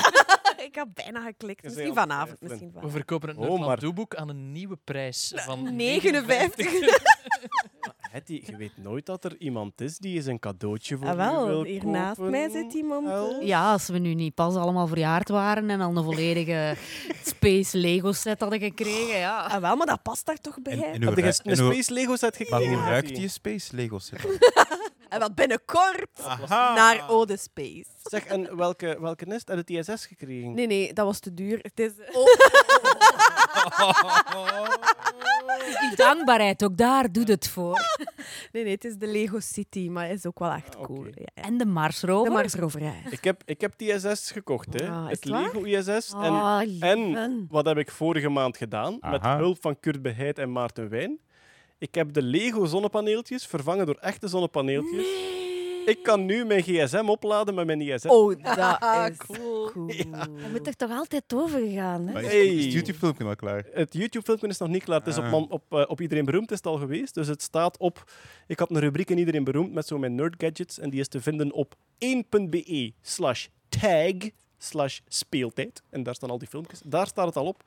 [0.68, 1.62] ik had bijna geklikt.
[1.64, 2.40] Misschien vanavond.
[2.40, 2.92] Misschien We vanavond.
[2.92, 6.66] verkopen het Oh, maar- Doeboek aan een nieuwe prijs van 59.
[8.10, 11.16] Hetty, je weet nooit dat er iemand is die eens een cadeautje voor Ah, je
[11.18, 12.30] wel, wil hier naast kopen.
[12.30, 13.06] mij zit iemand.
[13.08, 13.46] Eh.
[13.46, 16.76] Ja, als we nu niet pas allemaal verjaard waren en al een volledige
[17.24, 19.40] Space Lego set hadden gekregen, ja.
[19.40, 20.72] Ah, wel, maar dat past daar toch bij?
[20.72, 22.74] En, Heb je een Space Lego set maar gekregen?
[22.78, 24.20] hoe ruikt die Space Lego set?
[25.08, 26.74] En wel binnenkort Aha.
[26.74, 27.84] naar Ode Space.
[28.02, 29.48] Zeg, en welke, welke is het?
[29.48, 30.54] Het ISS gekregen?
[30.54, 31.58] Nee, nee, dat was te duur.
[31.62, 31.92] Het is...
[35.80, 37.78] Die dankbaarheid, ook daar doet het voor.
[38.52, 41.04] Nee, nee, het is de Lego City, maar het is ook wel echt Ah, cool.
[41.04, 41.42] Ja, ja.
[41.42, 42.32] En de De Mars-rover.
[42.32, 42.92] Mars Rover, ja.
[43.10, 44.88] Ik heb, ik heb die ISS gekocht, hè.
[44.88, 45.24] Ah, het?
[45.24, 46.12] Lego ISS.
[46.12, 48.98] En Oh, en wat heb ik vorige maand gedaan?
[49.00, 51.18] Met hulp van Kurt Beheid en Maarten Wijn.
[51.78, 55.06] Ik heb de Lego zonnepaneeltjes vervangen door echte zonnepaneeltjes.
[55.86, 58.06] Ik kan nu mijn gsm opladen met mijn ISS.
[58.06, 58.58] Oh, dat
[59.10, 59.70] is cool.
[59.70, 59.88] cool.
[59.88, 62.12] Je moet er toch altijd over gaan, hè?
[62.12, 62.46] Maar is, Hey.
[62.46, 63.66] is het YouTube-filmpje al klaar?
[63.72, 64.98] Het YouTube-filmpje is nog niet klaar.
[64.98, 65.30] Het is op, Ah.
[65.30, 67.14] man- op, eh, op Iedereen Beroemd is het al geweest.
[67.14, 68.10] Dus het staat op...
[68.46, 70.78] Ik had een rubriek in Iedereen Beroemd met zo mijn nerdgadgets.
[70.78, 74.12] En die is te vinden op 1.be slash tag
[74.58, 75.82] slash speeltijd.
[75.90, 76.80] En daar staan al die filmpjes.
[76.84, 77.62] Daar staat het al op.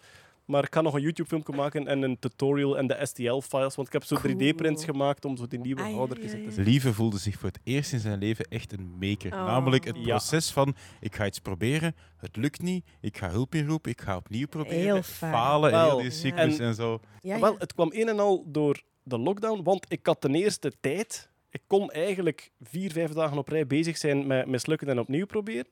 [0.49, 3.75] Maar ik ga nog een YouTube-filmpje maken en een tutorial en de STL-files.
[3.75, 4.33] Want ik heb zo Cool.
[4.33, 6.71] 3D-prints gemaakt om zo die nieuwe Ai, houdertjes ai, in te zetten.
[6.71, 9.33] Lieve voelde zich voor het eerst in zijn leven echt een maker.
[9.33, 9.45] Oh.
[9.45, 10.01] Namelijk het Ja.
[10.03, 14.15] proces van, ik ga iets proberen, het lukt niet, ik ga hulp inroepen, ik ga
[14.15, 15.31] opnieuw proberen, Heel fijn.
[15.31, 16.99] falen en heel die cyclus en- en, zo.
[17.21, 17.41] Ja, ja.
[17.41, 21.29] Wel, het kwam een en al door de lockdown, want ik had ten eerste tijd.
[21.51, 25.67] Ik kon eigenlijk vier, vijf dagen op rij bezig zijn met mislukken en opnieuw proberen.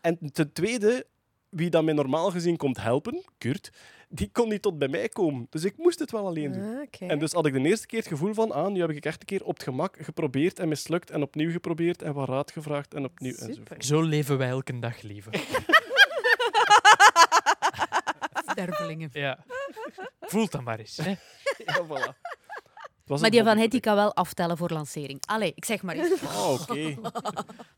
[0.00, 1.06] En ten tweede,
[1.48, 3.72] wie dat mij normaal gezien komt helpen, Kurt,
[4.12, 5.46] die kon niet tot bij mij komen.
[5.50, 6.88] Dus ik moest het wel alleen doen.
[7.00, 7.10] Ah.
[7.10, 9.20] En dus had ik de eerste keer het gevoel van, ah, nu heb ik echt
[9.20, 12.94] een keer op het gemak geprobeerd en mislukt en opnieuw geprobeerd en wat raad gevraagd
[12.94, 13.48] en opnieuw Super.
[13.48, 13.84] enzovoort.
[13.84, 15.30] Zo leven wij elke dag, lieve.
[18.50, 19.10] Stervelingen.
[19.12, 19.44] Ja.
[20.20, 20.96] Voelt dat maar eens.
[20.96, 21.14] Hè.
[21.64, 22.14] Ja, voilà.
[23.10, 23.58] Was Maar die van.
[23.58, 25.20] Hetty kan wel aftellen voor lancering.
[25.26, 26.22] Allee, ik zeg maar iets.
[26.22, 26.96] Oh, oké.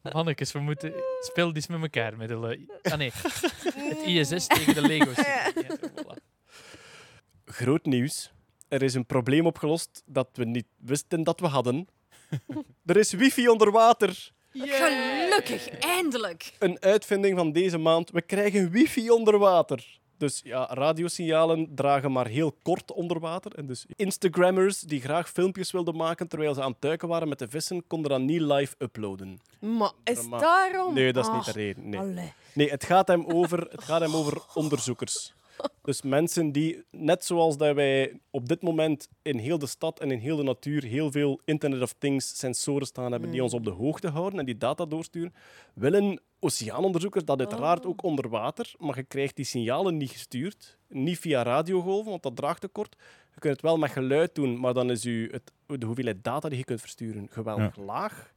[0.13, 0.93] Mannekes, we moeten...
[1.21, 2.17] Speel eens met elkaar.
[2.17, 2.67] Met de...
[2.83, 3.13] Ah nee.
[3.75, 5.17] Het ISS tegen de Lego's.
[5.17, 6.23] Ja, voilà.
[7.45, 8.33] Groot nieuws.
[8.69, 11.89] Er is een probleem opgelost dat we niet wisten dat we hadden.
[12.87, 14.33] er is wifi onder water.
[14.51, 16.53] Gelukkig, eindelijk.
[16.59, 18.11] Een uitvinding van deze maand.
[18.11, 20.01] We krijgen wifi onder water.
[20.23, 23.55] Dus ja, radiosignalen dragen maar heel kort onder water.
[23.55, 27.39] En dus Instagrammers die graag filmpjes wilden maken terwijl ze aan het duiken waren met
[27.39, 29.41] de vissen, konden dat niet live uploaden.
[29.61, 30.95] Maar is daarom?
[30.95, 31.89] Nee, dat is niet Ah, de reden.
[31.89, 32.33] Nee.
[32.53, 35.33] Nee, het gaat hem over, het gaat hem over onderzoekers.
[35.83, 40.11] Dus mensen die, net zoals dat wij op dit moment in heel de stad en
[40.11, 43.65] in heel de natuur heel veel Internet of Things sensoren staan hebben die ons op
[43.65, 45.35] de hoogte houden en die data doorsturen,
[45.75, 51.19] willen oceaanonderzoekers dat uiteraard ook onder water, maar je krijgt die signalen niet gestuurd, niet
[51.19, 52.97] via radiogolven, want dat draagt te kort.
[53.35, 56.49] Je kunt het wel met geluid doen, maar dan is u het, de hoeveelheid data
[56.49, 58.33] die je kunt versturen geweldig laag.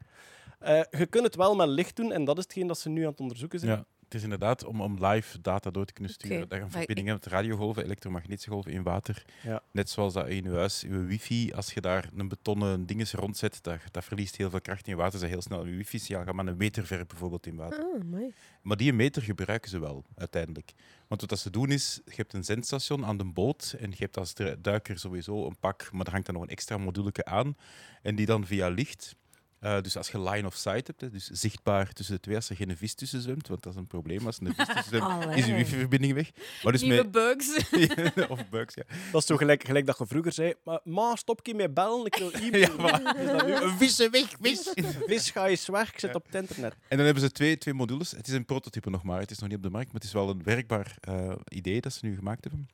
[0.60, 3.02] Eh, je kunt het wel met licht doen en dat is hetgeen dat ze nu
[3.02, 3.72] aan het onderzoeken zijn.
[3.72, 6.38] Ja, het is inderdaad om, om live data door te kunnen sturen.
[6.38, 9.26] Oké, Dat je een maar verbinding hebt met radiogolven, elektromagnetische golven in water.
[9.44, 9.62] Ja.
[9.72, 13.64] Net zoals dat in je huis, je wifi, als je daar een betonnen dinges rondzet,
[13.64, 15.20] dat, dat verliest heel veel kracht in water.
[15.20, 17.84] Ze heel snel je wifi-signaal gaat maar een meter ver bijvoorbeeld in water.
[17.84, 18.34] Ah, mooi.
[18.62, 20.74] Maar die meter gebruiken ze wel, uiteindelijk.
[21.08, 23.96] Want wat dat ze doen is, je hebt een zendstation aan de boot en je
[23.98, 27.58] hebt als duiker sowieso een pak, maar er hangt dan nog een extra module aan.
[28.02, 29.16] En die dan via licht,
[29.66, 32.50] eh, dus als je line of sight hebt, hè, dus zichtbaar tussen de twee, als
[32.50, 34.84] er geen vis tussen zwemt, want dat is een probleem, als er een vis tussen
[34.84, 35.38] zwemt, Allee.
[35.38, 36.32] is je wifi-verbinding weg.
[36.64, 37.12] Maar dus Nieuwe met...
[37.12, 37.60] bugs.
[38.34, 38.84] of bugs, ja.
[39.12, 42.06] Dat is zo gelijk, gelijk dat je vroeger zei, maar ma, stop je met bellen,
[42.06, 42.30] ik wil.
[42.30, 43.04] Is dat
[43.46, 44.74] nu een Vissen weg, vis!
[45.06, 46.76] vis ga je weg, ik zit op het internet.
[46.88, 48.12] En dan hebben ze twee, twee modules.
[48.12, 50.10] Het is een prototype nog maar, het is nog niet op de markt, maar het
[50.10, 52.70] is wel een werkbaar eh, idee dat ze nu gemaakt hebben.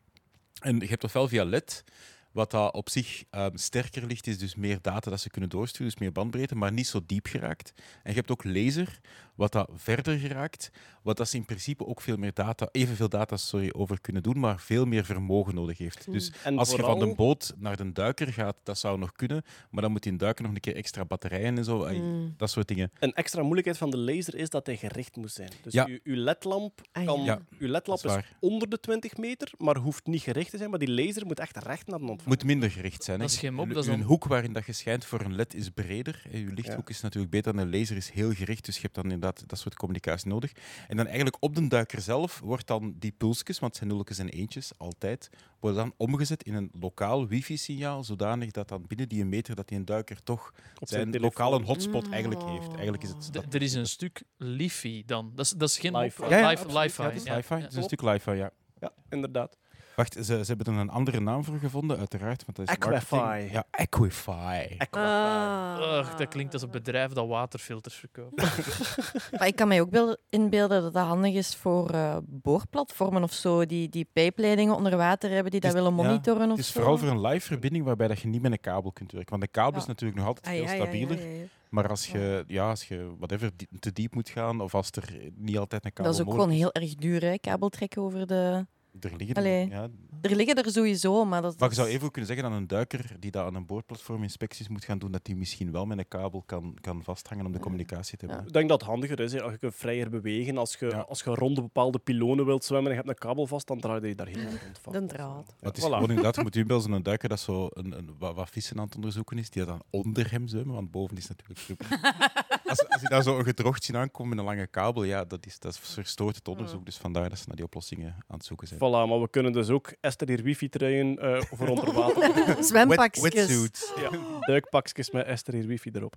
[0.60, 1.84] En je hebt ofwel via LED,
[2.32, 5.92] Wat dat op zich ehm, sterker ligt, is dus meer data dat ze kunnen doorsturen,
[5.92, 7.74] dus meer bandbreedte, maar niet zo diep geraakt.
[7.76, 9.00] En je hebt ook laser,
[9.42, 10.72] wat dat verder geraakt,
[11.04, 14.40] wat dat ze in principe ook veel meer data, evenveel data sorry, over kunnen doen,
[14.40, 16.12] maar veel meer vermogen nodig heeft.
[16.12, 19.44] Dus En als je van de boot naar de duiker gaat, dat zou nog kunnen,
[19.72, 22.34] maar dan moet die duiker nog een keer extra batterijen en zo, ai, Mm.
[22.38, 22.92] dat soort dingen.
[23.00, 25.50] Een extra moeilijkheid van de laser is dat hij gericht moet zijn.
[25.64, 25.86] Dus Ja.
[25.86, 27.40] uw, uw ledlamp, Ah, kan, ja.
[27.60, 30.70] uw ledlamp is onder de 20 meter, maar hoeft niet gericht te zijn.
[30.70, 32.28] Maar die laser moet echt recht naar de ontvanger.
[32.28, 33.18] moet minder gericht zijn.
[33.20, 33.24] Hè.
[33.26, 35.22] Dat is geen mop, Uw- dat is uw dan- hoek waarin dat je schijnt voor
[35.22, 36.22] een led is breder.
[36.32, 39.04] Je lichthoek is natuurlijk beter dan een laser is heel gericht, dus je hebt dan
[39.04, 40.52] inderdaad dat soort communicatie nodig.
[40.88, 44.18] En dan eigenlijk op de duiker zelf wordt dan die pulsjes, want het zijn nulletjes
[44.18, 45.30] en eentjes, altijd,
[45.60, 49.68] worden dan omgezet in een lokaal wifi-signaal, zodanig dat dan binnen die een meter dat
[49.68, 52.68] die een duiker toch Op zijn lokale hotspot eigenlijk heeft.
[52.74, 53.54] Eigenlijk is het dat.
[53.54, 55.32] er is een stuk Lifi dan.
[55.36, 55.98] Dat is, dat is geen.
[55.98, 56.24] Li-fi.
[56.24, 57.36] Ja, ja, Live- het is ja.
[57.36, 58.52] Het is een stuk li-fi, ja.
[58.80, 59.58] Ja, inderdaad.
[59.96, 62.46] Wacht, ze, ze hebben er een andere naam voor gevonden, uiteraard.
[62.46, 63.16] Want dat is Equify.
[63.16, 63.52] marketing.
[63.52, 64.78] Ja, Equify.
[64.90, 65.78] Ah.
[65.80, 68.42] Ugh, dat klinkt als een bedrijf dat waterfilters verkoopt.
[69.38, 73.32] Maar ik kan mij ook wel inbeelden dat dat handig is voor eh, boorplatformen of
[73.34, 76.50] zo, die, die pijpleidingen onder water hebben, die dat Het is- willen ja, monitoren of
[76.50, 76.80] Het is zo.
[76.80, 79.30] vooral voor een live verbinding waarbij dat je niet met een kabel kunt werken.
[79.30, 79.88] Want de kabel is Ja.
[79.92, 81.20] natuurlijk nog altijd Ah, veel ja, ja, ja, stabieler.
[81.20, 81.46] ja, ja.
[81.70, 85.10] Maar als je, ja, als je whatever, die- te diep moet gaan, of als er
[85.36, 88.02] niet altijd een kabel Dat is ook gewoon mogelijk heel erg duur, hè, kabel trekken
[88.02, 88.66] over de...
[89.00, 89.68] Er liggen, Allee.
[89.70, 89.88] ja.
[90.22, 92.54] Er liggen er sowieso, maar dat, Maar dat je zou even goed kunnen zeggen aan
[92.58, 95.86] een duiker die dat aan een boordplatform inspecties moet gaan doen, dat die misschien wel
[95.86, 98.46] met een kabel kan, kan vasthangen om de communicatie te hebben.
[98.48, 99.34] Ik denk dat het handiger is.
[99.34, 99.42] Hè.
[99.42, 101.00] Als je kunt vrijer bewegen, als je, Ja.
[101.00, 103.80] als je rond de bepaalde pilonen wilt zwemmen en je hebt een kabel vast, dan
[103.80, 104.98] draai je daar heel erg rond vast.
[105.00, 105.46] De draad.
[105.46, 105.88] Maar het is Voilà.
[105.88, 108.78] gewoon inderdaad, je moet u wel zo'n duiker dat zo een, een, wat, wat vissen
[108.80, 111.88] aan het onderzoeken is, die dat dan onder hem zwemmen, want boven is natuurlijk super.
[112.72, 115.46] als, als hij daar zo een gedrocht zien aankomt met een lange kabel, ja, dat,
[115.46, 116.86] is, dat verstoort het onderzoek.
[116.86, 118.80] Dus vandaar dat ze naar die oplossingen aan het zoeken zijn.
[118.80, 122.56] Voilà, maar we kunnen dus ook Esther hier wifi truien eh voor onder water.
[122.64, 123.24] Zwempakjes.
[123.24, 123.94] wetsuit.
[123.96, 124.10] ja,
[124.40, 126.16] duikpakjes met Esther hier wifi erop.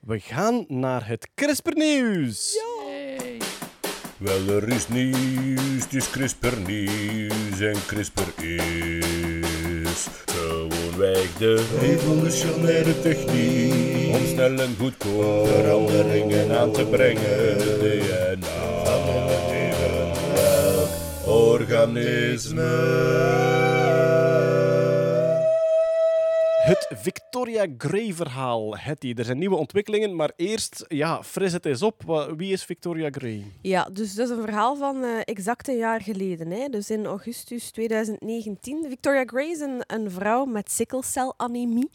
[0.00, 2.58] We gaan naar het CRISPR-nieuws.
[4.16, 10.08] Wel, er is nieuws, het is CRISPR nieuws en CRISPR is
[10.96, 17.58] de revolutionaire techniek om snel en goedkoop veranderingen aan te brengen.
[17.80, 19.30] DNA van
[20.36, 20.90] elk
[21.26, 23.61] organisme.
[26.62, 29.12] Het Victoria Gray-verhaal, Hetty.
[29.16, 32.26] Er zijn nieuwe ontwikkelingen, maar eerst, ja, fris het eens op.
[32.36, 33.44] Wie is Victoria Gray?
[33.62, 36.50] Ja, dus dat is een verhaal van eh, exact een jaar geleden.
[36.50, 36.68] Hè?
[36.68, 38.84] Dus in augustus 2019.
[38.88, 41.90] Victoria Gray is een, een vrouw met sikkelcelanemie.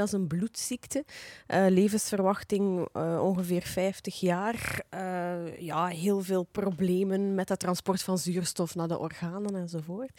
[0.00, 1.04] Dat is een bloedziekte.
[1.46, 4.82] Eh, levensverwachting eh, ongeveer 50 jaar.
[4.88, 10.10] Eh, ja, heel veel problemen met het transport van zuurstof naar de organen enzovoort.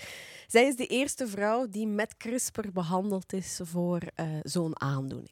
[0.48, 4.02] Zij is de eerste vrouw die met CRISPR behandeld is voor
[4.44, 5.32] zo'n aandoening.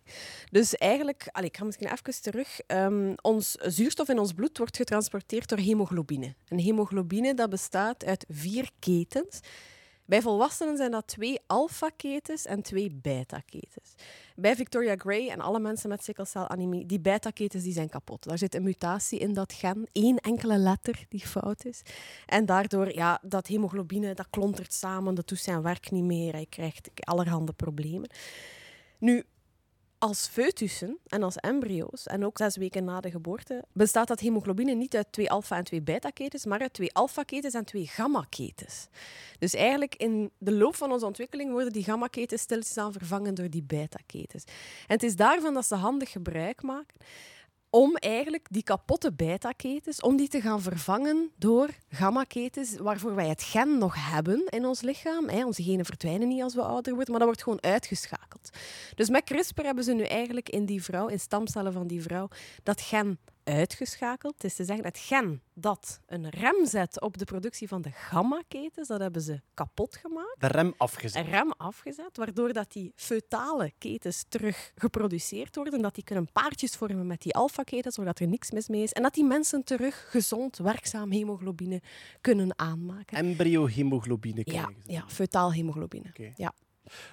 [0.51, 2.59] Dus eigenlijk, allee, ik ga misschien even terug.
[2.59, 6.35] Ehm, ons zuurstof in ons bloed wordt getransporteerd door hemoglobine.
[6.47, 9.39] En hemoglobine dat bestaat uit vier ketens.
[10.09, 13.93] Bij volwassenen zijn dat twee alpha-ketens en twee beta-ketens.
[14.35, 18.23] Bij Victoria Gray en alle mensen met sikkelcelanemie, die beta-ketens die zijn kapot.
[18.23, 21.81] Daar zit een mutatie in dat gen, één enkele letter die fout is.
[22.25, 26.33] En daardoor, ja, dat hemoglobine, dat klontert samen, dat doet zijn werk niet meer.
[26.33, 28.09] Hij krijgt allerhande problemen.
[28.97, 29.23] Nu,
[29.99, 34.73] als foetussen en als embryo's, en ook zes weken na de geboorte, bestaat dat hemoglobine
[34.73, 38.87] niet uit twee alfa- en twee beta-ketens, maar uit twee alfa-ketens en twee gamma-ketens.
[39.39, 43.49] Dus eigenlijk in de loop van onze ontwikkeling worden die gamma-ketens stilletjes aan vervangen door
[43.49, 44.43] die beta-ketens.
[44.87, 46.95] En het is daarvan dat ze handig gebruik maken
[47.69, 53.43] om eigenlijk die kapotte beta-ketens, om die te gaan vervangen door gamma-ketens, waarvoor wij het
[53.43, 55.29] gen nog hebben in ons lichaam.
[55.29, 55.45] Hè.
[55.45, 58.49] Onze genen verdwijnen niet als we ouder worden, maar dat wordt gewoon uitgeschakeld.
[58.95, 62.27] Dus met CRISPR hebben ze nu eigenlijk in die vrouw, in stamcellen van die vrouw,
[62.63, 64.33] dat gen uitgeschakeld.
[64.33, 67.91] Het is te zeggen, het gen dat een rem zet op de productie van de
[67.91, 71.25] gamma-ketens, dat hebben ze kapot gemaakt De rem afgezet.
[71.25, 77.07] rem afgezet, waardoor dat die feutale ketens terug geproduceerd worden, dat die kunnen paardjes vormen
[77.07, 80.57] met die alfa-ketens, zodat er niks mis mee is, en dat die mensen terug gezond,
[80.57, 81.81] werkzaam hemoglobine
[82.21, 83.17] kunnen aanmaken.
[83.17, 84.91] Embryo-hemoglobine ja, krijgen ze.
[84.91, 86.33] ja, feutaal hemoglobine.
[86.35, 86.53] Ja.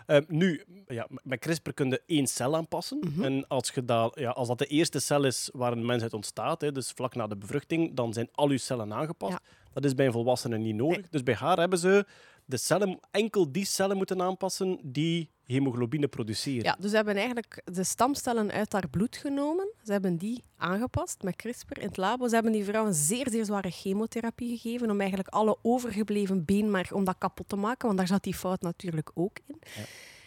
[0.06, 2.98] Eh, nu, ja, met CRISPR kun je één cel aanpassen.
[2.98, 3.24] Mhm.
[3.24, 6.14] En als, je dat, ja, als dat de eerste cel is waar een mens uit
[6.14, 9.32] ontstaat, hè, dus vlak na de bevruchting, dan zijn al uw cellen aangepast.
[9.32, 9.40] Ja.
[9.72, 11.08] Dat is bij een volwassene niet nodig.
[11.08, 12.06] Dus bij haar hebben ze
[12.46, 16.64] de cellen, enkel die cellen moeten aanpassen die hemoglobine produceren.
[16.64, 19.72] Ja, dus ze hebben eigenlijk de stamcellen uit haar bloed genomen.
[19.84, 22.28] Ze hebben die aangepast met CRISPR in het labo.
[22.28, 26.92] Ze hebben die vrouw een zeer, zeer zware chemotherapie gegeven om eigenlijk alle overgebleven beenmerg
[26.92, 29.60] om dat kapot te maken, want daar zat die fout natuurlijk ook in.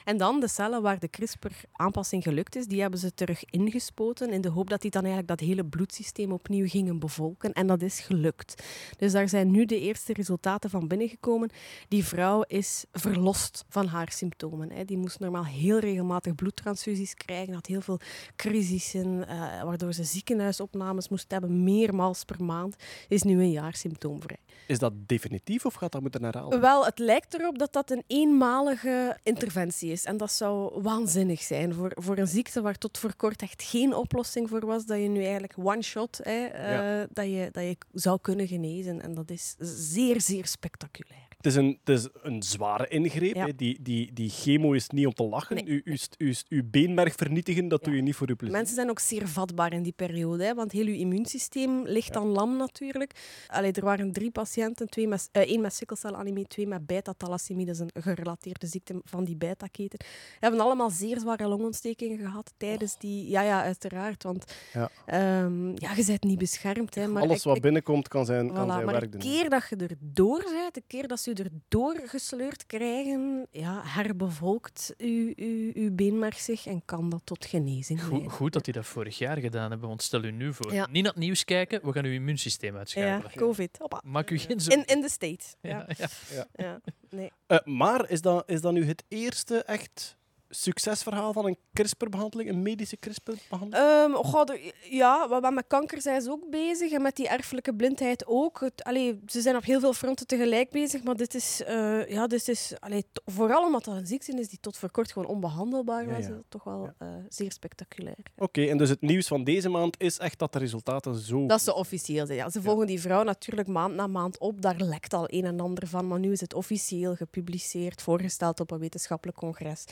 [0.09, 4.41] En dan de cellen waar de CRISPR-aanpassing gelukt is, die hebben ze terug ingespoten in
[4.41, 7.53] de hoop dat die dan eigenlijk dat hele bloedsysteem opnieuw gingen bevolken.
[7.53, 8.63] En dat is gelukt.
[8.97, 11.49] Dus daar zijn nu de eerste resultaten van binnengekomen.
[11.87, 14.71] Die vrouw is verlost van haar symptomen.
[14.71, 14.85] Hè.
[14.85, 17.99] Die moest normaal heel regelmatig bloedtransfusies krijgen, had heel veel
[18.35, 22.75] crisissen, eh, waardoor ze ziekenhuisopnames moest hebben, meermaals per maand.
[23.07, 24.39] Is nu een jaar symptoomvrij.
[24.67, 26.61] Is dat definitief of gaat dat moeten herhalen?
[26.61, 29.98] Wel, het lijkt erop dat dat een eenmalige interventie is.
[30.05, 33.93] En dat zou waanzinnig zijn voor, voor een ziekte waar tot voor kort echt geen
[33.93, 34.85] oplossing voor was.
[34.85, 39.01] Dat je nu eigenlijk one-shot, hè, eh, dat, je, dat je zou kunnen genezen.
[39.01, 41.28] En dat is zeer, zeer spectaculair.
[41.39, 43.35] Het is een, het is een zware ingreep.
[43.35, 43.45] Ja.
[43.45, 43.55] hè.
[43.55, 45.55] Die, die, die chemo is niet om te lachen.
[45.55, 45.65] Nee.
[45.65, 48.55] U, uw, st- uw, uw beenmerg vernietigen, dat doe je niet voor uw plezier.
[48.57, 52.27] Mensen zijn ook zeer vatbaar in die periode, hè, want heel je immuunsysteem ligt dan
[52.27, 53.43] lam natuurlijk.
[53.47, 57.75] Allee, er waren drie patiënten, twee met, eh, één met sikkelcelanemie, twee met beta-thalassemie, dat
[57.75, 59.99] is een gerelateerde ziekte van die beta-keten.
[60.39, 63.29] hebben allemaal zeer zware longontstekingen gehad tijdens die...
[63.29, 64.89] Ja, ja, uiteraard, want Ja.
[65.05, 66.95] ehm, ja, je bent niet beschermd.
[66.95, 69.19] Hè, maar Alles wat ik- binnenkomt kan zijn, kan zijn werk de doen.
[69.31, 74.93] keer dat je erdoor bent, de keer dat ze je erdoor gesleurd krijgen, ja, herbevolkt
[74.97, 78.31] uw, uw, uw beenmerg zich en kan dat tot genezing Goed, leiden.
[78.31, 80.73] goed dat die dat vorig jaar gedaan hebben, want stel u nu voor.
[80.73, 80.87] Ja.
[80.91, 83.31] Niet naar het nieuws kijken, we gaan uw immuunsysteem Ja, uitschakelen.
[83.35, 83.77] COVID.
[83.79, 84.01] Hoppa.
[84.05, 84.85] Maak u geen zorgen.
[84.85, 85.55] In, in de States.
[85.61, 85.85] Ja.
[85.97, 86.45] Ja, ja.
[86.55, 86.81] Ja.
[87.09, 87.31] Nee.
[87.47, 90.17] Eh, maar is dat, is dat nu het eerste echt
[90.49, 93.85] succesverhaal van een CRISPR-behandeling, een medische CRISPR-behandeling?
[93.87, 98.25] Ehm, er- ja, wat- met kanker zijn ze ook bezig en met die erfelijke blindheid
[98.27, 98.59] ook.
[98.59, 102.27] Het, allee, ze zijn op heel veel fronten tegelijk bezig, maar dit is, eh, ja,
[102.27, 106.05] dit is allee, vooral omdat dat een ziekte is die tot voor kort gewoon onbehandelbaar
[106.05, 106.41] was, ja.
[106.49, 108.17] toch wel eh, zeer spectaculair.
[108.37, 111.45] Oké, en dus het nieuws van deze maand is echt dat de resultaten zo...
[111.45, 112.37] Dat ze officieel zijn.
[112.37, 114.61] Ja, ze volgen die vrouw natuurlijk maand na maand op.
[114.61, 116.07] Daar lekt al een en ander van.
[116.07, 119.83] Maar nu is het officieel gepubliceerd, voorgesteld op een wetenschappelijk congres.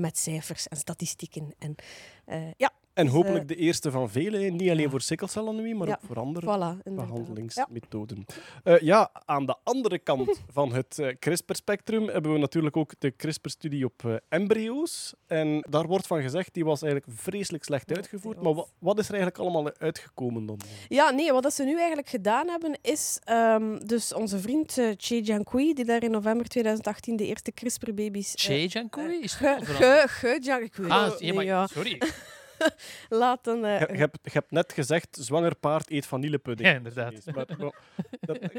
[0.00, 1.54] Met cijfers en statistieken.
[1.58, 1.74] En,
[2.24, 4.48] eh, ja, En dus, hopelijk eh, de eerste van vele, hè.
[4.48, 6.84] niet alleen voor sikkelcelanemie, maar Ja, ook voor andere voilà, inderdaad.
[6.84, 6.92] Ja.
[6.94, 8.26] behandelingsmethoden.
[8.80, 9.10] Ja.
[9.24, 14.04] aan de andere kant van het eh, CRISPR-spectrum hebben we natuurlijk ook de CRISPR-studie op
[14.04, 15.14] eh, embryo's.
[15.26, 18.42] En daar wordt van gezegd, die was eigenlijk vreselijk slecht uitgevoerd.
[18.42, 20.58] Maar wa- wat is er eigenlijk allemaal uitgekomen dan?
[20.88, 23.18] Ja, nee, wat dat ze nu eigenlijk gedaan hebben is...
[23.24, 28.34] ehm, dus onze vriend eh Che Jiankui, die daar in november 2018 de eerste CRISPR-baby's...
[28.34, 29.18] eh, Che Jiankui?
[29.22, 30.88] Is Ge, ge, ge Jiankui.
[30.88, 31.66] Ah, Nee, ja.
[31.66, 32.00] sorry.
[33.08, 33.64] Laten...
[33.64, 36.68] eh, Je, je hebt, je hebt net gezegd, zwanger paard eet vanillepudding.
[36.68, 37.24] Ja, inderdaad.
[37.34, 37.72] Maar- maar-
[38.20, 38.38] dat-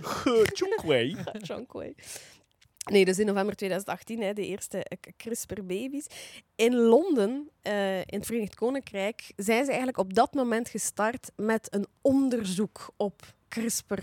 [0.00, 1.16] Ge- Chunkwei.
[1.32, 1.94] Chunkwei.
[2.90, 6.06] Nee, dus in november 2018, hè, de eerste eh, CRISPR-baby's.
[6.54, 11.74] In Londen, eh, in het Verenigd Koninkrijk, zijn ze eigenlijk op dat moment gestart met
[11.74, 13.98] een onderzoek op CRISPR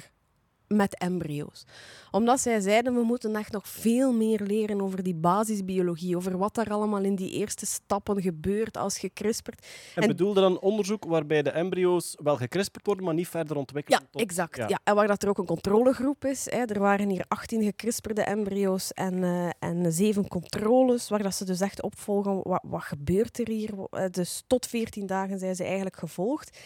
[0.76, 1.64] met embryo's.
[2.12, 6.56] Omdat zij zeiden, we moeten echt nog veel meer leren over die basisbiologie, over wat
[6.56, 9.68] daar allemaal in die eerste stappen gebeurt als je CRISPRt.
[9.96, 14.00] En, En- bedoelde dan onderzoek waarbij de embryo's wel gecrispt worden, maar niet verder ontwikkeld?
[14.02, 14.56] Ja, tot- exact.
[14.56, 14.68] ja.
[14.68, 14.80] Ja.
[14.84, 16.46] En waar dat er ook een controlegroep is.
[16.52, 16.58] Hè.
[16.66, 21.62] Er waren hier 18 gecrisperde embryo's en, eh en 7 controles, waar dat ze dus
[21.62, 22.42] echt opvolgen.
[22.44, 23.70] Wat, wat gebeurt er hier?
[23.90, 26.58] Eh, Dus tot 14 dagen zijn ze eigenlijk gevolgd.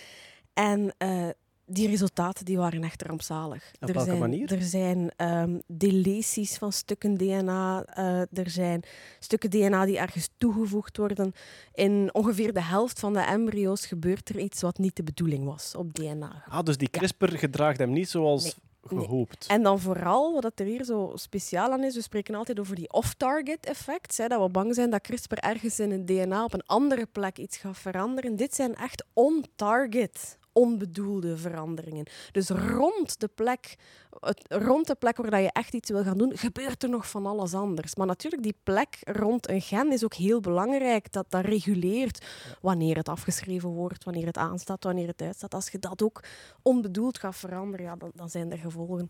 [0.54, 1.28] En eh,
[1.70, 3.72] die resultaten die waren echt rampzalig.
[3.80, 4.54] Op er welke zijn, manier?
[4.54, 7.84] Er zijn ehm, deleties van stukken DNA.
[7.86, 8.84] eh, er zijn
[9.20, 11.34] stukken DNA die ergens toegevoegd worden.
[11.74, 15.76] In ongeveer de helft van de embryo's gebeurt er iets wat niet de bedoeling was
[15.76, 16.44] op DNA.
[16.50, 18.54] Ah, dus die CRISPR gedraagt hem niet zoals Nee.
[19.06, 19.46] gehoopt.
[19.48, 22.92] En dan vooral, wat er hier zo speciaal aan is, we spreken altijd over die
[22.94, 24.18] off-target effect.
[24.18, 27.38] Hè, dat we bang zijn dat CRISPR ergens in het DNA op een andere plek
[27.38, 28.36] iets gaat veranderen.
[28.36, 32.06] Dit zijn echt on-target, onbedoelde veranderingen.
[32.32, 33.76] Dus rond de plek,
[34.20, 37.10] het, rond de plek waar dat je echt iets wil gaan doen, gebeurt er nog
[37.10, 37.96] van alles anders.
[37.96, 41.12] Maar natuurlijk, die plek rond een gen is ook heel belangrijk.
[41.12, 42.26] Dat, dat reguleert
[42.62, 45.54] wanneer het afgeschreven wordt, wanneer het aanstaat, wanneer het uitstaat.
[45.54, 46.24] Als je dat ook
[46.62, 49.10] onbedoeld gaat veranderen, ja, dan, dan zijn de gevolgen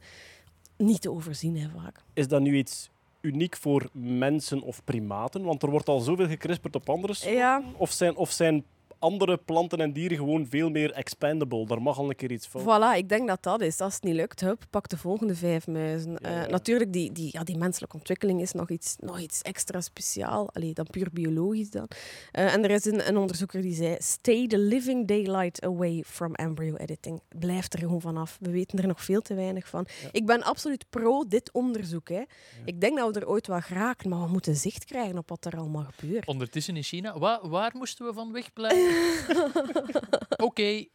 [0.78, 2.04] niet te overzien hè, vaak.
[2.14, 2.89] Is dat nu iets
[3.22, 5.43] uniek voor mensen of primaten?
[5.43, 7.38] Want er wordt al zoveel gecrispt op andere soorten.
[7.38, 7.64] Ja.
[7.78, 8.66] Of zijn, of zijn
[9.00, 11.66] andere planten en dieren gewoon veel meer expandable?
[11.66, 12.62] Daar mag al een keer iets van.
[12.62, 13.80] Voilà, ik denk dat dat is.
[13.82, 16.12] Als het niet lukt, hup, pak de volgende vijf muizen.
[16.22, 19.82] Ja, Eh, natuurlijk, die, die, ja, die menselijke ontwikkeling is nog iets, nog iets extra
[19.82, 20.50] speciaal.
[20.54, 21.88] Allee, dan puur biologisch dan.
[22.32, 26.34] Eh, en er is een, een onderzoeker die zei, stay the living daylight away from
[26.36, 27.22] embryo editing.
[27.39, 28.38] Blijf er gewoon vanaf.
[28.41, 29.88] We weten er nog veel te weinig van.
[30.12, 32.10] Ik ben absoluut pro dit onderzoek.
[32.10, 32.22] Hè.
[32.66, 35.45] Ik denk dat we er ooit wel geraken, maar we moeten zicht krijgen op wat
[35.45, 36.28] er allemaal gebeurt.
[36.28, 38.87] Ondertussen in China, wa- waar moesten we van wegblijven?
[40.48, 40.86] Oké.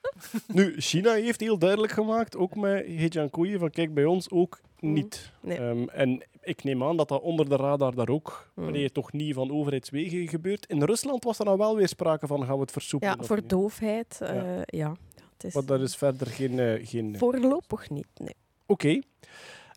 [0.46, 5.30] Nu, China heeft heel duidelijk gemaakt, ook met Hejiankui, van kijk, bij ons ook niet.
[5.40, 5.58] Nee.
[5.58, 8.64] Ehm, en ik neem aan dat dat onder de radar daar ook, Mm.
[8.64, 10.66] wanneer toch niet van overheidswegen gebeurt.
[10.66, 13.16] In Rusland was er dan wel weer sprake van, gaan we het versoepelen?
[13.18, 13.48] Ja, voor niet?
[13.50, 14.18] doofheid.
[14.20, 14.62] eh, Ja.
[14.66, 14.94] ja.
[15.32, 16.58] Het is Maar daar is verder geen...
[16.58, 18.06] eh, geen voorlopig niet.
[18.16, 18.34] Nee.
[18.66, 19.00] Oké.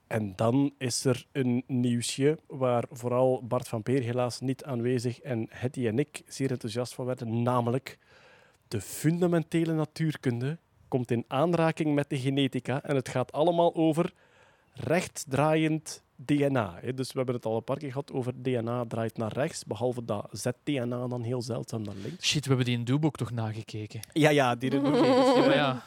[0.07, 5.47] En dan is er een nieuwsje waar vooral Bart van Peer helaas niet aanwezig en
[5.49, 7.97] Hetty en ik zeer enthousiast van werden, namelijk
[8.67, 14.13] de fundamentele natuurkunde komt in aanraking met de genetica en het gaat allemaal over
[14.73, 16.79] rechtsdraaiend DNA.
[16.95, 20.05] Dus we hebben het al een paar keer gehad over DNA draait naar rechts, behalve
[20.05, 22.27] dat Z-DNA dan heel zeldzaam naar links.
[22.27, 23.99] Shit, we hebben die in Doeboek toch nagekeken.
[24.13, 25.83] Ja, ja, die maar ja.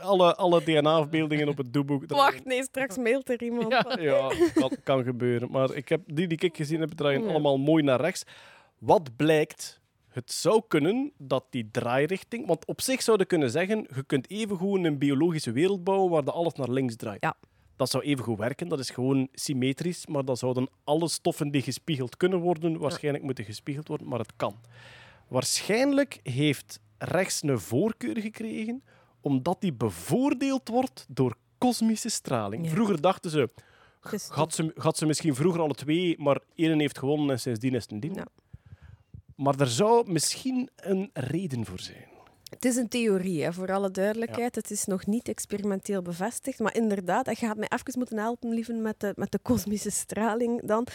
[0.00, 2.06] Alle, alle DNA-afbeeldingen op het doeboek.
[2.06, 3.72] Wacht, nee, straks mailt er iemand.
[4.00, 5.50] Ja, kan, kan gebeuren.
[5.50, 7.28] Maar ik heb, die die ik gezien heb, draaien Ja.
[7.28, 8.24] allemaal mooi naar rechts.
[8.78, 9.80] Wat blijkt?
[10.08, 12.46] Het zou kunnen dat die draairichting...
[12.46, 16.24] Want op zich zouden kunnen zeggen, je kunt even goed een biologische wereld bouwen waar
[16.24, 17.22] de alles naar links draait.
[17.22, 17.36] Ja.
[17.76, 21.62] Dat zou even goed werken, dat is gewoon symmetrisch, maar dan zouden alle stoffen die
[21.62, 24.56] gespiegeld kunnen worden, waarschijnlijk moeten gespiegeld worden, maar het kan.
[25.28, 28.82] Waarschijnlijk heeft rechts een voorkeur gekregen,
[29.26, 32.64] omdat die bevoordeeld wordt door kosmische straling.
[32.64, 32.70] Ja.
[32.70, 33.50] Vroeger dachten ze,
[34.10, 37.74] Dus- had ze, had ze misschien vroeger alle twee, maar één heeft gewonnen en sindsdien
[37.74, 38.14] is het een dien.
[38.14, 38.26] Ja.
[39.36, 42.08] Maar er zou misschien een reden voor zijn.
[42.50, 44.54] Het is een theorie, hè, voor alle duidelijkheid.
[44.54, 46.58] Het is nog niet experimenteel bevestigd.
[46.58, 50.62] Maar inderdaad, je gaat mij even moeten helpen, lieve, met de, met de kosmische straling
[50.66, 50.86] dan.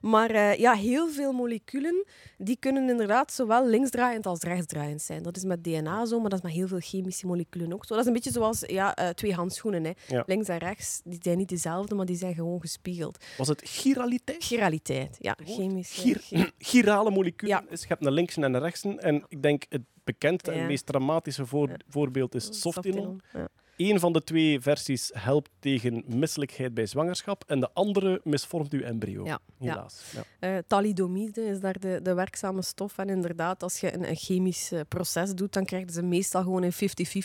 [0.00, 2.04] Maar eh, ja, heel veel moleculen
[2.38, 5.22] die kunnen inderdaad zowel linksdraaiend als rechtsdraaiend zijn.
[5.22, 7.92] Dat is met DNA zo, maar dat is met heel veel chemische moleculen ook zo.
[7.94, 9.84] Dat is een beetje zoals ja, eh, twee handschoenen.
[9.84, 9.92] Hè.
[10.06, 10.22] Ja.
[10.26, 13.24] Links en rechts, die zijn niet dezelfde, maar die zijn gewoon gespiegeld.
[13.38, 14.42] Was het chiraliteit?
[14.44, 15.36] Chiraliteit, ja.
[15.44, 15.92] Chemisch.
[15.92, 17.56] Gir- chirale moleculen.
[17.56, 17.64] Ja.
[17.70, 17.80] is.
[17.80, 18.96] Je hebt een linkse en een rechtse.
[19.00, 20.60] En ik denk het bekendste Ja.
[20.60, 23.20] en meest dramatische voor- voorbeeld is softinon.
[23.32, 23.48] Softinon.
[23.80, 28.80] Eén van de twee versies helpt tegen misselijkheid bij zwangerschap en de andere misvormt uw
[28.80, 29.24] embryo.
[29.24, 29.38] Ja.
[29.58, 30.02] Helaas.
[30.12, 30.22] Ja.
[30.38, 32.98] Eh, thalidomide is daar de, de werkzame stof.
[32.98, 36.62] En inderdaad, als je een, een chemisch eh, proces doet, dan krijgen ze meestal gewoon
[36.62, 36.76] een 50-50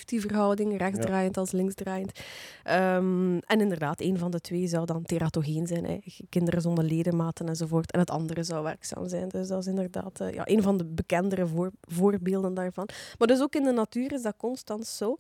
[0.06, 2.20] verhouding, rechtsdraaiend als linksdraaiend.
[2.64, 5.98] Ehm, en inderdaad, een van de twee zou dan teratogeen zijn, hè.
[6.30, 7.92] kinderen zonder ledematen enzovoort.
[7.92, 9.30] En het andere zou werkzaam zijn.
[9.30, 12.90] Dus dat is inderdaad eh, ja, een van de bekendere voor, voorbeelden daarvan.
[13.18, 15.18] Maar dus ook in de natuur is dat constant zo.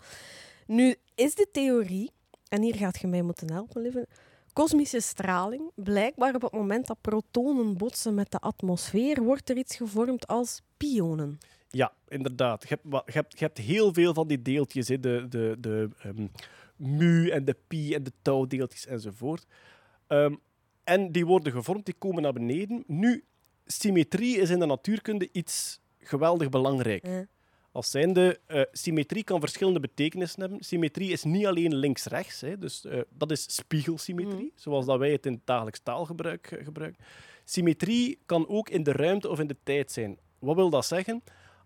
[0.65, 2.11] Nu is de theorie,
[2.49, 4.07] en hier gaat je mij moeten helpen, lieve,
[4.53, 5.71] kosmische straling.
[5.75, 10.61] Blijkbaar op het moment dat protonen botsen met de atmosfeer, wordt er iets gevormd als
[10.77, 11.37] pionen.
[11.69, 12.61] Ja, inderdaad.
[12.61, 14.99] Je hebt, je, hebt, je hebt heel veel van die deeltjes, hè.
[14.99, 16.27] de, de, de ehm,
[16.75, 19.45] mu en de pi en de tau-deeltjes enzovoort.
[20.07, 20.35] Ehm,
[20.83, 22.83] en die worden gevormd, die komen naar beneden.
[22.87, 23.23] Nu,
[23.65, 27.05] symmetrie is in de natuurkunde iets geweldig belangrijk.
[27.05, 27.25] Ja.
[27.75, 30.63] Als zijnde, eh, symmetrie kan verschillende betekenissen hebben.
[30.63, 35.33] Symmetrie is niet alleen links-rechts, dus eh, dat is spiegelsymmetrie, zoals dat wij het in
[35.33, 37.03] het dagelijks taalgebruik eh, gebruiken.
[37.43, 40.17] Symmetrie kan ook in de ruimte of in de tijd zijn.
[40.39, 41.23] Wat wil dat zeggen?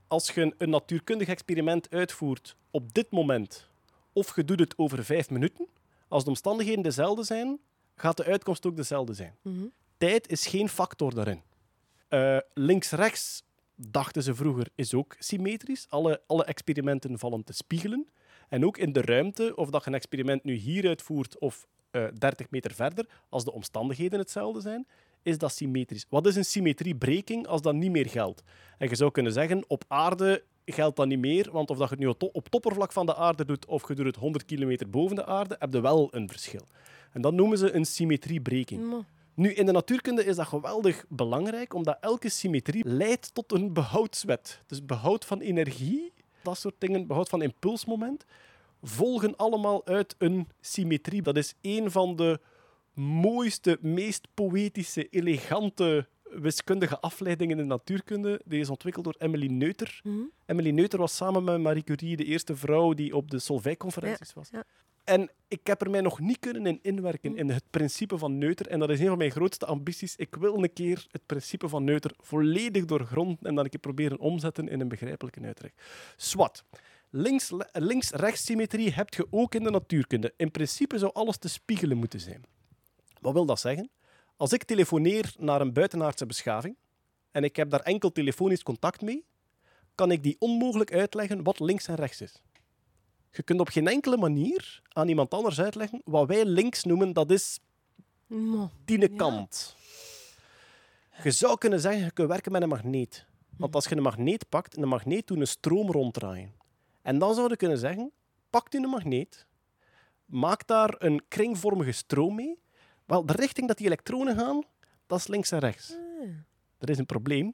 [0.08, 3.68] Als je een, natuurkundig experiment uitvoert op dit moment,
[4.14, 5.68] of je doet het over vijf minuten,
[6.08, 7.60] als de omstandigheden dezelfde zijn,
[7.96, 9.36] gaat de uitkomst ook dezelfde zijn.
[9.42, 9.66] Mhm.
[9.98, 11.42] Tijd is geen factor daarin.
[12.54, 13.44] Links-rechts,
[13.88, 15.86] dachten ze vroeger, is ook symmetrisch.
[15.90, 18.08] Alle, alle experimenten vallen te spiegelen.
[18.50, 22.04] En ook in de ruimte, of dat je een experiment nu hier uitvoert of eh
[22.18, 24.88] 30 meter verder, als de omstandigheden hetzelfde zijn,
[25.22, 26.06] is dat symmetrisch.
[26.10, 28.44] Wat is een symmetriebreking als dat niet meer geldt?
[28.78, 31.96] En je zou kunnen zeggen, op aarde geldt dat niet meer, want of dat je
[31.96, 34.90] het nu op het oppervlak van de aarde doet of je doet het 100 kilometer
[34.90, 36.66] boven de aarde, heb je wel een verschil.
[37.12, 39.06] En dat noemen ze een symmetriebreking.
[39.40, 44.62] Nu, in de natuurkunde is dat geweldig belangrijk, omdat elke symmetrie leidt tot een behoudswet.
[44.68, 48.26] Dus behoud van energie, dat soort dingen, behoud van impulsmoment,
[48.84, 51.22] volgen allemaal uit een symmetrie.
[51.22, 52.40] Dat is een van de
[52.94, 58.42] mooiste, meest poëtische, elegante wiskundige afleidingen in de natuurkunde.
[58.46, 60.00] Die is ontwikkeld door Emily Neuter.
[60.04, 60.16] Mhm.
[60.46, 64.50] Emily Neuter was samen met Marie Curie de eerste vrouw die op de Solvay-conferenties was.
[64.52, 64.64] ja.
[65.10, 68.68] En ik heb er mij nog niet kunnen in inwerken in het principe van Neuter.
[68.68, 70.16] En dat is een van mijn grootste ambities.
[70.16, 74.20] Ik wil een keer het principe van Neuter volledig doorgronden en dan een keer proberen
[74.20, 75.72] omzetten in een begrijpelijke uitleg.
[76.16, 76.64] Swat.
[77.10, 80.34] Links- Links-rechts-symmetrie heb je ook in de natuurkunde.
[80.38, 82.44] In principe zou alles te spiegelen moeten zijn.
[83.22, 83.90] Wat wil dat zeggen?
[84.38, 86.76] Als ik telefoneer naar een buitenaardse beschaving
[87.32, 89.26] en ik heb daar enkel telefonisch contact mee,
[89.96, 92.42] kan ik die onmogelijk uitleggen wat links en rechts is.
[93.32, 97.32] Je kunt op geen enkele manier aan iemand anders uitleggen wat wij links noemen, dat
[97.32, 97.60] is
[98.28, 99.08] Maar, die Ja.
[99.18, 99.76] kant.
[101.24, 103.26] Je zou kunnen zeggen, je kunt werken met een magneet.
[103.58, 106.54] Want als je een magneet pakt, een magneet doet een stroom ronddraaien.
[107.02, 108.12] En dan zou je kunnen zeggen,
[108.50, 109.46] pak u een magneet,
[110.26, 112.60] maak daar een kringvormige stroom mee,
[113.06, 114.64] Wel, de richting dat die elektronen gaan,
[115.08, 115.92] dat is links en rechts.
[115.92, 116.30] Ah.
[116.78, 117.54] Er is een probleem.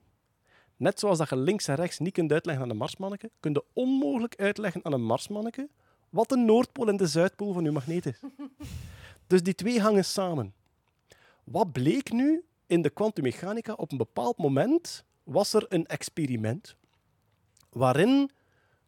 [0.78, 3.63] Net zoals dat je links en rechts niet kunt uitleggen aan een Marsmanneke, kun je
[3.73, 5.69] onmogelijk uitleggen aan een Marsmanneke
[6.09, 8.19] wat de Noordpool en de Zuidpool van uw magneet is.
[9.28, 10.53] dus die twee hangen samen.
[11.43, 13.73] Wat bleek nu in de kwantummechanica?
[13.73, 16.76] Op een bepaald moment was er een experiment
[17.69, 18.32] waarin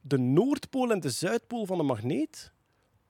[0.01, 2.51] de Noordpool en de Zuidpool van de magneet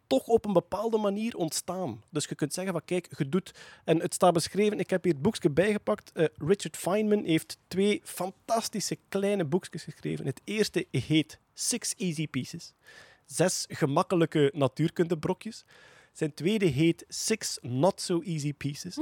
[0.07, 2.03] toch op een bepaalde manier ontstaan.
[2.09, 3.51] Dus je kunt zeggen van kijk, je doet...
[3.83, 6.11] En het staat beschreven, ik heb hier het boekje bijgepakt.
[6.11, 10.25] Eh, Richard Feynman heeft twee fantastische kleine boekjes geschreven.
[10.25, 12.73] Het eerste heet Six Easy Pieces.
[13.25, 15.65] Zes gemakkelijke natuurkundebrokjes.
[16.13, 18.97] Zijn tweede heet Six Not So Easy Pieces.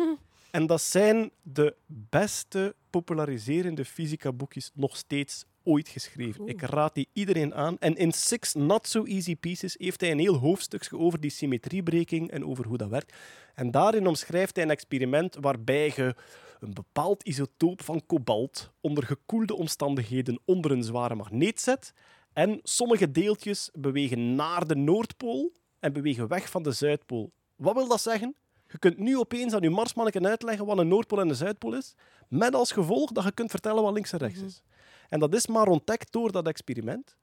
[0.51, 6.47] En dat zijn de beste populariserende fysica-boekjes nog steeds ooit geschreven.
[6.47, 7.77] Ik raad die iedereen aan.
[7.79, 12.31] En in Six Not So Easy Pieces heeft hij een heel hoofdstukje over die symmetriebreking
[12.31, 13.13] en over hoe dat werkt.
[13.53, 16.15] En daarin omschrijft hij een experiment waarbij je
[16.59, 21.93] een bepaald isotoop van kobalt onder gekoelde omstandigheden onder een zware magneet zet.
[22.33, 27.31] En sommige deeltjes bewegen naar de Noordpool en bewegen weg van de Zuidpool.
[27.55, 28.35] Wat wil dat zeggen?
[28.67, 31.95] Je kunt nu opeens aan je Marsmanneken uitleggen wat een Noordpool en een Zuidpool is,
[32.27, 34.63] met als gevolg dat je kunt vertellen wat links en rechts is.
[35.09, 37.15] En dat is maar ontdekt door dat experiment.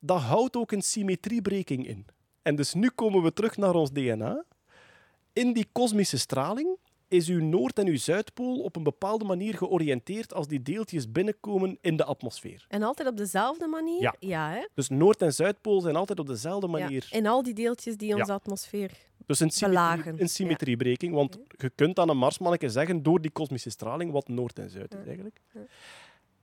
[0.00, 2.06] Dat houdt ook een symmetriebreking in.
[2.42, 4.44] En dus nu komen we terug naar ons DNA.
[5.32, 6.76] In die kosmische straling
[7.08, 11.78] is uw Noord- en uw Zuidpool op een bepaalde manier georiënteerd als die deeltjes binnenkomen
[11.80, 12.64] in de atmosfeer.
[12.68, 14.14] En altijd op dezelfde manier?
[14.18, 14.50] Ja.
[14.50, 14.66] hè?
[14.74, 17.06] Dus Noord- en Zuidpool zijn altijd op dezelfde manier.
[17.10, 17.18] Ja.
[17.18, 18.34] In al die deeltjes die onze Ja.
[18.34, 18.90] atmosfeer
[19.26, 21.14] Dus een, symmetrie, een symmetriebreking.
[21.14, 24.94] Want je kunt aan een Marsmanneke zeggen door die kosmische straling wat Noord en Zuid
[24.94, 25.40] is eigenlijk.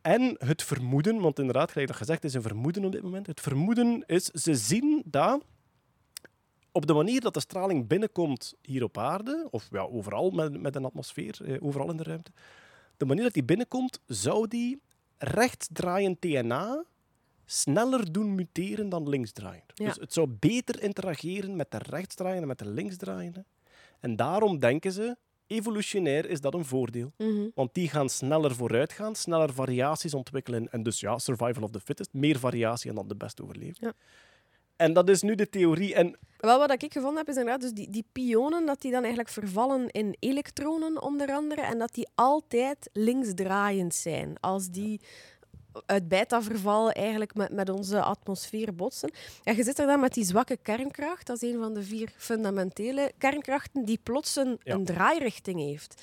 [0.05, 3.27] En het vermoeden, want inderdaad, gelijk dat gezegd is een vermoeden op dit moment.
[3.27, 5.45] Het vermoeden is, ze zien dat
[6.71, 10.75] op de manier dat de straling binnenkomt hier op aarde, of ja, overal met, met
[10.75, 12.31] een atmosfeer, eh, overal in de ruimte,
[12.97, 14.81] de manier dat die binnenkomt, zou die
[15.17, 16.83] rechtsdraaiend DNA
[17.45, 19.71] sneller doen muteren dan linksdraaiend.
[19.73, 19.85] Ja.
[19.85, 23.45] Dus het zou beter interageren met de rechtsdraaiende en met de linksdraaiende.
[23.99, 25.17] En daarom denken ze,
[25.47, 27.11] evolutionair is dat een voordeel.
[27.17, 27.47] Mhm.
[27.53, 30.71] Want die gaan sneller vooruit gaan, sneller variaties ontwikkelen.
[30.71, 33.79] En dus ja, survival of the fittest, meer variatie en dan de best overleeft.
[33.79, 33.93] Ja.
[34.75, 35.93] En dat is nu de theorie.
[35.93, 38.99] En Wel, wat ik gevonden heb, is inderdaad dus die, die pionen, dat die dan
[38.99, 44.39] eigenlijk vervallen in elektronen, onder andere, en dat die altijd linksdraaiend zijn.
[44.39, 45.01] Als die
[45.85, 49.11] uit beta-verval eigenlijk met, met onze atmosfeer botsen.
[49.43, 52.13] Ja, je zit er dan met die zwakke kernkracht, dat is een van de vier
[52.17, 54.73] fundamentele kernkrachten, die plots een, Ja.
[54.73, 56.01] een draairichting heeft.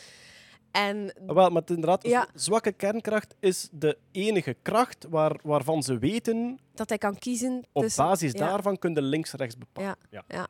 [0.70, 2.26] En wel, maar inderdaad, Ja.
[2.34, 7.82] zwakke kernkracht is de enige kracht waar, waarvan ze weten, dat hij kan kiezen op
[7.82, 8.04] tussen...
[8.04, 8.38] basis ja.
[8.38, 9.96] daarvan kun je links-rechts bepalen.
[10.10, 10.48] Ja.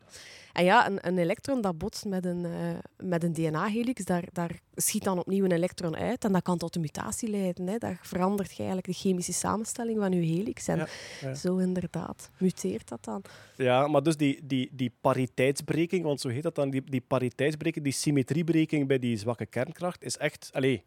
[0.53, 4.61] En ja, een, een elektron dat botst met een, eh, met een DNA-helix, daar, daar
[4.75, 7.67] schiet dan opnieuw een elektron uit en dat kan tot een mutatie leiden.
[7.67, 7.79] Hè.
[7.79, 10.69] Dat verandert je eigenlijk de chemische samenstelling van je helix.
[10.69, 10.87] En Ja,
[11.21, 11.35] ja.
[11.35, 13.23] zo inderdaad muteert dat dan.
[13.57, 17.85] Ja, maar dus die, die, die pariteitsbreking, want zo heet dat dan, die, die pariteitsbreking,
[17.85, 20.51] die symmetriebreking bij die zwakke kernkracht, is echt...
[20.53, 20.85] Allee,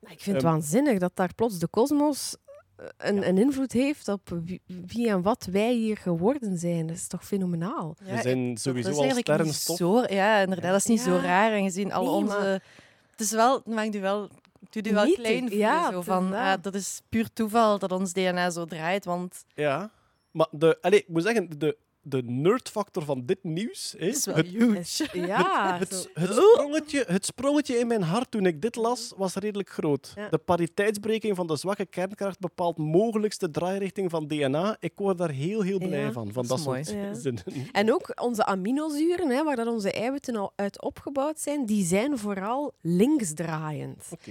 [0.00, 2.36] Maar Ik vind het Ehm, waanzinnig dat daar plots de kosmos
[2.76, 6.86] eh, een, een invloed heeft op wie, wie en wat wij hier geworden zijn.
[6.86, 7.96] Dat is toch fenomenaal?
[7.98, 9.76] we zijn dat sowieso is al sterrenstof.
[9.76, 10.70] Zo, ja, inderdaad.
[10.70, 11.52] Dat is niet zo raar.
[11.52, 12.38] En gezien al Nee, onze...
[12.38, 12.62] maar-
[13.10, 13.54] Het is wel...
[13.56, 14.22] Het maakt u wel...
[14.60, 15.58] Het doet u wel Niet, klein voelen.
[15.58, 19.04] ja, zo van, ah, dat is puur toeval dat ons DNA zo draait.
[19.04, 19.90] Want Ja,
[20.30, 23.94] maar de, allee, ik moet zeggen, de, de nerdfactor van dit nieuws...
[23.94, 25.08] Is wel het, huge.
[25.12, 29.68] Ja, het, het, sprongetje, het sprongetje in mijn hart toen ik dit las, was redelijk
[29.68, 30.12] groot.
[30.16, 30.28] Ja.
[30.28, 34.76] De pariteitsbreking van de zwakke kernkracht bepaalt mogelijkste draairichting van DNA.
[34.80, 36.32] Ik word daar heel, heel blij Ja, van.
[36.32, 37.42] van dat dat, is soort zinnen.
[37.72, 42.18] En ook onze aminozuren, hè, waar dat onze eiwitten al uit opgebouwd zijn, die zijn
[42.18, 44.08] vooral linksdraaiend.
[44.10, 44.30] Oké.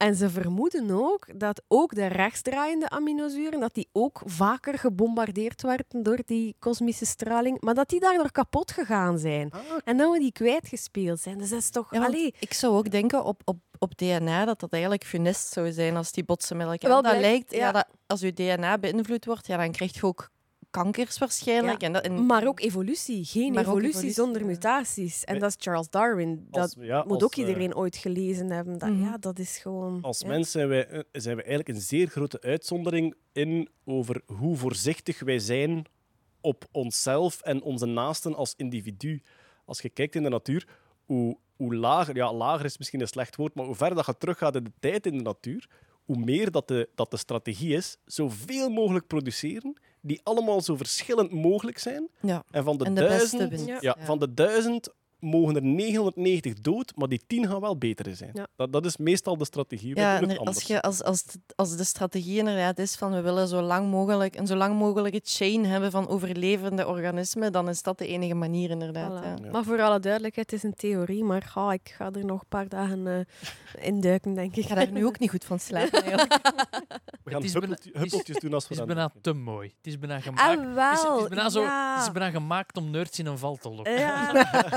[0.00, 6.02] En ze vermoeden ook dat ook de rechtsdraaiende aminozuren, dat die ook vaker gebombardeerd werden
[6.02, 9.50] door die kosmische straling, maar dat die daardoor kapot gegaan zijn.
[9.50, 11.38] Ah, En dat we die kwijtgespeeld zijn.
[11.38, 11.94] Dus dat is toch...
[11.94, 15.72] Ja, allee, ik zou ook denken op, op, op DNA dat dat eigenlijk funest zou
[15.72, 16.90] zijn als die botsen met elkaar.
[16.90, 17.58] Wel, dat lijkt, ja.
[17.58, 17.72] ja.
[17.72, 20.30] dat als je DNA beïnvloed wordt, ja, dan krijg je ook
[20.70, 21.80] kankers waarschijnlijk.
[21.80, 23.24] Ja, En dat, en, maar ook evolutie.
[23.24, 24.46] Geen ook evolutie, evolutie, zonder ja.
[24.46, 25.24] mutaties.
[25.24, 25.40] En Nee.
[25.40, 26.46] dat is Charles Darwin.
[26.50, 28.78] Dat als- ja, moet als, ook eh, iedereen ooit gelezen hebben.
[28.78, 29.02] Dat, Mhm.
[29.02, 30.02] Ja, dat is gewoon...
[30.02, 30.26] Als ja.
[30.28, 35.20] mens zijn wij, eh, zijn we eigenlijk een zeer grote uitzondering in over hoe voorzichtig
[35.20, 35.84] wij zijn
[36.40, 39.22] op onszelf en onze naasten als individu.
[39.64, 40.68] Als je kijkt in de natuur,
[41.04, 44.16] hoe, hoe lager, ja, lager is misschien een slecht woord, maar hoe verder dat je
[44.18, 45.68] teruggaat in de tijd in de natuur,
[46.04, 51.32] hoe meer dat de, dat de strategie is, zoveel mogelijk produceren, die allemaal zo verschillend
[51.32, 52.08] mogelijk zijn.
[52.20, 52.44] ja.
[52.50, 53.76] En van de, En de beste duizend, ja.
[53.80, 53.96] Ja.
[54.04, 54.88] van de duizend
[55.20, 58.30] mogen er 990 dood, maar die 10 gaan wel beter zijn.
[58.32, 58.46] Ja.
[58.56, 59.96] Dat, dat is meestal de strategie.
[59.96, 61.24] Ja, en als, je, als, als,
[61.54, 65.20] als de strategie inderdaad is van we willen zo lang mogelijk, een zo lang mogelijke
[65.24, 69.20] chain hebben van overlevende organismen, dan is dat de enige manier inderdaad.
[69.20, 69.24] Voilà.
[69.24, 69.36] Ja.
[69.44, 69.50] Ja.
[69.50, 72.48] Maar voor alle duidelijkheid, het is een theorie, maar ga, ik ga er nog een
[72.48, 74.56] paar dagen eh induiken, denk ik.
[74.56, 76.04] Ik ga daar nu ook niet goed van slapen.
[77.24, 79.22] We gaan Het is huppeltje- bijna- huppeltjes doen als Het we is dat bijna doen.
[79.22, 79.68] te mooi.
[79.76, 80.40] Het is bijna gemaakt.
[80.40, 80.48] Ah,
[80.90, 81.94] Het is, het is bijna zo, ja.
[81.96, 83.98] het is bijna gemaakt om nerds in een val te lokken.
[83.98, 84.30] Ja.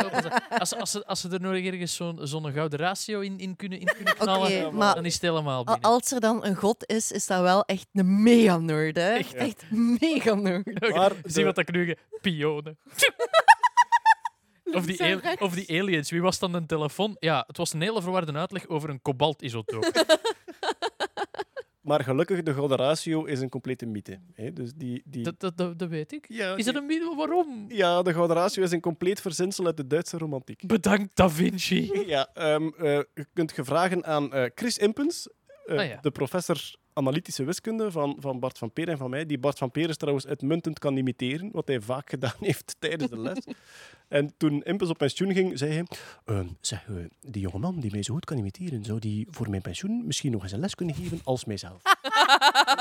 [0.64, 3.80] Als, als, ze, als ze er nog ergens zo'n zo'n gouden ratio in, in, kunnen,
[3.80, 5.84] in kunnen knallen, maar dan is het helemaal al- binnen.
[5.92, 8.96] als er dan een god is, is dat wel echt een mega nerd.
[8.96, 9.14] Hè?
[9.14, 9.34] Echt?
[9.34, 10.90] Echt, mega nerd.
[10.96, 11.96] Maar Zie wat ik nu...
[12.22, 12.78] Pionen.
[14.72, 16.10] Of die, of die aliens.
[16.12, 17.16] Wie was dan een telefoon?
[17.20, 20.06] Ja, het was een hele verwarde uitleg over een kobalt-isotoop.
[21.84, 24.20] Maar gelukkig, de gouden ratio is een complete mythe.
[24.34, 24.54] Hè?
[24.54, 25.24] Dus die, die...
[25.24, 26.26] dat, dat, dat, dat weet ik.
[26.28, 27.16] Ja, Is dat een middel?
[27.16, 27.66] Waarom?
[27.68, 30.68] ja, de gouden ratio is een compleet verzinsel uit de Duitse romantiek.
[30.68, 32.04] Bedankt, Da Vinci.
[32.06, 35.30] Ja, ehm, eh, je kunt je vragen aan eh, Chris Impens,
[35.66, 35.98] eh, Ah, ja.
[36.02, 39.26] de professor analytische wiskunde van, van Bart van Peer en van mij.
[39.26, 43.10] Die Bart van Peer is trouwens uitmuntend kan imiteren, wat hij vaak gedaan heeft tijdens
[43.10, 43.38] de les.
[44.08, 45.86] en toen Impens op pensioen ging, zei hij...
[46.26, 49.62] "Ehm, zeg, eh, die jongeman die mij zo goed kan imiteren, zou die voor mijn
[49.62, 51.82] pensioen misschien nog eens een les kunnen geven als mijzelf?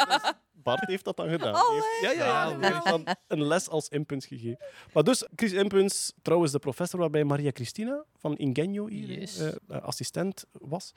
[0.09, 0.33] Dus
[0.63, 1.53] Bart heeft dat dan gedaan.
[1.53, 4.59] Die heeft, ja, ja, ja, die heeft dan een les als Impens gegeven.
[4.93, 9.39] Maar dus, Chris Impens, trouwens de professor waarbij Maria Cristina van Ingenio hier Yes.
[9.39, 10.93] eh, eh, assistent was.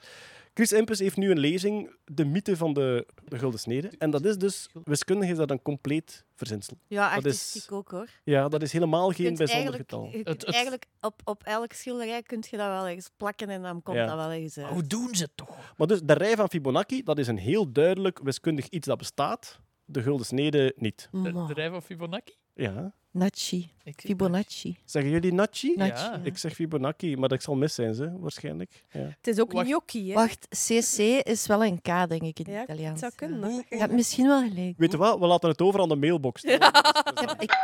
[0.56, 3.90] Chris Impens heeft nu een lezing, De mythe van de, de Gulden Snede.
[3.98, 6.78] En dat is dus, wiskundig is dat een compleet verzinsel.
[6.86, 8.08] Ja, Dat is- artistiek ook hoor.
[8.24, 10.04] Ja, dat is helemaal geen bijzonder getal.
[10.10, 13.48] je Het- kunt het- eigenlijk op, op elk schilderij kun je dat wel eens plakken
[13.48, 14.06] en dan komt Ja.
[14.06, 14.66] dat wel eens uit.
[14.68, 15.74] Hoe doen ze het toch?
[15.76, 19.60] Maar dus, de rij van Fibonacci, dat is een heel duidelijk wiskundig iets dat bestaat.
[19.84, 21.08] De Gulden Snede niet.
[21.12, 22.34] De rij van Fibonacci?
[22.56, 22.92] Ja.
[23.10, 23.70] Nachi.
[23.96, 24.76] Fibonacci.
[24.84, 25.72] Zeggen jullie Nachi?
[25.76, 25.90] Nachi.
[26.04, 26.20] Ja.
[26.22, 28.84] Ik zeg Fibonacci, maar dat zal mis zijn, ze, waarschijnlijk.
[28.90, 29.00] Ja.
[29.00, 29.66] Het is ook Wacht.
[29.66, 30.14] gnocchi, hè?
[30.14, 33.00] Wacht, CC is wel een K, denk ik, in het Ja, Italiaans.
[33.00, 33.50] het zou kunnen.
[33.50, 33.56] Ja.
[33.56, 34.74] dat Je hebt misschien wel gelijk.
[34.78, 35.18] Weet je wat?
[35.18, 36.42] We laten het over aan de mailbox.
[36.44, 37.54] Ik-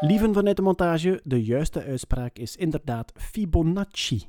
[0.00, 4.22] Lieven vanuit de montage, de juiste uitspraak is inderdaad Fibonacci.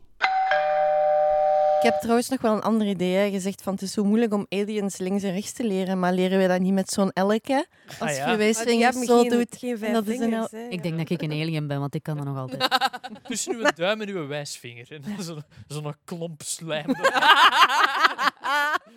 [1.81, 3.15] Ik heb trouwens nog wel een ander idee.
[3.15, 3.23] hè.
[3.23, 6.13] Je zegt van het is zo moeilijk om aliens links en rechts te leren, maar
[6.13, 7.67] leren wij dat niet met zo'n elke?
[7.99, 8.31] Als Ah, ja.
[8.31, 9.55] je zo geen, doet.
[9.57, 10.59] geen vijf dat is een hè.
[10.69, 12.67] Ik denk dat ik een alien ben, want ik kan dat nog altijd.
[13.27, 14.91] Tussen uw duim en uw wijsvinger.
[14.91, 16.87] En dan Zo'n zo'n klomp slijm.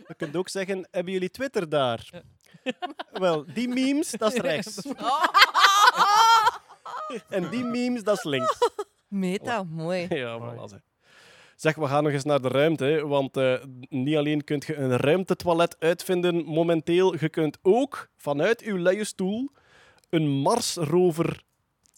[0.09, 2.11] Je kunt ook zeggen, hebben jullie Twitter daar?
[3.13, 4.81] Wel, die memes, dat is rechts.
[7.29, 8.59] en die memes, dat is links.
[9.09, 10.07] Meta, mooi.
[10.09, 10.92] Ja, voilà.
[11.63, 11.75] Zeg.
[11.75, 12.85] We gaan nog eens naar de ruimte.
[12.85, 13.55] hè, Want eh,
[13.89, 19.51] niet alleen kunt je een ruimtetoilet uitvinden momenteel, je kunt ook vanuit uw luie stoel
[20.11, 21.43] een Marsrover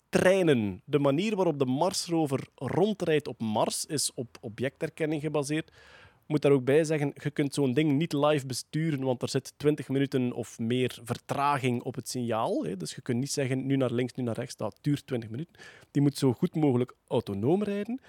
[0.08, 0.82] trainen.
[0.84, 5.68] De manier waarop de Marsrover rondrijdt op Mars is op objectherkenning gebaseerd.
[5.68, 9.28] Ik moet daar ook bij zeggen, je kunt zo'n ding niet live besturen, want er
[9.28, 12.66] zit 20 minuten of meer vertraging op het signaal.
[12.78, 15.54] Dus je kunt niet zeggen, nu naar links, nu naar rechts, dat duurt 20 minuten.
[15.90, 18.00] Die moet zo goed mogelijk autonoom rijden.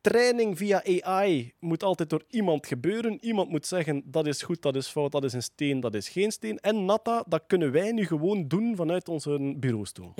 [0.00, 3.18] Training via AI moet altijd door iemand gebeuren.
[3.24, 6.08] Iemand moet zeggen, dat is goed, dat is fout, dat is een steen, dat is
[6.08, 6.58] geen steen.
[6.58, 10.12] En Natta, dat kunnen wij nu gewoon doen vanuit onze bureaustoel.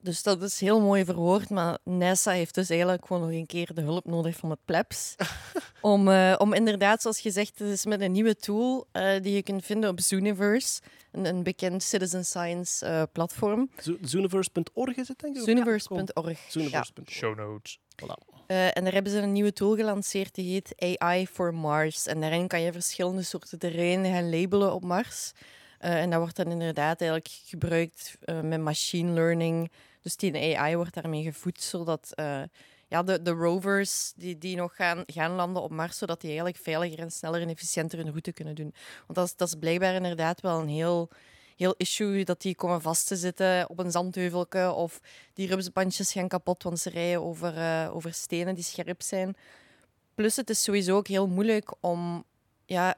[0.00, 3.74] Dus dat is heel mooi verwoord, maar NASA heeft dus eigenlijk gewoon nog een keer
[3.74, 5.14] de hulp nodig van het plebs.
[5.80, 9.42] om, eh, om inderdaad, zoals gezegd, het is met een nieuwe tool eh, die je
[9.42, 10.80] kunt vinden op Zooniverse,
[11.12, 13.70] een, een bekend citizen science eh, platform.
[13.82, 15.42] Zo- Zooniverse.org is het, denk ik?
[15.42, 16.38] Zooniverse.org.
[16.44, 16.50] Ja.
[16.50, 17.10] Zooniverse.org.
[17.10, 17.78] Show notes.
[18.02, 18.31] Voilà.
[18.46, 22.06] Eh, en daar hebben ze een nieuwe tool gelanceerd die heet AI for Mars.
[22.06, 25.32] En daarin kan je verschillende soorten terrein gaan labelen op Mars.
[25.78, 29.70] Eh, en dat wordt dan inderdaad eigenlijk gebruikt eh, met machine learning.
[30.02, 32.12] Dus die AI wordt daarmee gevoed, zodat
[32.88, 36.62] ja, de, de rovers die, die nog gaan, gaan landen op Mars, zodat die eigenlijk
[36.62, 38.74] veiliger en sneller en efficiënter hun route kunnen doen.
[39.06, 41.08] Want dat is, dat is blijkbaar inderdaad wel een heel,
[41.62, 45.00] heel issue, dat die komen vast te zitten op een zandheuvelke of
[45.34, 49.36] die rupsbandjes gaan kapot, want ze rijden over, eh, over stenen die scherp zijn.
[50.14, 52.24] Plus het is sowieso ook heel moeilijk om
[52.66, 52.94] ja,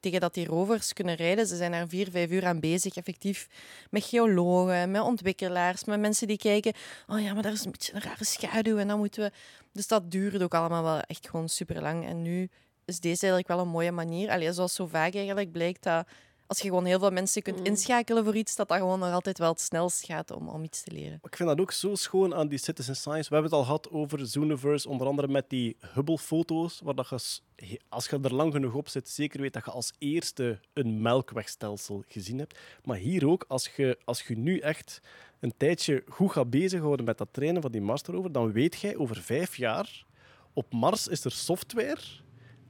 [0.00, 1.46] tegen dat die rovers kunnen rijden.
[1.46, 3.48] Ze zijn daar vier, vijf uur aan bezig, effectief.
[3.90, 6.72] Met geologen, met ontwikkelaars, met mensen die kijken...
[7.06, 9.32] Oh ja, maar daar is een beetje een rare schaduw en dan moeten we...
[9.72, 12.06] Dus dat duurt ook allemaal wel echt gewoon super lang.
[12.06, 12.50] En nu
[12.84, 14.30] is deze eigenlijk wel een mooie manier.
[14.30, 16.06] Allee, zoals zo vaak eigenlijk blijkt dat
[16.48, 17.64] als je gewoon heel veel mensen kunt Mm.
[17.64, 20.82] inschakelen voor iets, dat dat gewoon nog altijd wel het snelst gaat om, om iets
[20.82, 21.20] te leren.
[21.22, 23.28] Ik vind dat ook zo schoon aan die citizen science.
[23.28, 27.08] We hebben het al gehad over Zooniverse, onder andere met die Hubble-foto's, waar dat
[27.56, 31.02] je, als je er lang genoeg op zit, zeker weet dat je als eerste een
[31.02, 32.58] melkwegstelsel gezien hebt.
[32.84, 35.00] Maar hier ook, als je, als je nu echt
[35.40, 38.96] een tijdje goed gaat bezighouden met dat trainen van die Master Rover, dan weet jij
[38.96, 40.04] over vijf jaar,
[40.52, 42.00] op Mars is er software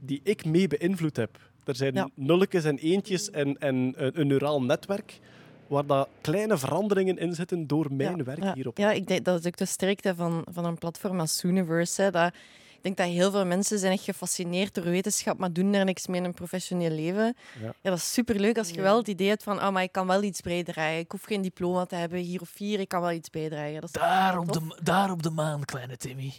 [0.01, 1.48] die ik mee beïnvloed heb.
[1.69, 2.09] Er zijn Ja.
[2.15, 5.19] nulletjes en eentjes en, en een, een neuraal netwerk
[5.67, 8.79] waar dat kleine veranderingen in zitten door mijn ja, werk hierop.
[8.79, 12.03] Ja, ik denk dat is ook de sterkte van, van een platform als Zooniverse.
[12.03, 12.33] Hè, dat,
[12.79, 16.07] ik denk dat heel veel mensen zijn echt gefascineerd door wetenschap, maar doen daar niks
[16.07, 17.37] mee in een professioneel leven.
[17.61, 17.75] Ja.
[17.83, 20.07] Ja, dat is superleuk als je wel het idee hebt van, oh, maar ik kan
[20.07, 20.99] wel iets bijdragen.
[20.99, 23.75] Ik hoef geen diploma te hebben, hier of hier, ik kan wel iets bijdragen.
[23.81, 26.33] Dat is Daar op, de, daar op de maan, kleine Timmy,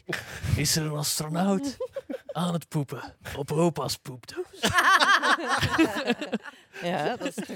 [0.56, 1.78] is er een astronaut
[2.32, 3.16] aan het poepen.
[3.38, 4.60] Op opa's poepdoos.
[6.82, 7.56] Ja, dat is toch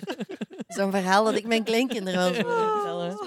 [0.67, 3.17] zo'n verhaal dat ik mijn kleinkinderen wel willen vertellen.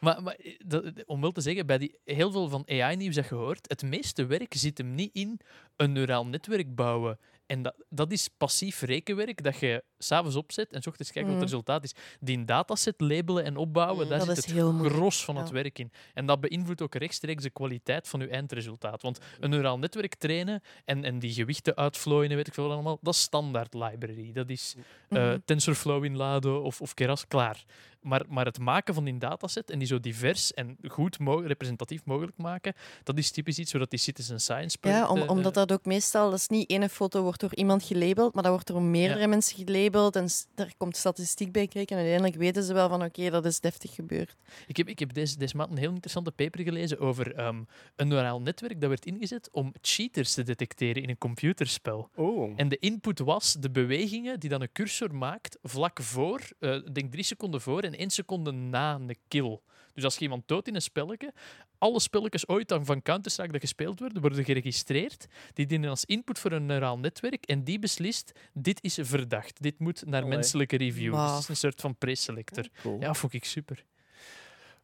[0.00, 3.28] Maar, maar eh, dat, om wel te zeggen, bij die, heel veel van AI-nieuws dat
[3.28, 5.40] je hoort, het meeste werk zit hem niet in
[5.76, 7.18] een neuraal netwerk bouwen.
[7.46, 11.36] En dat, dat is passief rekenwerk dat je s'avonds opzet en 's ochtends kijkt wat
[11.36, 11.44] Mhm.
[11.46, 11.94] het resultaat is.
[12.20, 15.92] Die dataset labelen en opbouwen, daar Dat zit is het gros van het werk in.
[16.14, 19.02] En dat beïnvloedt ook rechtstreeks de kwaliteit van je eindresultaat.
[19.02, 22.98] Want een neuraal netwerk trainen en, en die gewichten uitvlooien en weet ik veel allemaal,
[23.02, 24.32] dat is standaard library.
[24.32, 24.74] Dat is
[25.08, 25.38] eh, Mhm.
[25.44, 27.64] TensorFlow inladen of, of Keras, klaar.
[28.00, 32.04] Maar, maar het maken van die dataset en die zo divers en goed mo- representatief
[32.04, 35.58] mogelijk maken, dat is typisch iets zodat die citizen science Ja, om, projecten, omdat eh,
[35.66, 38.66] dat ook meestal, dat is niet ene foto wordt door iemand gelabeld, maar dat wordt
[38.66, 39.26] door meerdere Ja.
[39.26, 41.96] mensen gelabeld en daar komt statistiek bij kijken.
[41.96, 44.36] En uiteindelijk weten ze wel van oké, dat is deftig gebeurd.
[44.66, 47.62] Ik heb, ik heb deze, deze maand een heel interessante paper gelezen over ehm,
[47.96, 52.10] een neuraal netwerk dat werd ingezet om cheaters te detecteren in een computerspel.
[52.16, 52.52] Oh.
[52.56, 57.10] En de input was de bewegingen die dan een cursor maakt vlak voor, eh, denk
[57.12, 59.58] drie seconden voor en één seconde na een kill.
[59.94, 61.32] Dus als je iemand doodt in een spelletje,
[61.78, 65.26] alle spelletjes ooit dan van Counter-Strike dat gespeeld worden, worden geregistreerd.
[65.54, 69.62] Die dienen als input voor een neuraal netwerk en die beslist, dit is verdacht.
[69.62, 70.34] Dit moet naar Allee.
[70.34, 71.14] menselijke review.
[71.14, 72.68] Dus het is een soort van preselector.
[72.82, 73.00] Cool.
[73.00, 73.84] Ja, vond ik super.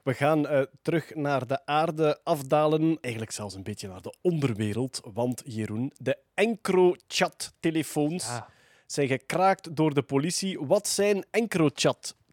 [0.03, 2.99] We gaan eh, terug naar de aarde afdalen.
[3.01, 5.01] Eigenlijk zelfs een beetje naar de onderwereld.
[5.13, 8.49] Want Jeroen, de EncroChat-telefoons Ja.
[8.87, 10.61] zijn gekraakt door de politie.
[10.61, 12.25] Wat zijn EncroChat-telefoons?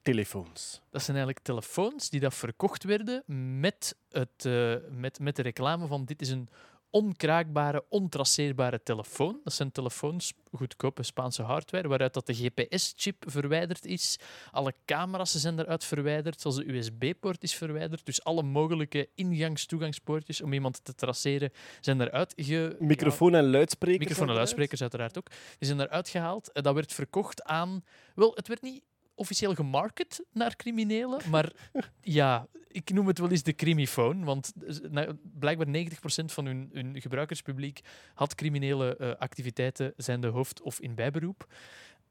[0.89, 3.23] Dat zijn eigenlijk telefoons die dat verkocht werden
[3.59, 6.49] met, het, eh, met, met de reclame van dit is een
[6.93, 9.39] onkraakbare, ontraceerbare telefoon.
[9.43, 14.19] Dat zijn telefoons, goedkope Spaanse hardware, waaruit dat de GPS-chip verwijderd is.
[14.51, 18.05] Alle camera's zijn eruit verwijderd, zoals de USB-poort is verwijderd.
[18.05, 22.75] Dus alle mogelijke ingangs-toegangspoortjes om iemand te traceren zijn eruit ge...
[22.79, 23.99] Microfoon en luidsprekers.
[23.99, 25.29] Microfoon en luidsprekers uiteraard ook.
[25.29, 26.51] Die zijn eruit gehaald.
[26.51, 27.83] Eh, Dat werd verkocht aan...
[28.15, 28.83] Wel, het werd niet
[29.15, 31.51] officieel gemarket naar criminelen, maar
[32.01, 34.53] ja, ik noem het wel eens de crimifoon, want
[34.93, 35.09] eh,
[35.39, 37.81] blijkbaar 90% van hun, hun gebruikerspubliek
[38.13, 41.47] had criminele eh, activiteiten, zijn de hoofd- of in bijberoep.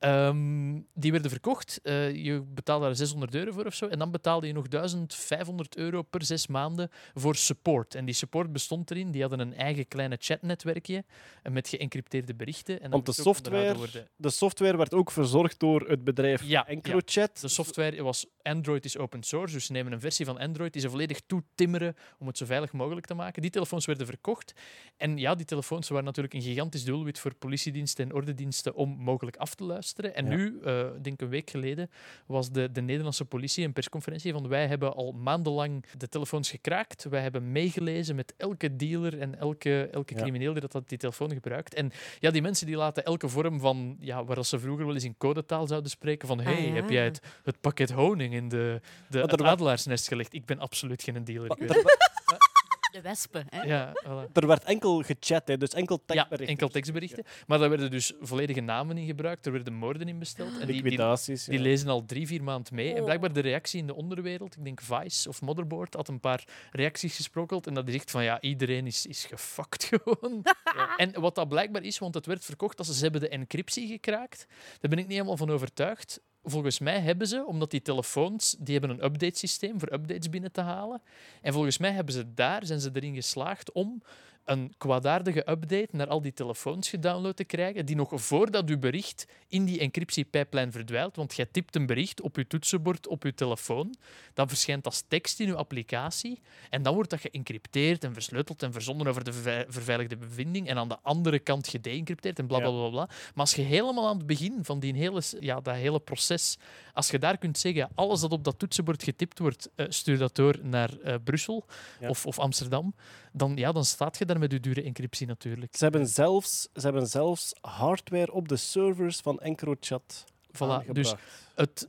[0.03, 1.81] Ehm, die werden verkocht.
[1.83, 3.87] Eh, je betaalde daar 600 euro voor of zo.
[3.87, 7.95] En dan betaalde je nog 1500 euro per zes maanden voor support.
[7.95, 9.11] En die support bestond erin.
[9.11, 11.05] Die hadden een eigen kleine chatnetwerkje
[11.51, 12.81] met geëncrypteerde berichten.
[12.81, 13.77] En Want de software,
[14.17, 17.41] de software werd ook verzorgd door het bedrijf Ja, EncroChat.
[17.41, 20.83] De software was Android is open source, dus ze nemen een versie van Android die
[20.83, 23.43] ze volledig toetimmeren om het zo veilig mogelijk te maken.
[23.43, 24.53] Die telefoons werden verkocht.
[24.97, 29.37] En ja, die telefoons waren natuurlijk een gigantisch doelwit voor politiediensten en ordendiensten om mogelijk
[29.37, 29.92] af te luisteren.
[30.01, 30.37] En Ja.
[30.37, 31.91] nu, eh, ik denk een week geleden,
[32.27, 37.05] was de, de Nederlandse politie een persconferentie van wij hebben al maandenlang de telefoons gekraakt.
[37.05, 40.21] Wij hebben meegelezen met elke dealer en elke, elke Ja.
[40.21, 41.75] crimineel die dat, dat die telefoon gebruikt.
[41.75, 41.91] En
[42.21, 45.17] ja, die mensen die laten elke vorm van, ja, waar ze vroeger wel eens in
[45.19, 46.93] codetaal zouden spreken, van hey, Ah, heb ja.
[46.95, 50.35] jij het, het pakket honing in de, de, het adelaarsnest gelegd?
[50.35, 51.57] Ik ben absoluut geen dealer.
[52.93, 53.47] De wespen.
[53.49, 53.63] Hè?
[53.63, 54.33] Ja, voilà.
[54.33, 56.49] er werd enkel gechat, hè, dus enkel ja, tekstberichten.
[56.49, 57.25] enkel tekstberichten.
[57.47, 59.47] Maar daar werden dus volledige namen in gebruikt.
[59.47, 60.53] Er werden moorden in besteld.
[60.53, 61.45] En die, die, Liquidaties.
[61.45, 61.63] die ja.
[61.63, 62.91] lezen al drie, vier maanden mee.
[62.93, 63.05] En Oh.
[63.05, 67.17] blijkbaar de reactie in de onderwereld, ik denk Vice of Motherboard, had een paar reacties
[67.17, 67.67] gesprokkeld.
[67.67, 70.41] En dat is echt van, ja, iedereen is, is gefuckt gewoon.
[70.77, 70.97] Ja.
[70.97, 74.47] En wat dat blijkbaar is, want het werd verkocht als ze hebben de encryptie gekraakt.
[74.81, 76.21] Daar ben ik niet helemaal van overtuigd.
[76.45, 80.53] Volgens mij hebben ze, omdat die telefoons, die hebben een update systeem voor updates binnen
[80.53, 81.03] te halen.
[81.41, 84.03] En volgens mij hebben ze daar, zijn ze erin geslaagd om
[84.45, 89.27] een kwaadaardige update naar al die telefoons gedownload te krijgen, die nog voordat uw bericht
[89.49, 93.95] in die encryptiepijplijn verdwijlt, want jij typt een bericht op je toetsenbord op je telefoon,
[94.35, 96.41] dan verschijnt als tekst in uw applicatie
[96.71, 100.77] en dan wordt dat geëncrypteerd en versleuteld en verzonden over de vervei- verveiligde bevinding en
[100.79, 103.07] aan de andere kant gedeëncrypteerd en bla bla bla bla.
[103.07, 106.59] Maar als je helemaal aan het begin van die hele, ja, dat hele proces,
[106.93, 110.35] als je daar kunt zeggen, alles dat op dat toetsenbord getipt wordt, eh, stuur dat
[110.37, 111.65] door naar eh, Brussel
[112.01, 112.09] Ja.
[112.09, 112.95] of, of Amsterdam,
[113.33, 115.77] dan, ja, dan staat je daar met je dure encryptie natuurlijk.
[115.77, 121.15] Ze hebben zelfs, ze hebben zelfs hardware op de servers van EncroChat Voilà, dus
[121.55, 121.89] het,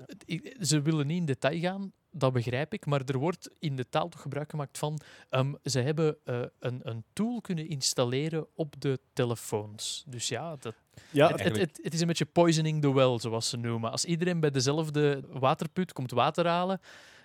[0.61, 4.09] ze willen niet in detail gaan, dat begrijp ik, maar er wordt in de taal
[4.09, 4.99] toch gebruik gemaakt van
[5.29, 10.03] ehm, ze hebben eh, een, een tool kunnen installeren op de telefoons.
[10.07, 10.75] Dus ja, dat,
[11.09, 13.91] ja, het, het, het, het is een beetje poisoning the well, zoals ze noemen.
[13.91, 16.79] Als iedereen bij dezelfde waterput komt water halen,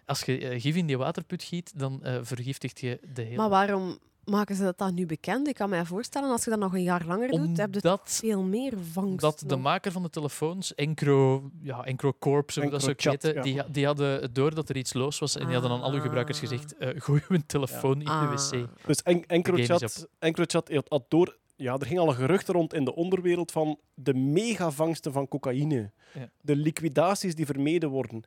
[0.07, 3.37] als je eh, gif in die waterput giet, dan eh, vergiftigt je de hele...
[3.37, 3.99] Maar waarom
[4.29, 5.49] maken ze dat dan nu bekend?
[5.49, 8.01] Ik kan mij voorstellen, als je dat nog een jaar langer doet, heb je Omdat
[8.05, 9.21] veel meer vangst.
[9.21, 13.23] dat de maker van de telefoons, Encro, ja, Encro Corp, zo dat ze ook Encrochat,
[13.23, 13.63] heten, ja.
[13.63, 16.01] die, die hadden het door dat er iets los was en die hadden aan alle
[16.01, 18.31] gebruikers gezegd, eh, gooi uw telefoon in de Ah.
[18.51, 18.67] wc.
[18.87, 21.37] Dus en, EncroChat, EncroChat had, had door...
[21.57, 25.91] Ja, er ging al een gerucht rond in de onderwereld van de megavangsten van cocaïne.
[26.15, 26.31] Ja.
[26.41, 28.23] De liquidaties die vermeden worden.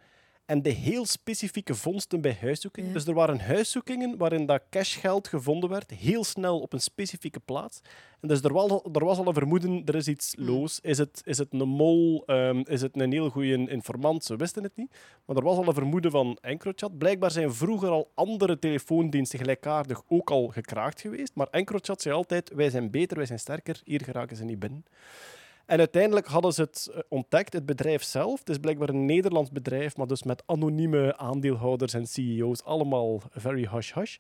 [0.46, 2.90] En de heel specifieke vondsten bij huiszoekingen.
[2.90, 2.96] Ja.
[2.96, 7.82] Dus er waren huiszoekingen waarin dat cashgeld gevonden werd, heel snel op een specifieke plaats.
[8.22, 10.80] En dus er was al, er was al een vermoeden, er is iets los.
[10.80, 12.24] Is het, is het een mol?
[12.26, 14.24] Ehm, is het een heel goede informant?
[14.24, 14.96] Ze wisten het niet.
[15.26, 16.98] Maar er was al een vermoeden van EncroChat.
[16.98, 21.32] Blijkbaar zijn vroeger al andere telefoondiensten gelijkaardig ook al gekraakt geweest.
[21.36, 23.82] Maar EncroChat zei altijd, wij zijn beter, wij zijn sterker.
[23.84, 24.86] Hier geraken ze niet binnen.
[25.72, 28.40] En uiteindelijk hadden ze het eh, ontdekt, het bedrijf zelf.
[28.40, 32.64] Het is blijkbaar een Nederlands bedrijf, maar dus met anonieme aandeelhouders en CEO's.
[32.64, 34.18] Allemaal very hush-hush.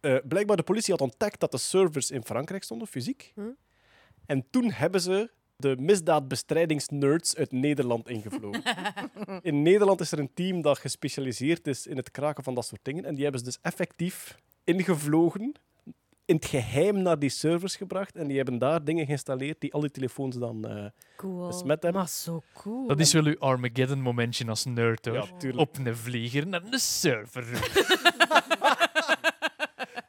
[0.00, 3.32] Eh, blijkbaar de politie had ontdekt dat de servers in Frankrijk stonden, fysiek.
[3.34, 3.40] Hm.
[4.26, 8.62] En toen hebben ze de misdaadbestrijdingsnerds uit Nederland ingevlogen.
[9.42, 12.84] in Nederland is er een team dat gespecialiseerd is in het kraken van dat soort
[12.84, 13.04] dingen.
[13.04, 15.54] En die hebben ze dus effectief ingevlogen,
[16.26, 18.16] in het geheim naar die servers gebracht.
[18.16, 20.86] En die hebben daar dingen geïnstalleerd die al die telefoons dan eh,
[21.16, 21.46] Cool.
[21.46, 22.00] besmet hebben.
[22.00, 22.86] Maar zo cool.
[22.86, 25.14] Dat is wel uw Armageddon-momentje als nerd, hoor.
[25.14, 25.60] Ja, tuurlijk.
[25.68, 27.46] Op een vlieger naar een server.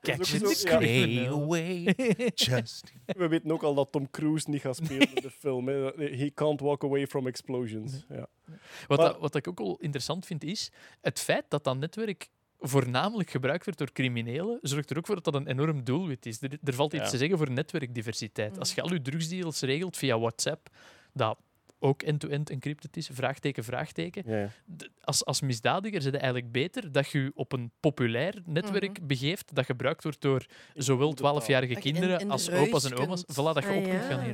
[0.01, 0.47] Catch it.
[0.57, 1.93] Stay away,
[2.35, 2.93] just...
[3.05, 5.67] We weten ook al dat Tom Cruise niet gaat spelen in de film.
[5.67, 5.73] Hè.
[5.97, 8.05] He can't walk away from explosions.
[8.09, 8.27] Ja.
[8.87, 10.71] Wat, Maar- dat, wat ik ook wel interessant vind, is
[11.01, 12.29] het feit dat dat netwerk
[12.67, 16.41] voornamelijk gebruikt wordt door criminelen, zorgt er ook voor dat dat een enorm doelwit is.
[16.41, 17.09] Er, er valt iets Ja.
[17.09, 18.59] te zeggen voor netwerkdiversiteit.
[18.59, 20.69] Als je al je drugsdeals regelt via WhatsApp,
[21.13, 21.37] dat
[21.79, 24.49] ook end-to-end encrypted is, vraagteken, vraagteken, Ja, ja.
[24.77, 29.07] d- als, als misdadiger is het eigenlijk beter dat je je op een populair netwerk
[29.07, 32.83] begeeft dat gebruikt wordt door zowel 12-jarige Dat je in- kinderen in de als opa's
[32.85, 33.23] en oma's.
[33.25, 33.37] kunt.
[33.39, 34.33] Voilà, dat je Ah, op kunt gaan in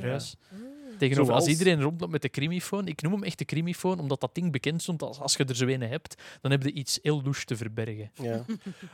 [0.98, 2.86] Tegenover als iedereen rondloopt met de crimifoon.
[2.86, 5.56] Ik noem hem echt de crimifoon, omdat dat ding bekend stond als als je er
[5.56, 8.10] zo een hebt, dan heb je iets heel louche te verbergen.
[8.14, 8.44] Ja.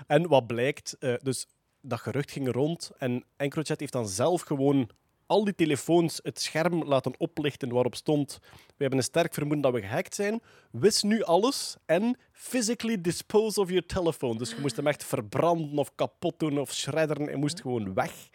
[0.06, 1.46] En wat blijkt, eh, dus
[1.80, 4.90] dat gerucht ging rond en EncroChat heeft dan zelf gewoon
[5.26, 8.38] al die telefoons het scherm laten oplichten waarop stond
[8.78, 10.40] we hebben een sterk vermoeden dat we gehackt zijn.
[10.70, 14.38] Wist nu alles en physically dispose of your telephone.
[14.38, 17.26] Dus je moest hem echt verbranden of kapot doen of shredderen.
[17.26, 18.28] Hij moest gewoon weg.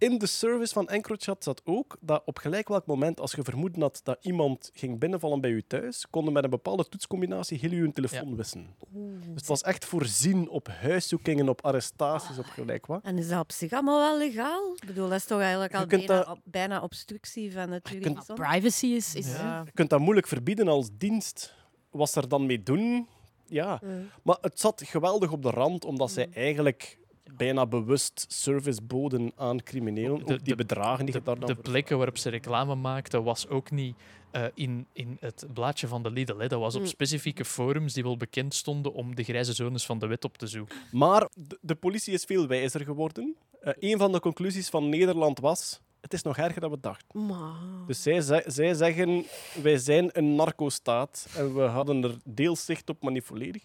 [0.00, 3.80] In de service van EncroChat zat ook dat op gelijk welk moment, als je vermoeden
[3.80, 7.92] had dat iemand ging binnenvallen bij je thuis, konden met een bepaalde toetscombinatie heel je
[7.92, 8.74] telefoon wissen.
[8.90, 13.02] Dus het was echt voorzien op huiszoekingen, op arrestaties, op gelijk wat.
[13.02, 14.72] En is dat op zich allemaal wel legaal?
[14.80, 18.26] Ik bedoel, dat is toch eigenlijk al bijna, dat- op- bijna obstructie van het kunt-
[18.34, 19.14] Privacy is...
[19.14, 19.62] is Ja.
[19.64, 21.54] Je kunt dat moeilijk verbieden als dienst.
[21.90, 23.08] Wat ze er dan mee doen,
[23.46, 23.80] ja.
[24.22, 26.98] Maar het zat geweldig op de rand, omdat zij eigenlijk
[27.36, 30.16] bijna bewust service boden aan criminelen.
[30.16, 32.74] De- ook die de- bedragen die je daar De, dan de plekken waarop ze reclame
[32.74, 33.96] maakten, was ook niet
[34.30, 36.38] eh, in, in het blaadje van de Lidl.
[36.38, 36.46] Hè.
[36.48, 36.86] Dat was op Mm.
[36.86, 40.46] specifieke forums die wel bekend stonden om de grijze zones van de wet op te
[40.46, 40.76] zoeken.
[40.92, 43.36] Maar de, de politie is veel wijzer geworden.
[43.60, 47.26] Eh een van de conclusies van Nederland was: het is nog erger dan we dachten.
[47.26, 47.54] Maar...
[47.86, 49.24] Dus zij, ze- zij zeggen:
[49.62, 53.62] wij zijn een narcostaat en we hadden er deels zicht op, maar niet volledig.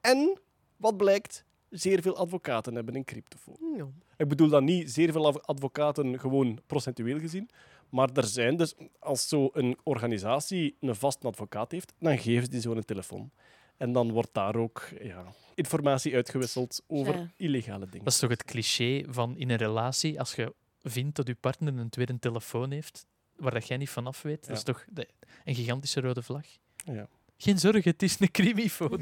[0.00, 0.38] En
[0.76, 1.44] wat blijkt?
[1.70, 3.56] Zeer veel advocaten hebben een cryptofoon.
[3.76, 3.86] Ja.
[4.16, 7.48] Ik bedoel dat niet zeer veel adv- advocaten gewoon procentueel gezien.
[7.88, 12.60] Maar er zijn dus, als zo'n organisatie een vaste advocaat heeft, dan geven ze die
[12.60, 13.30] zo'n telefoon.
[13.76, 15.24] En dan wordt daar ook ja,
[15.54, 17.30] informatie uitgewisseld over Ja.
[17.36, 18.04] illegale dingen.
[18.04, 21.78] Dat is toch het cliché van in een relatie, als je vindt dat je partner
[21.78, 23.06] een tweede telefoon heeft,
[23.36, 25.08] waar dat jij niet vanaf weet, dat is toch de-
[25.44, 26.44] een gigantische rode vlag.
[26.84, 27.08] Ja.
[27.42, 29.00] Geen zorgen, het is een crimifoon.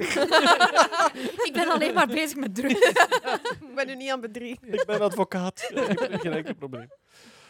[1.46, 2.80] Ik ben alleen maar bezig met drugs.
[3.68, 4.72] Ik ben nu niet aan bedriegen.
[4.72, 5.70] Ik ben advocaat.
[5.88, 6.90] Ik heb geen enkel probleem.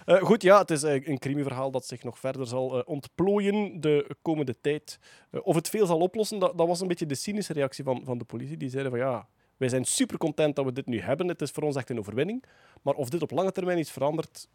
[0.04, 3.80] Eh, goed, ja, het is eh, een crimiverhaal dat zich nog verder zal eh, ontplooien
[3.80, 4.98] de komende tijd.
[5.42, 8.18] Of het veel zal oplossen, dat, dat was een beetje de cynische reactie van, van
[8.18, 8.56] de politie.
[8.56, 11.28] Die zeiden van ja, wij zijn super content dat we dit nu hebben.
[11.28, 12.44] Het is voor ons echt een overwinning.
[12.82, 14.48] Maar of dit op lange termijn iets verandert...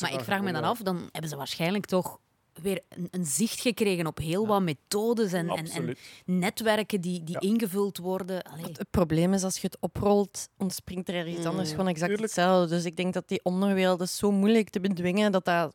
[0.00, 2.20] Maar ik vraag me dan af, dan hebben ze waarschijnlijk toch
[2.62, 7.48] weer een, een zicht gekregen op heel wat methodes en, en, netwerken die, die Ja.
[7.50, 8.42] ingevuld worden.
[8.42, 8.64] Allee.
[8.64, 11.68] Het probleem is, als je het oprolt, ontspringt er iets anders.
[11.68, 11.74] Mm.
[11.74, 12.34] Gewoon exact Tuurlijk.
[12.34, 12.74] hetzelfde.
[12.74, 15.74] Dus ik denk dat die onderwereld is zo moeilijk te bedwingen dat dat...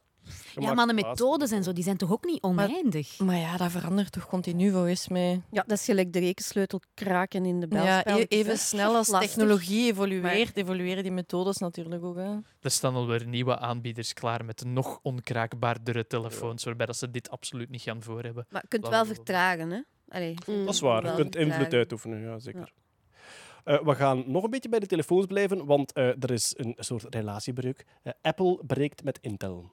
[0.60, 3.20] Ja, maar de methodes en zo, die zijn toch ook niet oneindig?
[3.20, 5.41] Maar ja, dat verandert toch continu volgens mij.
[5.52, 9.08] Ja, dat is gelijk de rekensleutel kraken in de Ja, belspelletjes, e- even snel als
[9.08, 9.30] Lastig.
[9.32, 12.16] technologie evolueert, evolueren die methodes natuurlijk ook.
[12.16, 12.36] Hè.
[12.62, 17.70] Er staan alweer nieuwe aanbieders klaar met nog onkraakbaardere telefoons, waarbij dat ze dit absoluut
[17.70, 18.45] niet gaan voor hebben.
[18.49, 19.82] Maar je kunt wel vertragen, hè?
[20.10, 21.06] Allee, Dat is waar.
[21.06, 22.74] Je kunt invloed uitoefenen, ja, zeker.
[23.64, 26.76] Eh, we gaan nog een beetje bij de telefoons blijven, want eh, er is een
[26.80, 27.86] soort relatiebreuk.
[28.04, 29.72] Eh, Apple breekt met Intel.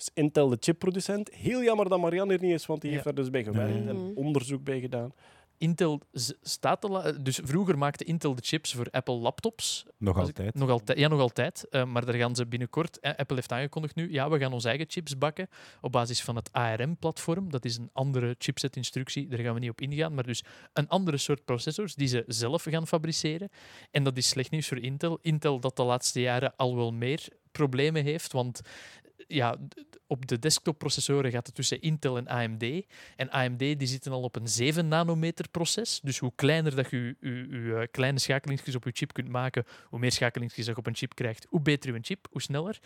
[0.00, 1.30] Dus Intel, de chipproducent.
[1.34, 2.94] Heel jammer dat Marianne er niet is, want die Ja.
[2.96, 3.88] heeft daar dus bij gewerkt Mm.
[3.88, 5.12] en onderzoek bij gedaan.
[5.58, 6.00] Intel
[6.42, 9.84] staat la- dus vroeger maakte Intel de chips voor Apple laptops.
[9.98, 10.54] Nog altijd.
[10.54, 11.66] Nog altijd, ja, nog altijd.
[11.70, 13.00] Eh, maar daar gaan ze binnenkort.
[13.00, 14.12] eh, Apple heeft aangekondigd nu.
[14.12, 15.48] Ja, we gaan onze eigen chips bakken.
[15.80, 17.50] Op basis van het ARM-platform.
[17.50, 19.28] Dat is een andere chipset-instructie.
[19.28, 20.14] Daar gaan we niet op ingaan.
[20.14, 23.48] Maar dus een andere soort processors die ze zelf gaan fabriceren.
[23.90, 25.18] En dat is slecht nieuws voor Intel.
[25.22, 28.32] Intel dat de laatste jaren al wel meer problemen heeft.
[28.32, 28.60] Want
[29.26, 29.56] ja,
[30.06, 32.86] op de desktopprocessoren gaat het tussen Intel en AMD.
[33.16, 36.00] En AMD die zitten al op een 7 nanometer proces.
[36.02, 39.98] Dus hoe kleiner dat je je, eh, kleine schakelingsjes op je chip kunt maken, hoe
[39.98, 42.78] meer schakelingsjes je op een chip krijgt, hoe beter je chip, hoe sneller.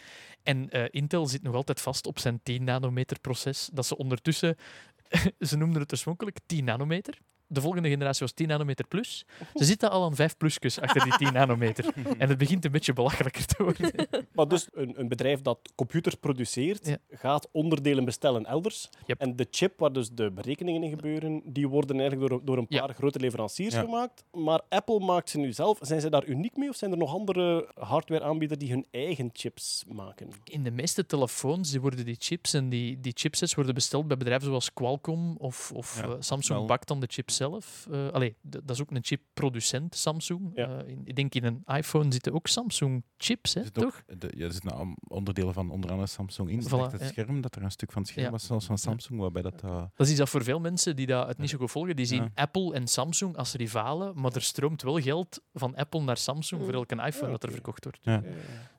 [0.43, 3.71] En eh, Intel zit nog altijd vast op zijn 10 nanometer proces.
[3.73, 4.57] Dat ze ondertussen,
[5.49, 7.19] ze noemden het oorspronkelijk 10 nanometer.
[7.55, 9.25] De volgende generatie was 10 nanometer plus.
[9.55, 11.85] Ze zitten al aan 5 plusjes achter die 10 nanometer.
[12.19, 14.09] En het begint een beetje belachelijker te worden.
[14.33, 16.97] Maar dus een, een bedrijf dat computers produceert, Ja.
[17.11, 18.89] gaat onderdelen bestellen elders.
[19.07, 19.21] Yep.
[19.21, 22.67] En de chip waar dus de berekeningen in gebeuren, die worden eigenlijk door, door een
[22.69, 22.87] Ja.
[22.87, 23.81] paar grote leveranciers Ja.
[23.81, 24.25] gemaakt.
[24.33, 25.79] Maar Apple maakt ze nu zelf.
[25.81, 29.85] Zijn ze daar uniek mee of zijn er nog andere hardwareaanbieders die hun eigen chips
[29.89, 30.29] maken?
[30.45, 34.17] In de meeste telefoons die worden die chips en die, die chipsets worden besteld bij
[34.17, 37.87] bedrijven zoals Qualcomm of, of Ja, eh, Samsung bakt dan de chip zelf.
[37.91, 40.51] Eh allee, dat is ook een chipproducent, Samsung.
[40.55, 40.79] Ja.
[40.83, 44.03] Eh, in- ik denk in een iPhone zitten ook Samsung chips, hè, Er ook- toch?
[44.19, 46.63] de- ja, er zitten nou onderdelen van onder andere Samsung in.
[46.63, 47.07] Voilà, het ja.
[47.07, 48.33] scherm, dat er een stuk van het scherm Ja.
[48.33, 49.63] was, zelfs van Samsung, waarbij dat...
[49.63, 51.97] eh, Dat is iets dat voor veel mensen die dat het niet zo goed volgen,
[51.97, 52.31] die zien Ja.
[52.35, 56.75] Apple en Samsung als rivalen, maar er stroomt wel geld van Apple naar Samsung voor
[56.75, 57.99] elke iPhone Ja, dat er verkocht wordt.
[58.03, 58.23] Ja.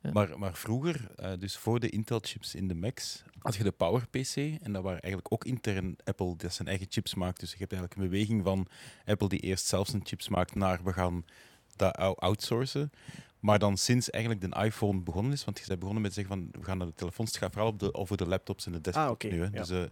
[0.01, 0.11] Ja.
[0.11, 4.35] Maar, maar vroeger, eh, dus voor de Intel-chips in de Macs, had je de PowerPC.
[4.35, 7.39] En dat waren eigenlijk ook intern Apple dat zijn eigen chips maakt.
[7.39, 8.67] Dus je hebt eigenlijk een beweging van
[9.05, 11.25] Apple die eerst zelf zijn chips maakt naar we gaan
[11.75, 12.91] dat ou- outsourcen.
[13.39, 16.61] Maar dan sinds eigenlijk de iPhone begonnen is, want je bent begonnen met zeggen van
[16.61, 18.81] we gaan naar de telefoons, het gaat vooral op de, over de laptops en de
[18.81, 19.39] desktop Ah, nu.
[19.39, 19.43] Hè.
[19.45, 19.49] ja.
[19.49, 19.83] Dus eh,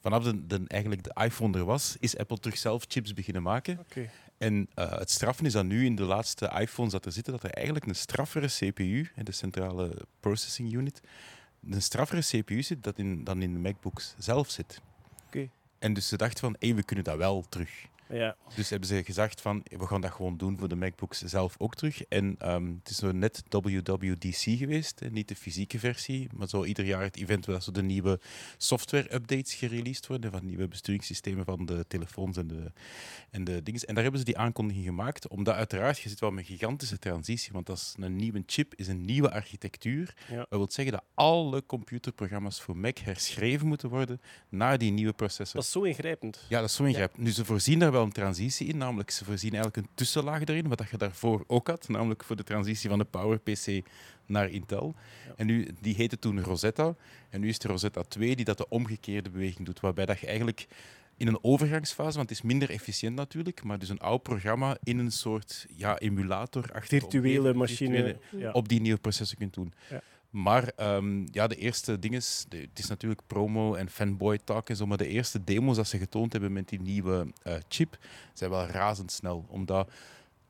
[0.00, 3.78] vanaf de, de, eigenlijk de iPhone er was, is Apple terug zelf chips beginnen maken.
[4.38, 7.42] En eh, het straffen is dan nu in de laatste iPhones dat er zitten, dat
[7.42, 11.00] er eigenlijk een straffere CPU, de centrale processing unit,
[11.70, 14.80] een straffere CPU zit dat in, dan in de MacBooks zelf zit.
[15.26, 15.48] Oké.
[15.78, 17.86] En dus ze dachten van, hé, we kunnen dat wel terug.
[18.08, 18.36] Ja.
[18.54, 21.74] Dus hebben ze gezegd van, we gaan dat gewoon doen voor de MacBooks zelf ook
[21.74, 22.04] terug.
[22.04, 26.64] En ehm, het is zo net WWDC geweest, hè, niet de fysieke versie, maar zo
[26.64, 28.20] ieder jaar het event waar zo de nieuwe
[28.56, 32.72] software-updates gereleased worden, van nieuwe besturingssystemen van de telefoons en de,
[33.30, 33.80] en de dingen.
[33.80, 36.98] En daar hebben ze die aankondiging gemaakt, omdat uiteraard, je zit wel met een gigantische
[36.98, 40.14] transitie, want dat is een nieuwe chip, is een nieuwe architectuur.
[40.28, 40.36] Ja.
[40.36, 45.54] Dat wil zeggen dat alle computerprogramma's voor Mac herschreven moeten worden naar die nieuwe processor.
[45.54, 46.46] Dat is zo ingrijpend.
[46.48, 47.22] Ja, dat is zo ingrijpend.
[47.22, 50.68] Nu, ze voorzien daar wel een transitie in, namelijk ze voorzien eigenlijk een tussenlaag erin,
[50.68, 53.82] wat dat je daarvoor ook had, namelijk voor de transitie van de PowerPC
[54.26, 54.94] naar Intel.
[55.36, 56.94] En nu, die heette toen Rosetta,
[57.30, 60.26] en nu is het Rosetta 2 die dat de omgekeerde beweging doet, waarbij dat je
[60.26, 60.66] eigenlijk
[61.16, 64.98] in een overgangsfase, want het is minder efficiënt natuurlijk, maar dus een oud programma in
[64.98, 68.16] een soort ja, emulator Virtuele machine.
[68.30, 68.50] Ja.
[68.50, 69.72] op die nieuwe processor kunt doen.
[69.90, 70.02] Ja.
[70.34, 74.86] Maar ehm, ja, de eerste dingen, het is natuurlijk promo en fanboy talk en zo,
[74.86, 77.98] maar de eerste demo's dat ze getoond hebben met die nieuwe eh, chip
[78.32, 79.44] zijn wel razendsnel.
[79.48, 79.90] Omdat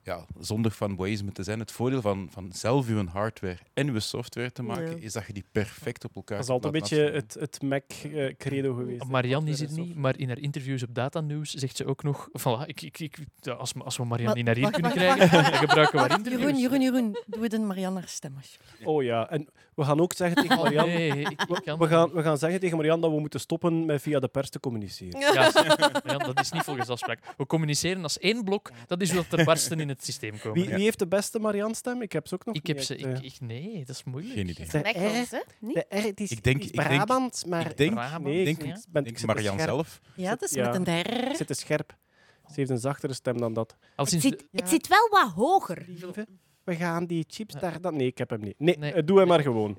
[0.04, 1.58] ja, zonder fanboyisme te zijn.
[1.58, 4.96] Het voordeel van, van zelf uw hardware en uw software te maken, Ja.
[5.00, 8.74] is dat je die perfect op elkaar Dat is altijd een beetje het, het Mac-credo
[8.74, 9.02] geweest.
[9.02, 9.08] hè.
[9.08, 12.02] Marianne is er en niet, maar in haar interviews op Data News zegt ze ook
[12.02, 12.28] nog...
[12.38, 14.90] Voilà, ik, ik, ik, ja, als, we- als we Marianne Wat- niet naar hier kunnen
[14.92, 16.40] krijgen, dan gebruiken we interviews.
[16.42, 18.84] Jeroen, Jeroen, Jeroen, doe het in Marianne haar stem alsjeblieft.
[18.84, 20.92] Oh ja, en we gaan ook zeggen tegen Oh, Marianne...
[20.92, 21.26] nee,
[21.78, 24.50] We gaan, we gaan zeggen tegen Marianne dat we moeten stoppen met via de pers
[24.50, 25.20] te communiceren.
[25.20, 27.18] Ja, Marianne, dat is niet volgens afspraak.
[27.36, 28.70] We communiceren als één blok.
[28.86, 30.62] Dat is hoe dat er barsten in het systeem komen.
[30.62, 32.02] Wie, wie heeft de beste Marianne-stem?
[32.02, 32.94] Ik heb ze ook nog Ik heb niet ze...
[32.96, 33.12] echt, eh.
[33.12, 34.34] Ik, ik, nee, dat is moeilijk.
[34.34, 34.66] Geen idee.
[34.66, 35.44] De R?
[35.60, 35.74] Niet?
[35.74, 37.70] de R, die is, Ik denk- die is ik denk- Brabant, maar...
[37.70, 40.00] ik denk- Brabant, nee, denk- ik, ben, Ik Marianne zelf.
[40.16, 40.66] Ja, dat is Ja.
[40.66, 41.30] met een der.
[41.30, 41.96] Ik zit te scherp.
[42.46, 43.76] Ze heeft een zachtere stem dan dat.
[43.96, 45.86] Het zit, de- het zit wel wat hoger.
[46.64, 47.80] We gaan die chips daar...
[47.80, 48.54] Dat, nee, ik heb hem niet.
[48.58, 48.92] Nee, Nee.
[48.92, 49.78] eh, doe hem maar gewoon.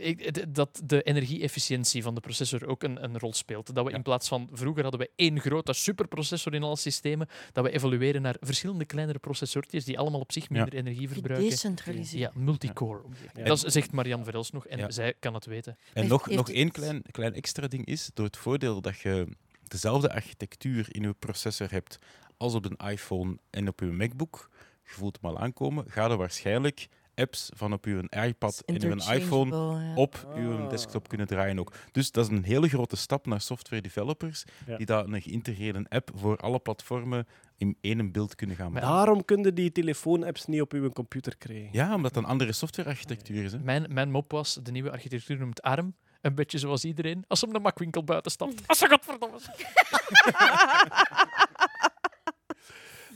[0.50, 3.76] Dat de energie-efficiëntie van de processor ook een, een rol speelt.
[3.76, 3.96] Dat we Ja.
[3.96, 8.22] in plaats van vroeger hadden we één grote superprocessor in alle systemen, dat we evolueren
[8.22, 11.44] naar verschillende kleinere processortjes die allemaal op zich minder energie verbruiken.
[11.50, 12.34] Gedecentraliseerd.
[12.34, 13.02] Ja, multicore.
[13.36, 13.44] Ja.
[13.44, 14.92] Dat zegt Marianne Verels nog en Ja.
[14.92, 15.78] zij kan het weten.
[15.94, 19.28] En nog, nog één klein, klein extra ding is, door het voordeel dat je
[19.68, 21.98] dezelfde architectuur in je processor hebt
[22.38, 24.50] als op een iPhone en op je MacBook,
[24.86, 29.14] je voelt hem al aankomen, ga er waarschijnlijk apps van op je iPad en je
[29.14, 29.96] iPhone ja.
[29.96, 30.36] op Ah.
[30.38, 31.74] je desktop kunnen draaien ook.
[31.92, 34.78] Dus dat is een hele grote stap naar software developers, Ja.
[34.78, 38.90] die dat een geïntegreerde app voor alle platformen in één beeld kunnen gaan maken.
[38.90, 41.70] Daarom kunnen die telefoon-apps niet op uw computer krijgen.
[41.72, 43.52] Ja, omdat dat een andere softwarearchitectuur is.
[43.52, 43.60] Hè.
[43.60, 45.96] Mijn, mijn mop was, de nieuwe architectuur noemt ARM.
[46.22, 47.24] Een beetje zoals iedereen.
[47.28, 48.62] Als hem de makwinkel buiten stapt.
[48.68, 49.38] Als ze godverdomme.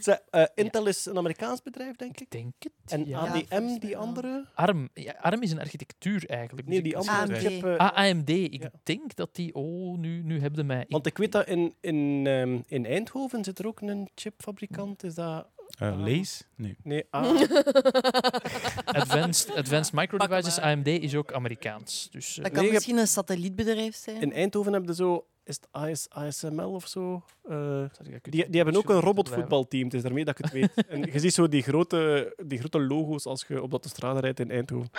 [0.08, 2.20] Eh, Intel is een Amerikaans bedrijf, denk ik.
[2.22, 2.72] Ik denk het.
[2.92, 3.20] En ja.
[3.20, 4.46] ADM, die andere?
[4.56, 6.68] ARM, ja, ARM is een architectuur eigenlijk.
[6.68, 7.46] Nee, Dus die ik- andere AMD.
[7.46, 7.64] chip...
[7.66, 8.30] eh, Ah, AMD.
[8.30, 8.72] Ik Ja.
[8.84, 9.56] denk dat die...
[9.56, 10.86] Oh, nu, nu hebben mij.
[10.90, 15.04] want ik weet dat in, in, ehm, in Eindhoven zit er ook een chipfabrikant.
[15.04, 15.48] Is dat...
[15.80, 16.48] Eh, Lees?
[16.56, 16.76] Nee.
[16.84, 17.42] Nee, ah.
[18.86, 22.08] Advanced, Advanced Micro Devices, AMD, is ook Amerikaans.
[22.12, 24.22] Dus, eh, Dat kan Nee, misschien een satellietbedrijf zijn.
[24.22, 25.26] In Eindhoven hebben ze zo...
[25.50, 27.24] Is het AS, ASML of zo?
[27.44, 29.84] Eh, sorry, ik die, die hebben ook een robotvoetbalteam.
[29.84, 30.86] Het is daarmee dat ik het weet.
[30.88, 34.40] en je ziet zo die grote, die grote logo's als je op de straat rijdt
[34.40, 34.90] in Eindhoven.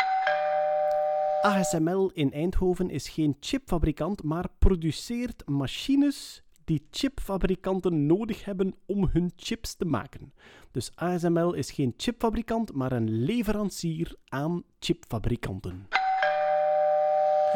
[1.40, 9.32] ASML in Eindhoven is geen chipfabrikant, maar produceert machines die chipfabrikanten nodig hebben om hun
[9.36, 10.32] chips te maken.
[10.70, 15.89] Dus ASML is geen chipfabrikant, maar een leverancier aan chipfabrikanten.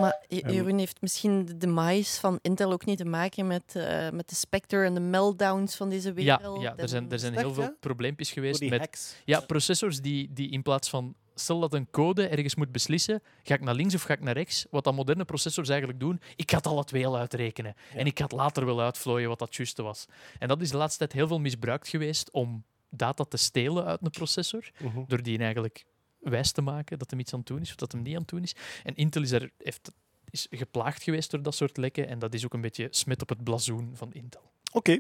[0.01, 0.53] Maar Je-.
[0.53, 4.35] Jeroen heeft misschien de demise van Intel ook niet te maken met, eh, met de
[4.35, 6.63] Spectre en de meltdowns van deze Ja, wereld.
[6.63, 7.75] ja er en- zijn, er zijn heel veel ja?
[7.81, 9.15] probleempjes geweest die met hacks.
[9.25, 11.15] ja, processors die, die in plaats van...
[11.37, 14.35] Stel dat een code ergens moet beslissen, ga ik naar links of ga ik naar
[14.35, 14.67] rechts?
[14.71, 17.75] Wat dan moderne processors eigenlijk doen, ik ga het alle twee al uitrekenen.
[17.95, 20.07] En ik ga het later wel uitvlooien wat dat juiste was.
[20.39, 23.99] En dat is de laatste tijd heel veel misbruikt geweest om data te stelen uit
[24.03, 24.71] een processor.
[24.79, 25.03] Mhm.
[25.07, 25.85] door die eigenlijk
[26.25, 28.21] wijs te maken dat hem iets aan het doen is of dat hem niet aan
[28.21, 28.55] het doen is.
[28.83, 29.91] En Intel is, er, heeft,
[30.31, 33.29] is geplaagd geweest door dat soort lekken en dat is ook een beetje smet op
[33.29, 34.53] het blazoen van Intel.
[34.73, 34.99] Oké.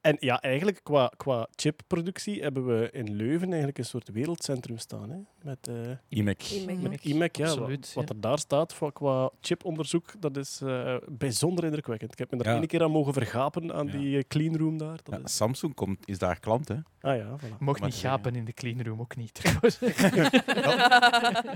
[0.00, 5.10] En ja, eigenlijk qua, qua chipproductie hebben we in Leuven eigenlijk een soort wereldcentrum staan.
[5.10, 5.16] Hè?
[5.42, 5.74] Met, eh
[6.08, 6.50] IMEC.
[6.80, 7.36] met IMEC.
[7.36, 12.12] Ja, Absoluut, wat, er daar staat voor, qua chiponderzoek, dat is eh, bijzonder indrukwekkend.
[12.12, 12.56] Ik heb me er Ja.
[12.58, 13.92] één keer aan mogen vergapen aan Ja.
[13.92, 14.98] die eh, cleanroom daar.
[15.02, 15.36] Dat Ja, is...
[15.36, 16.74] Samsung komt, is daar klant, hè?
[17.00, 17.58] Ah ja, voilà.
[17.58, 19.34] Mocht Maar niet gapen in de cleanroom, ook niet.
[19.42, 19.78] trouwens.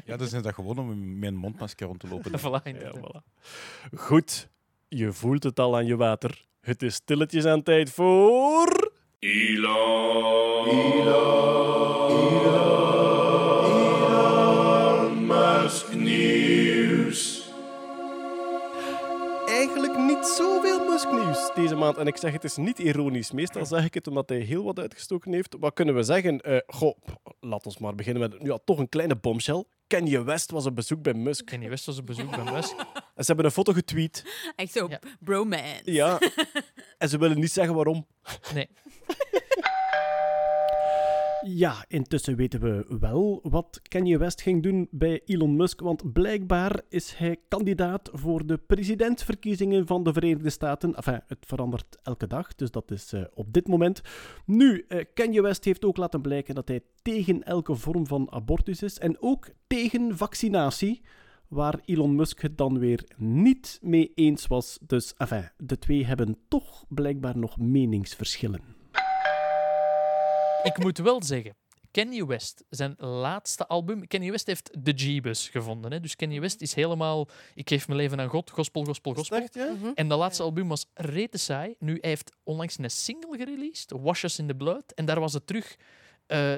[0.04, 2.30] Ja, dan zijn dat gewoon om met een mondmasker rond te lopen.
[2.40, 2.96] voilà, Ja, inderdaad.
[3.22, 3.44] voilà.
[3.96, 4.48] Goed,
[4.88, 6.44] je voelt het al aan je water.
[6.66, 8.92] Het is stilletjes aan tijd voor...
[9.18, 10.68] Elon.
[10.68, 12.16] Elon
[15.26, 17.50] Musk nieuws.
[19.46, 21.96] Eigenlijk niet zoveel Musk-nieuws deze maand.
[21.96, 23.32] En ik zeg het is niet ironisch.
[23.32, 25.56] Meestal zeg ik het omdat hij heel wat uitgestoken heeft.
[25.60, 26.40] Wat kunnen we zeggen?
[26.40, 26.96] Eh goh,
[27.40, 29.64] laat ons maar beginnen met ja, toch een kleine bombshell.
[29.86, 31.46] Kanye West was op bezoek bij Musk.
[31.46, 32.74] Kenny West was op bezoek bij Musk.
[33.14, 34.24] En ze hebben een foto getweet.
[34.56, 35.00] Echt zo, Ja.
[35.20, 35.80] bromance.
[35.84, 36.18] Ja.
[36.98, 38.06] en ze willen niet zeggen waarom.
[38.54, 38.68] Nee.
[41.48, 46.80] Ja, intussen weten we wel wat Kanye West ging doen bij Elon Musk, want blijkbaar
[46.88, 50.94] is hij kandidaat voor de presidentsverkiezingen van de Verenigde Staten.
[50.94, 54.02] Enfin, het verandert elke dag, dus dat is eh, op dit moment.
[54.46, 58.82] Nu, eh, Kanye West heeft ook laten blijken dat hij tegen elke vorm van abortus
[58.82, 61.02] is en ook tegen vaccinatie.
[61.48, 64.78] Waar Elon Musk het dan weer niet mee eens was.
[64.86, 68.75] Dus, enfin, de twee hebben toch blijkbaar nog meningsverschillen.
[70.66, 71.56] Ik moet wel zeggen,
[71.90, 74.06] Kanye West, zijn laatste album...
[74.06, 75.92] Kanye West heeft de Jeebus gevonden.
[75.92, 76.00] Hè?
[76.00, 77.28] Dus Kanye West is helemaal...
[77.54, 79.38] Ik geef mijn leven aan God, gospel, gospel, gospel.
[79.38, 79.72] Echt, ja?
[79.72, 79.90] Mhm.
[79.94, 81.74] En de laatste album was rete saai.
[81.78, 84.92] Nu, hij heeft onlangs een single gereleased, Washes in the Blood.
[84.94, 85.76] En daar was het terug...
[86.26, 86.54] eh,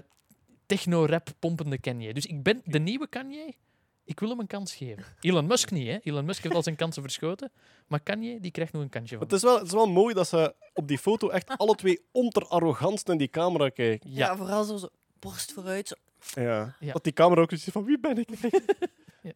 [0.66, 2.14] techno-rap pompende Kanye.
[2.14, 3.55] Dus ik ben de nieuwe Kanye.
[4.09, 5.05] Ik wil hem een kans geven.
[5.20, 5.98] Elon Musk niet, hè?
[6.02, 7.52] Elon Musk heeft al zijn kansen verschoten.
[7.86, 9.24] Maar Kanye, die krijgt nog een kansje van.
[9.24, 12.01] Het is, wel, het is wel mooi dat ze op die foto echt alle twee
[12.12, 14.10] onterarrogant naar die camera kijken.
[14.12, 15.89] Ja, vooral zo, zo borst vooruit.
[15.89, 15.94] Zo.
[16.40, 16.76] Ja.
[16.80, 16.93] Ja.
[16.93, 18.28] Dat die camera ook zoiets van wie ben ik?
[19.22, 19.32] Ja,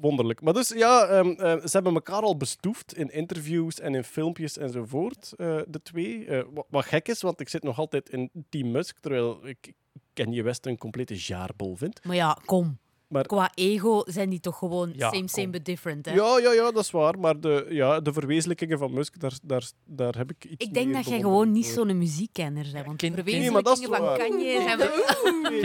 [0.00, 0.40] Wonderlijk.
[0.40, 4.56] Maar dus ja, ehm, eh, ze hebben elkaar al bestoefd in interviews en in filmpjes
[4.56, 6.26] enzovoort, eh, de twee.
[6.26, 9.72] Eh, wat, wat gek is, want ik zit nog altijd in Team Musk, terwijl ik
[10.12, 12.04] Kanye West een complete jaarbol vind.
[12.04, 12.78] Maar ja, kom.
[13.08, 16.06] Maar- Qua ego zijn die toch gewoon Ja, same, same, but different.
[16.06, 16.12] Hè?
[16.14, 17.18] Ja, ja, ja, dat is waar.
[17.18, 20.94] Maar de, ja, de verwezenlijkingen van Musk, daar, daar, daar heb ik iets Ik denk
[20.94, 22.86] dat jij gewoon niet zo'n muziekkenner bent.
[22.86, 24.38] Want ken- de ken- Nee, maar dat is verwezenlijkingen van.
[24.38, 24.64] Kanye.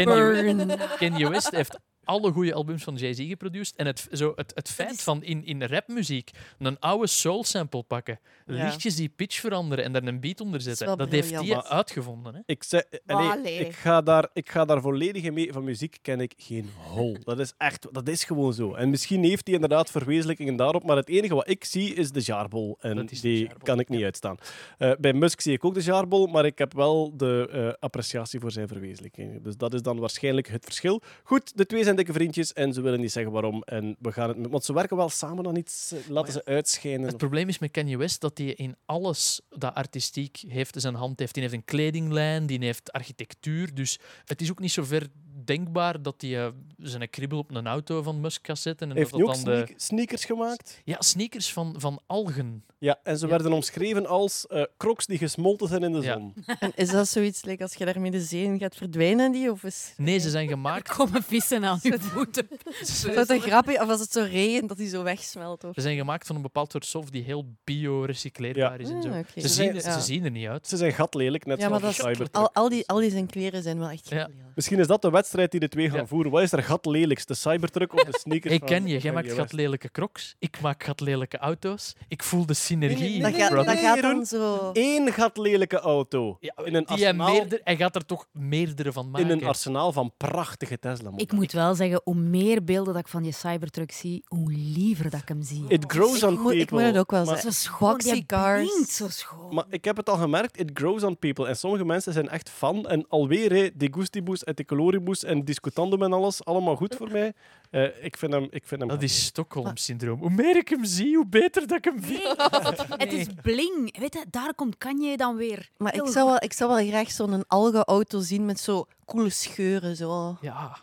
[0.06, 3.76] Kanye, Kanye West heeft alle goede albums van Jay-Z geproduceerd.
[3.76, 7.84] En het, zo, het, het feit is- van in, in rapmuziek een oude soul sample
[7.84, 8.64] pakken, Ja.
[8.66, 12.36] lichtjes die pitch veranderen en daar een beat onder zetten, dat heeft hij uitgevonden.
[12.36, 12.40] Hè?
[12.46, 15.54] Ik, zeg, allee, ik, ga daar, ik ga daar volledig in mee.
[15.54, 17.18] Van muziek ken ik geen hol.
[17.24, 18.74] Dat is echt, dat is gewoon zo.
[18.74, 22.22] En misschien heeft hij inderdaad verwezenlijkingen daarop, maar het enige wat ik zie is de
[22.24, 22.78] jaarbol.
[22.82, 24.38] En die jaarbol, kan ik niet uitstaan.
[24.78, 28.40] Eh, bij Musk zie ik ook de jaarbol, maar ik heb wel de eh, appreciatie
[28.40, 29.44] voor zijn verwezenlijkingen.
[29.44, 31.02] Dus dat is dan waarschijnlijk het verschil.
[31.24, 33.64] Goed, de twee zijn dikke vriendjes en ze willen niet zeggen waarom.
[33.64, 37.08] En we gaan het, want ze werken wel samen aan iets, eh, laten ze uitschijnen.
[37.08, 41.20] Het probleem is met Kanye West dat hij in alles dat artistiek heeft, zijn hand
[41.20, 41.34] heeft.
[41.34, 43.74] Die heeft een kledinglijn, die heeft architectuur.
[43.74, 45.08] Dus het is ook niet zo ver
[45.46, 48.90] denkbaar dat hij eh, zijn kribbel op een auto van Musk gaat zetten.
[48.90, 50.82] En Heeft dat hij ook dan de, sneak- sneakers gemaakt?
[50.86, 52.64] ja, sneakers van, van algen.
[52.78, 53.32] Ja, en ze Ja.
[53.32, 56.14] werden omschreven als eh crocs die gesmolten zijn in de Ja.
[56.14, 56.34] zon.
[56.60, 59.52] En is dat zoiets, like, als je daarmee de zee in gaat verdwijnen, die?
[59.52, 59.94] Of is...
[59.98, 60.96] Nee, ze zijn Er gemaakt.
[60.96, 62.48] komen vissen aan je voeten.
[62.82, 63.82] Is dat een grapje?
[63.82, 65.64] Of als het zo regent, dat die zo wegsmelt?
[65.64, 65.74] Of...
[65.76, 68.90] Ze zijn gemaakt van een bepaald soort stof die heel bio-recycleerbaar is.
[68.90, 69.10] En zo.
[69.10, 69.16] Ah.
[69.16, 69.92] Ze, Ze zien, zijn- er- ja.
[70.00, 70.68] ze zien er niet uit.
[70.68, 72.46] Ze zijn gatlelijk, net Ja, maar zoals dat de is, Cybertruck.
[72.56, 74.36] al, al, die, al die zijn kleren zijn wel echt heel lelijk.
[74.56, 76.06] Misschien is dat de wedstrijd die de twee gaan Ja.
[76.08, 76.32] voeren.
[76.32, 77.28] Wat is er gatlelijkst?
[77.28, 80.36] De Cybertruck of de sneakers Ik ken je, jij maakt gatlelijke crocs.
[80.40, 81.94] Ik maak gatlelijke auto's.
[82.08, 83.22] Ik voel de synergie.
[83.22, 84.70] Dat, nee, gaat, nee, dat nee, gaat dan zo...
[84.74, 86.38] Eén gatlelijke auto.
[86.40, 89.30] Ja, in een, die hij, arsenaal, meerder, hij gaat er toch meerdere van maken.
[89.30, 93.08] in een arsenaal van prachtige tesla Ik moet wel zeggen, hoe meer beelden dat ik
[93.08, 95.66] van je Cybertruck zie, hoe liever dat ik hem zie.
[95.68, 96.82] It grows Ik on moet, ik moet people.
[96.86, 97.54] het ook wel zeggen.
[97.54, 98.96] Zo schoon, cars.
[98.96, 99.54] zo schoon.
[99.54, 101.48] Maar ik heb het al gemerkt, it grows on people.
[101.48, 102.88] En sommige mensen zijn echt fan.
[102.88, 107.12] En alweer, hè, de gustibus en de coloribus en discutandum en alles, allemaal goed voor
[107.12, 107.34] mij.
[107.70, 108.48] Eh, ik vind hem...
[108.50, 110.20] Ik vind hem Dat is Stockholm-syndroom.
[110.20, 112.36] Hoe meer ik hem zie, hoe beter dat ik hem vind.
[113.04, 114.00] Het is bling.
[114.00, 115.70] Weet je, daar komt Kanye dan weer.
[115.78, 119.96] Maar ik zou, wel, ik zou wel graag zo'n algenauto zien met zo coole scheuren.
[119.96, 120.38] Zo.
[120.42, 120.78] Ja.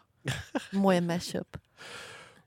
[0.70, 1.56] Mooie mashup.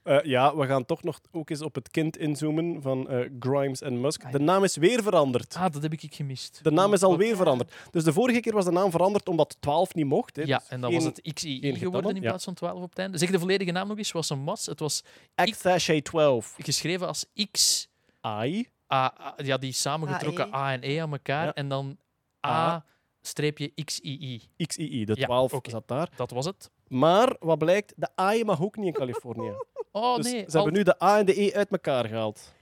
[0.03, 3.81] Eh, ja, we gaan toch nog ook eens op het kind inzoomen van eh, Grimes
[3.81, 4.31] en Musk.
[4.31, 5.55] De naam is weer veranderd.
[5.55, 6.59] Ah, dat heb ik gemist.
[6.63, 7.73] De naam is alweer veranderd.
[7.91, 10.35] Dus de vorige keer was de naam veranderd omdat 12 niet mocht.
[10.35, 10.41] Hè.
[10.43, 12.27] Ja, Dus en dan geen was het XII geen geworden in ja.
[12.29, 13.17] plaats van 12 op het einde.
[13.17, 14.65] Zeg de volledige naam nog eens, wat een was.
[14.65, 15.03] Het was
[15.35, 16.55] X-Sachet 12.
[16.57, 17.87] geschreven als X,
[18.43, 18.67] I.
[18.93, 20.53] A, A- ja, die samengetrokken.
[20.53, 21.45] A en E aan elkaar.
[21.45, 21.53] Ja.
[21.53, 21.97] En dan
[22.47, 22.49] A.
[22.49, 22.85] A
[23.21, 24.41] streepje XII.
[24.57, 25.69] XII, de Ja, 12 oké.
[25.69, 26.09] zat daar.
[26.15, 26.71] Dat was het.
[26.87, 29.51] Maar wat blijkt, de AI mag ook niet in Californië.
[29.95, 30.45] Oh dus nee.
[30.47, 32.53] ze hebben nu de A en de E uit elkaar gehaald.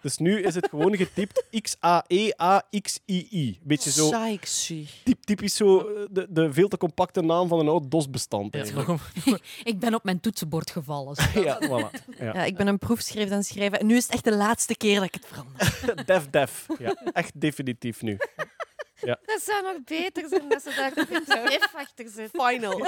[0.00, 3.58] Dus nu is het gewoon getypt E X-A-E-A-X-I-I.
[3.62, 4.10] Beetje zo
[5.04, 8.52] typ, typisch zo eh, de, de veel te compacte naam van een oud DOS-bestand.
[8.52, 9.00] Ja, eigenlijk.
[9.64, 11.16] Ik ben op mijn toetsenbord gevallen.
[11.34, 11.90] Ja, voilà.
[12.18, 12.32] Ja.
[12.34, 13.80] Ja, ik ben een proefschrift aan het schrijven.
[13.80, 16.06] En nu is het echt de laatste keer dat ik het verander.
[16.06, 16.66] Def, def.
[16.78, 18.18] Ja, echt definitief nu.
[19.00, 22.30] Dat zou nog beter zijn dat ze daar een F achter zit.
[22.32, 22.78] Final.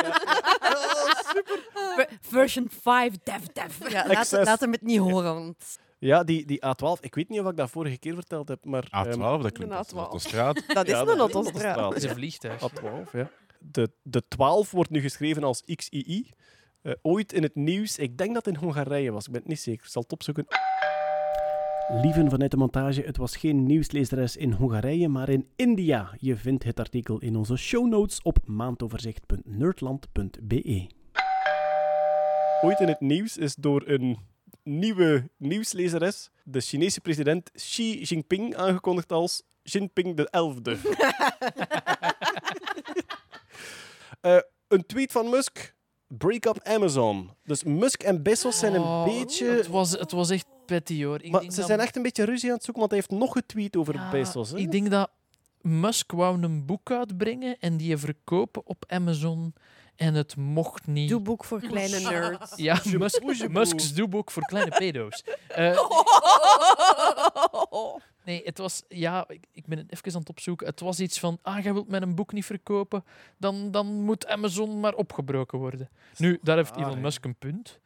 [1.96, 3.90] Ver- Version 5, def, def.
[3.90, 5.34] Ja, laat, hem het niet horen.
[5.34, 7.00] Want Ja, die, die A12.
[7.00, 8.84] Ik weet niet of ik dat vorige keer verteld heb, maar...
[8.84, 10.00] A12, ehm, dat klinkt Een als een A12.
[10.00, 10.62] autostraat.
[10.74, 11.94] Dat is ja, een dat is autostraat.
[11.94, 12.70] Het is een vliegtuig.
[12.70, 13.30] A12, ja.
[13.59, 16.30] De, de 12 wordt nu geschreven als XII.
[16.82, 19.50] Eh, ooit in het nieuws, ik denk dat het in Hongarije was, ik ben het
[19.50, 20.46] niet zeker, ik zal het opzoeken.
[22.02, 26.14] Lieven vanuit de montage, het was geen nieuwslezeres in Hongarije, maar in India.
[26.18, 30.86] Je vindt het artikel in onze show notes op maandoverzicht.nerdland.be.
[32.60, 34.18] Ooit in het nieuws is door een
[34.62, 40.78] nieuwe nieuwslezeres de Chinese president Xi Jinping aangekondigd als Jinping de 11e.
[44.20, 44.36] Eh,
[44.68, 45.74] een tweet van Musk.
[46.09, 47.30] Break up Amazon.
[47.44, 49.47] Dus Musk en Bezos zijn een Oh, beetje...
[49.47, 51.22] Het was, het was echt petty hoor.
[51.22, 53.05] Ik Maar denk ze dat- zijn echt een beetje ruzie aan het zoeken, want hij
[53.09, 54.51] heeft nog getweet over Ja, Bezos.
[54.51, 54.56] Hè?
[54.59, 55.10] Ik denk dat
[55.69, 59.55] Musk wou een boek uitbrengen en die verkopen op Amazon.
[59.97, 61.09] en het mocht niet.
[61.09, 62.53] Doeboek voor kleine nerds.
[62.57, 65.24] Ja, Musk, Musk's doeboek voor kleine pedo's.
[65.49, 65.81] Eh,
[68.24, 68.82] nee, het was...
[68.89, 70.66] Ja, ik, ik ben het even aan het opzoeken.
[70.66, 71.39] Het was iets van...
[71.43, 73.05] Ah, jij wilt mijn een boek niet verkopen?
[73.36, 75.89] Dan, dan moet Amazon maar opgebroken worden.
[76.16, 77.01] Nu, daar heeft Elon.
[77.01, 77.81] Musk een punt.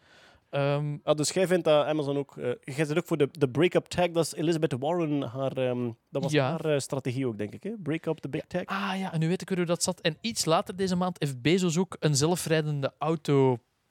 [0.52, 2.36] Ehm, Ah, dus jij vindt dat Amazon ook...
[2.36, 4.10] eh jij zit ook voor de, de break-up tag.
[4.10, 5.52] Dat is Elizabeth Warren haar...
[5.56, 6.50] ehm, dat was Ja.
[6.50, 7.62] haar eh, strategie ook, denk ik.
[7.62, 7.70] Hè?
[7.82, 8.64] Break up the big tech.
[8.64, 10.00] Ah ja, en nu weet ik weer hoe dat zat.
[10.00, 12.92] En iets later deze maand heeft Bezos ook een zelfrijdende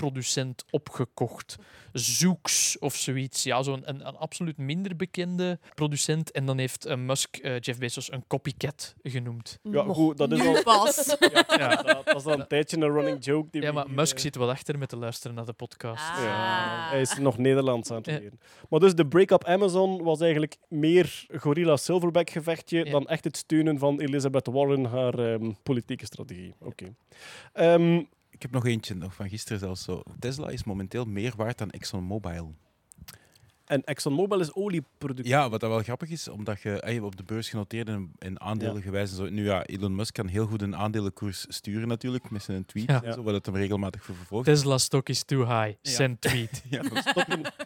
[0.01, 1.55] autoproducent opgekocht.
[1.93, 3.43] Zoeks of zoiets.
[3.43, 6.31] Ja, zo'n een, een absoluut minder bekende producent.
[6.31, 9.59] En dan heeft eh, Musk eh, Jeff Bezos een copycat genoemd.
[9.63, 10.63] Ja, goed, dat is al...
[10.73, 11.15] pas.
[11.57, 13.47] Ja, Dat, dat is al een tijdje een running joke.
[13.51, 16.09] Die ja maar hier, Musk eh, zit wel achter met te luisteren naar de podcast.
[16.09, 16.23] Ah.
[16.23, 18.17] Ja, hij is nog Nederlands aan het Ja.
[18.19, 18.39] leren.
[18.69, 22.91] Maar dus de break-up Amazon was eigenlijk meer gorilla silverback gevechtje Ja.
[22.91, 26.53] dan echt het steunen van Elizabeth Warren haar ehm, politieke strategie.
[26.59, 26.85] Oké.
[27.53, 28.03] Ehm,
[28.41, 30.01] Ik heb nog eentje nog van gisteren zelfs zo.
[30.19, 32.55] Tesla is momenteel meer waard dan ExxonMobil.
[33.71, 35.33] En ExxonMobil is olieproductie.
[35.33, 38.81] Ja, wat dat wel grappig is, omdat je op de beurs genoteerd en, en aandelen
[38.81, 39.29] gewijs en zo.
[39.29, 43.03] Nu ja, Elon Musk kan heel goed een aandelenkoers sturen natuurlijk, met zijn tweet, Ja.
[43.03, 44.45] en zo, wat het hem regelmatig voor vervolgt.
[44.45, 45.77] Tesla stock is too high.
[45.81, 45.91] Ja.
[45.91, 46.63] Send tweet.
[46.69, 46.81] Ja,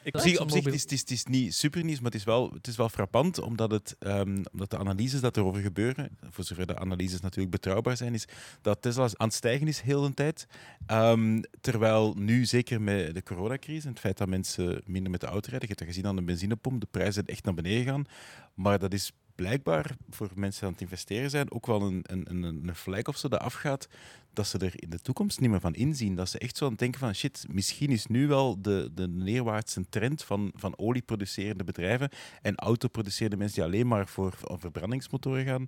[0.04, 2.12] Ik op zich, op zich het is het is, het is niet super nieuws, maar
[2.12, 5.62] het is wel, het is wel frappant, omdat, het, ehm, omdat de analyses dat erover
[5.62, 8.26] gebeuren, voor zover de analyses natuurlijk betrouwbaar zijn, is
[8.62, 10.48] dat Tesla aan het stijgen is heel de tijd.
[10.86, 15.28] Ehm, terwijl nu, zeker met de coronacrisis en het feit dat mensen minder met de
[15.28, 18.06] auto rijden, je gezien aan de benzinepomp, de prijzen zijn echt naar beneden gaan.
[18.54, 22.26] Maar dat is blijkbaar voor mensen die aan het investeren zijn ook wel een, een,
[22.30, 23.88] een, een of zo dat afgaat
[24.34, 26.16] dat ze er in de toekomst niet meer van inzien.
[26.16, 29.90] Dat ze echt zo aan denken van shit, misschien is nu wel de, de neerwaartse
[29.90, 32.10] trend van, van olieproducerende bedrijven
[32.42, 35.68] en autoproducerende mensen die alleen maar voor verbrandingsmotoren gaan,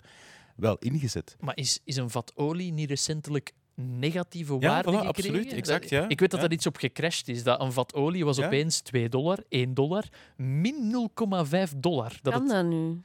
[0.56, 1.36] wel ingezet.
[1.40, 5.08] Maar is, is een vat olie niet recentelijk negatieve Ja, waarde voilà, gekregen?
[5.08, 6.08] absoluut, exact, ja.
[6.08, 6.46] Ik weet dat Ja.
[6.46, 7.44] er iets op gecrashed is.
[7.44, 8.46] Dat een vat olie was Ja.
[8.46, 10.04] opeens 2 dollar, 1 dollar,
[10.36, 12.20] min 0,5 dollar.
[12.22, 13.02] Dat Kan het, dat nu?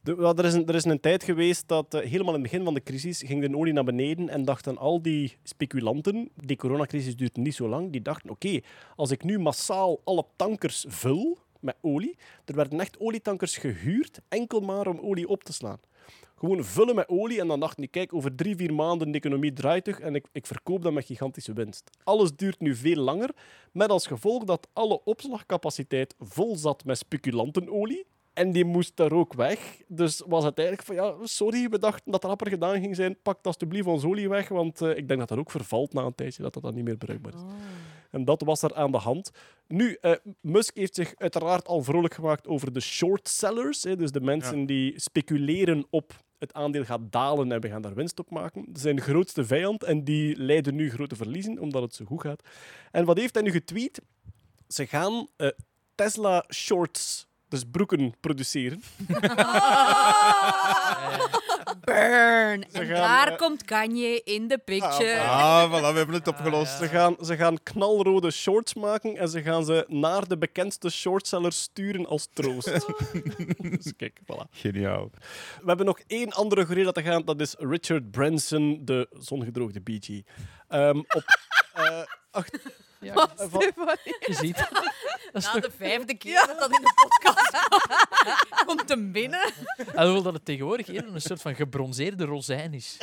[0.00, 2.64] De- er, is een, er is een tijd geweest dat eh, helemaal in het begin
[2.64, 7.16] van de crisis ging de olie naar beneden en dachten al die speculanten, die coronacrisis
[7.16, 8.60] duurt niet zo lang, die dachten oké,
[8.96, 14.60] als ik nu massaal alle tankers vul met olie, er werden echt olietankers gehuurd, enkel
[14.60, 15.78] maar om olie op te slaan.
[16.42, 19.52] Gewoon vullen met olie en dan dachten die, kijk, over drie, vier maanden de economie
[19.52, 21.90] draait terug en ik, ik verkoop dat met gigantische winst.
[22.04, 23.30] Alles duurt nu veel langer,
[23.72, 28.06] met als gevolg dat alle opslagcapaciteit vol zat met speculantenolie.
[28.32, 29.82] En die moest daar ook weg.
[29.88, 33.16] Dus was het eigenlijk van, ja, sorry, we dachten dat rapper gedaan ging zijn.
[33.22, 36.14] Pak alsjeblieft ons olie weg, want eh, ik denk dat dat ook vervalt na een
[36.14, 37.40] tijdje, dat dat dan niet meer bruikbaar is.
[38.10, 39.30] En dat was er aan de hand.
[39.68, 43.82] Nu, eh, Musk heeft zich uiteraard al vrolijk gemaakt over de short sellers.
[43.82, 47.94] Hè, dus de mensen die speculeren op het aandeel gaat dalen en we gaan daar
[47.94, 48.66] winst op maken.
[48.72, 52.42] Zijn grootste vijand en die lijden nu grote verliezen, omdat het zo goed gaat.
[52.90, 54.00] En wat heeft hij nu getweet?
[54.68, 55.48] Ze gaan eh,
[55.94, 58.82] Tesla shorts, dus broeken, produceren.
[61.84, 62.64] Burn.
[62.72, 65.20] Ze En gaan, daar eh, komt Kanye in de picture.
[65.20, 66.78] Ah, voilà, we hebben het opgelost.
[66.78, 71.60] Ze gaan, ze gaan knalrode shorts maken en ze gaan ze naar de bekendste shortsellers
[71.62, 72.70] sturen als troost.
[73.82, 74.50] dus kijk, voilà.
[74.50, 75.10] Geniaal.
[75.60, 77.24] We hebben nog één andere gorilla te gaan.
[77.24, 80.20] Dat is Richard Branson, de zongedroogde BG.
[80.68, 81.24] Ehm op,
[81.74, 82.00] eh,
[82.30, 82.58] acht-
[83.02, 83.60] ja, eh, van-
[84.26, 84.56] je ziet.
[85.32, 89.12] Dat is Na toch, de vijfde keer dat dat in de podcast komt, komt hem
[89.12, 89.52] binnen.
[89.94, 92.96] alhoewel dat het tegenwoordig eerder een soort van gebronzeerde rozijn is.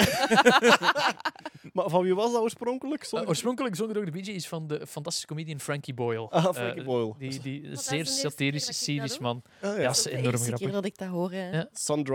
[1.74, 3.02] maar van wie was dat oorspronkelijk?
[3.04, 3.26] Uh, Sorry.
[3.28, 6.30] oorspronkelijk Zonder ook de BJ is van de fantastische comedian Frankie Boyle.
[6.30, 7.14] Ah, Eh, Frankie Boyle.
[7.18, 7.30] Die,
[7.78, 9.42] zeer eerste satirisch, keer dat ik cynisch dat man.
[9.62, 9.90] Ah, Ja, ja.
[9.90, 10.66] is Dat is de enorm eerste grappig.
[10.68, 11.34] keer dat ik dat hoor.
[11.34, 11.68] Ja.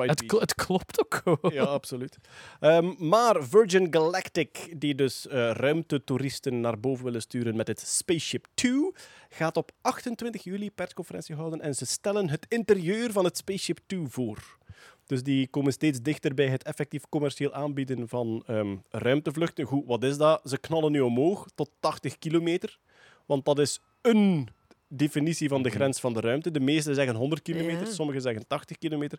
[0.09, 0.27] Het, BG.
[0.27, 1.23] kl- het klopt ook.
[1.53, 2.17] Ja, absoluut.
[2.61, 8.93] Ehm, maar Virgin Galactic, die dus eh ruimtetoeristen naar boven willen sturen met Spaceship Two,
[9.29, 14.07] gaat op 28 juli persconferentie houden en ze stellen het interieur van het Spaceship Two
[14.09, 14.59] voor.
[15.07, 19.65] Dus die komen steeds dichter bij het effectief commercieel aanbieden van ehm, ruimtevluchten.
[19.65, 20.41] Goed, wat is dat?
[20.45, 22.79] Ze knallen nu omhoog tot 80 kilometer,
[23.27, 24.49] want dat is een
[24.97, 26.51] definitie van de grens van de ruimte.
[26.51, 27.93] De meesten zeggen 100 kilometer, Ja.
[27.93, 29.19] sommigen zeggen 80 kilometer.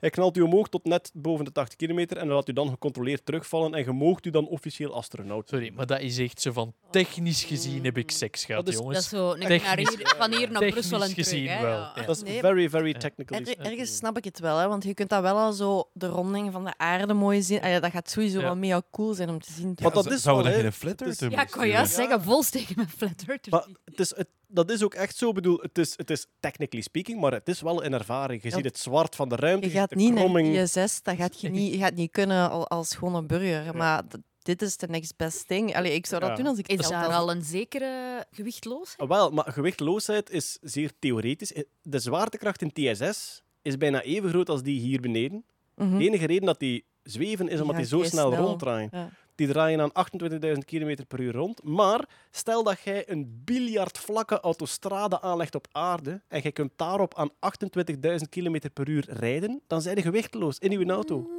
[0.00, 2.68] Hij knalt u omhoog tot net boven de 80 kilometer en dan laat u dan
[2.68, 5.48] gecontroleerd terugvallen en je moogt u dan officieel astronaut.
[5.48, 8.80] Sorry, maar dat is echt zo van technisch gezien heb ik seks gehad, Dat is-
[8.80, 8.96] jongens.
[8.96, 11.28] Dat is zo, een Technisch- naar hier, van hier naar technisch Brussel en terug.
[11.28, 11.92] gezien hè, wel, ja.
[12.06, 12.38] Dat is Nee.
[12.40, 13.38] very, very technical.
[13.40, 16.06] Er- ergens snap ik het wel, hè, want je kunt dat wel al zo de
[16.06, 17.60] ronding van de aarde mooi zien.
[17.62, 18.44] Ah ja, dat gaat sowieso Ja.
[18.44, 19.76] wel mega cool zijn om te zien.
[19.82, 23.22] Maar dat is Zouden geen flat earther Ja, ik kan juist zeggen, volsteken met flat
[23.26, 23.48] earthers.
[23.50, 25.28] Maar het is, het, dat is ook echt zo.
[25.28, 28.42] Ik bedoel, het is, het is technically speaking, maar het is wel een ervaring.
[28.42, 28.54] Je Ja.
[28.56, 29.66] ziet het zwart van de ruimte.
[29.66, 30.56] Je gaat de niet naar kromming.
[30.56, 33.76] ISS, dat gaat je niet, je gaat niet kunnen al- als gewone burger.
[33.76, 35.76] Maar dat, dit is de next best thing.
[35.76, 36.36] Allee, ik zou dat Ja.
[36.36, 37.12] doen als ik Is daar had.
[37.12, 39.08] al een zekere gewichtloosheid?
[39.08, 41.52] Wel, maar gewichtloosheid is zeer theoretisch.
[41.82, 45.44] De zwaartekracht in TSS is bijna even groot als die hier beneden.
[45.76, 45.98] Mhm.
[45.98, 48.44] De enige reden dat die zweven is omdat Ja, die zo snel, snel.
[48.46, 48.90] ronddraaien.
[49.34, 50.06] Die draaien aan
[50.54, 51.64] 28.000 km per uur rond.
[51.64, 57.14] Maar stel dat jij een biljard vlakke autostrade aanlegt op aarde en jij kunt daarop
[57.14, 61.30] aan 28.000 km per uur rijden, dan zijn je gewichtloos in je auto.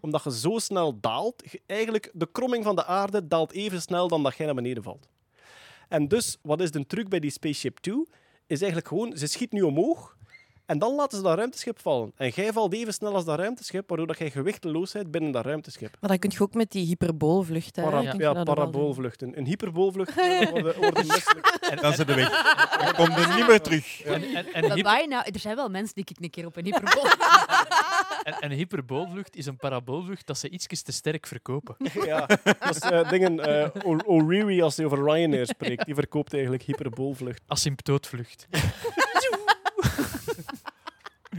[0.00, 1.42] Omdat je zo snel daalt.
[1.66, 5.08] Eigenlijk, de kromming van de aarde daalt even snel dan dat jij naar beneden valt.
[5.88, 8.06] En dus, wat is de truc bij die Spaceship 2?
[8.46, 10.16] Is eigenlijk gewoon, ze schiet nu omhoog
[10.70, 12.12] en dan laten ze dat ruimteschip vallen.
[12.16, 15.44] En jij valt even snel als dat ruimteschip, waardoor dat jij gewichteloos bent binnen dat
[15.44, 15.96] ruimteschip.
[16.00, 17.72] Maar dat kun je ook met die hyperboolvlucht.
[17.72, 19.38] Para- je ja, paraboolvluchten.
[19.38, 21.58] Een hyperboolvlucht worden, worden misselijk.
[21.80, 22.30] Dan zijn ze weg.
[22.84, 24.02] Dan komt er niet meer terug.
[24.02, 26.64] En, en, en, hyper- bijna, er zijn wel mensen die ik een keer op een
[26.70, 27.06] hyperbool...
[28.22, 31.76] en, en hyperboolvlucht is een paraboolvlucht dat ze iets te sterk verkopen.
[32.04, 33.40] Ja, dat is eh, dingen.
[33.40, 33.68] eh,
[34.04, 37.42] O'Reilly, als hij over Ryanair spreekt, die verkoopt eigenlijk hyperboolvlucht.
[37.46, 38.46] Asymptootvlucht.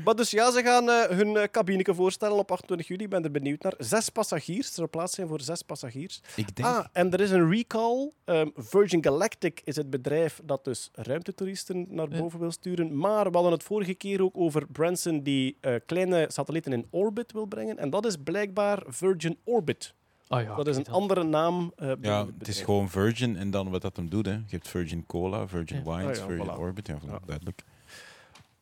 [0.06, 3.04] Maar dus ja, ze gaan eh, hun uh, cabineke voorstellen op 28 juli.
[3.04, 3.74] Ik ben er benieuwd naar.
[3.78, 4.68] Zes passagiers.
[4.68, 6.22] Er zal plaats zijn voor zes passagiers.
[6.36, 6.68] Ik denk...
[6.68, 8.12] Ah, en er is een recall.
[8.26, 12.20] Ehm, Virgin Galactic is het bedrijf dat dus ruimtetoeristen naar Ja.
[12.20, 12.98] boven wil sturen.
[12.98, 17.32] Maar we hadden het vorige keer ook over Branson die eh, kleine satellieten in orbit
[17.32, 17.78] wil brengen.
[17.78, 19.94] En dat is blijkbaar Virgin Orbit.
[20.28, 21.72] Oh ja, dat is een andere naam.
[21.76, 24.26] eh, binnen Ja, het is gewoon Virgin en dan wat dat hem doet.
[24.26, 24.32] Hè.
[24.32, 25.84] Je hebt Virgin Cola, Virgin Ja.
[25.84, 26.60] Wines, Ah ja, Virgin voilà.
[26.60, 26.88] Orbit.
[26.88, 26.98] Ja.
[27.26, 27.64] duidelijk.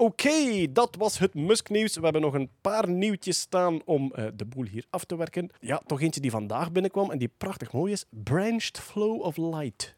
[0.02, 1.96] Oké, dat was het Musk-nieuws.
[1.96, 5.50] We hebben nog een paar nieuwtjes staan om eh, de boel hier af te werken.
[5.60, 8.06] Ja, toch eentje die vandaag binnenkwam en die prachtig mooi is.
[8.10, 9.96] Branched Flow of Light.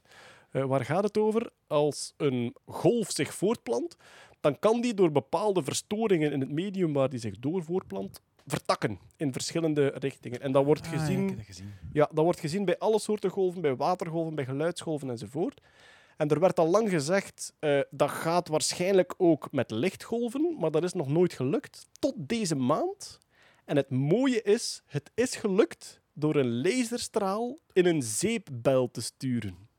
[0.52, 1.49] Eh, waar gaat het over?
[1.68, 3.98] Als een golf zich voortplant,
[4.40, 8.99] dan kan die door bepaalde verstoringen in het medium waar die zich door voortplant, vertakken
[9.18, 10.41] in verschillende richtingen.
[10.41, 11.73] En dat wordt Ah, ja, gezien heb dat gezien.
[11.94, 15.61] ja, dat wordt gezien bij alle soorten golven, bij watergolven, bij geluidsgolven enzovoort.
[16.22, 20.84] En er werd al lang gezegd, eh, dat gaat waarschijnlijk ook met lichtgolven, maar dat
[20.84, 21.88] is nog nooit gelukt.
[21.99, 23.19] Tot deze maand.
[23.65, 29.69] En het mooie is, het is gelukt door een laserstraal in een zeepbel te sturen.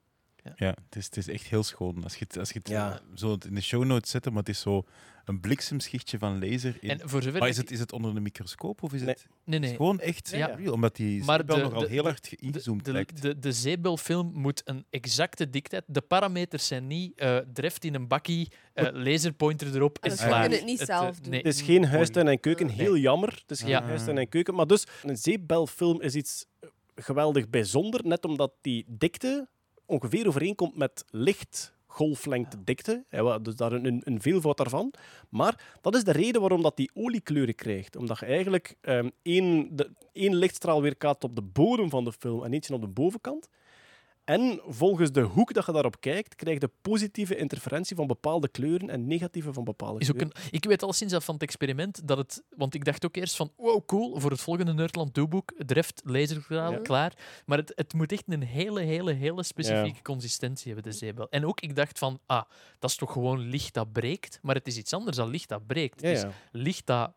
[0.56, 2.02] Ja, het is, het is echt heel schoon.
[2.02, 2.93] Als je het, als je het Ja.
[2.93, 4.85] eh, zo in de show notes zet, maar het is zo
[5.24, 6.77] een bliksemschichtje van laser.
[6.81, 6.90] In.
[6.90, 9.09] En voor zover maar is het, is het onder de microscoop of is Nee.
[9.09, 9.77] het Nee, het is nee.
[9.77, 10.47] gewoon echt Ja.
[10.47, 10.73] real?
[10.73, 13.23] Omdat die de- nogal de- heel hard ingezoomd de, lijkt.
[13.23, 15.85] de, de zeebelfilm moet een exacte dikheid.
[15.86, 20.27] De parameters zijn niet eh dreft in een bakkie, eh, laserpointer erop en Dus je
[20.27, 20.43] klaar.
[20.43, 21.31] kunt het niet zelf doen.
[21.31, 21.43] nee.
[21.43, 23.28] Het is geen huistuin en keuken, heel jammer.
[23.40, 23.82] Het is geen Ja.
[23.82, 24.55] huistuin en keuken.
[24.55, 26.47] Maar dus, een zeepbelfilm is iets
[26.94, 29.48] geweldig bijzonder, net omdat die dikte
[29.93, 31.05] ongeveer overeenkomt met
[32.64, 33.05] dikte.
[33.09, 34.93] Hè, Dus daar een, een, een veelvoud daarvan.
[35.28, 37.97] Maar dat is de reden waarom dat die oliekleuren krijgt.
[37.97, 42.44] Omdat je eigenlijk ehm, één, de, één lichtstraal weerkaatst op de bodem van de film
[42.44, 43.48] en eentje op de bovenkant.
[44.24, 48.90] En volgens de hoek dat je daarop kijkt, krijg je positieve interferentie van bepaalde kleuren
[48.90, 50.36] en negatieve van bepaalde Is ook kleuren.
[50.43, 52.43] een, ik weet al sinds dat van het experiment dat het.
[52.57, 56.73] Want ik dacht ook eerst van wow, cool, voor het volgende Nerdland doeboek, dreft laserstraal,
[56.73, 56.78] Ja.
[56.78, 57.12] klaar.
[57.47, 61.28] Maar het, het moet echt een hele, hele, hele specifieke consistentie hebben, de zeebel.
[61.31, 62.43] En ook ik dacht van, ah,
[62.78, 64.39] dat is toch gewoon licht dat breekt.
[64.43, 66.01] Maar het is iets anders dan licht dat breekt.
[66.01, 66.32] Ja, Het is ja.
[66.53, 67.12] licht dat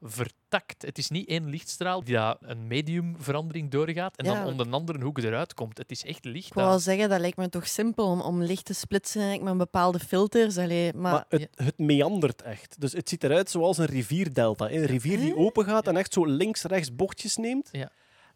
[0.78, 4.34] Het is niet één lichtstraal die dat een mediumverandering doorgaat en Ja.
[4.34, 5.78] dan onder een andere hoek eruit komt.
[5.78, 6.48] Het is echt licht.
[6.48, 9.44] Ik wou wel dat- zeggen, dat lijkt me toch simpel om, om licht te splitsen
[9.44, 10.58] met bepaalde filters.
[10.58, 12.76] Allee, maar, Maar het, het meandert echt.
[12.82, 14.72] Dus het ziet eruit zoals een rivierdelta.
[14.72, 17.70] Een rivier die open gaat en echt zo links-rechts bochtjes neemt.
[17.72, 17.92] Ja.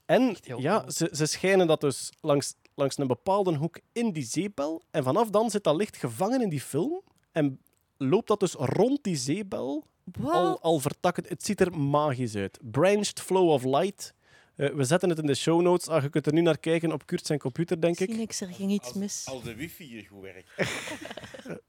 [0.05, 4.81] En ja, ze, ze schijnen dat dus langs, langs een bepaalde hoek in die zeebel.
[4.91, 7.01] En vanaf dan zit dat licht gevangen in die film.
[7.31, 7.59] En
[7.97, 9.85] loopt dat dus rond die zeebel
[10.23, 11.29] Al, al vertakkend.
[11.29, 12.59] Het ziet er magisch uit.
[12.61, 14.13] Branched Flow of Light.
[14.55, 15.87] Eh, we zetten het in de show notes.
[15.87, 18.09] Ah, je kunt er nu naar kijken op Kurt zijn computer, denk ik.
[18.09, 19.25] Phoenix, er ging iets mis.
[19.27, 20.49] Als de wifi hier goed werkt.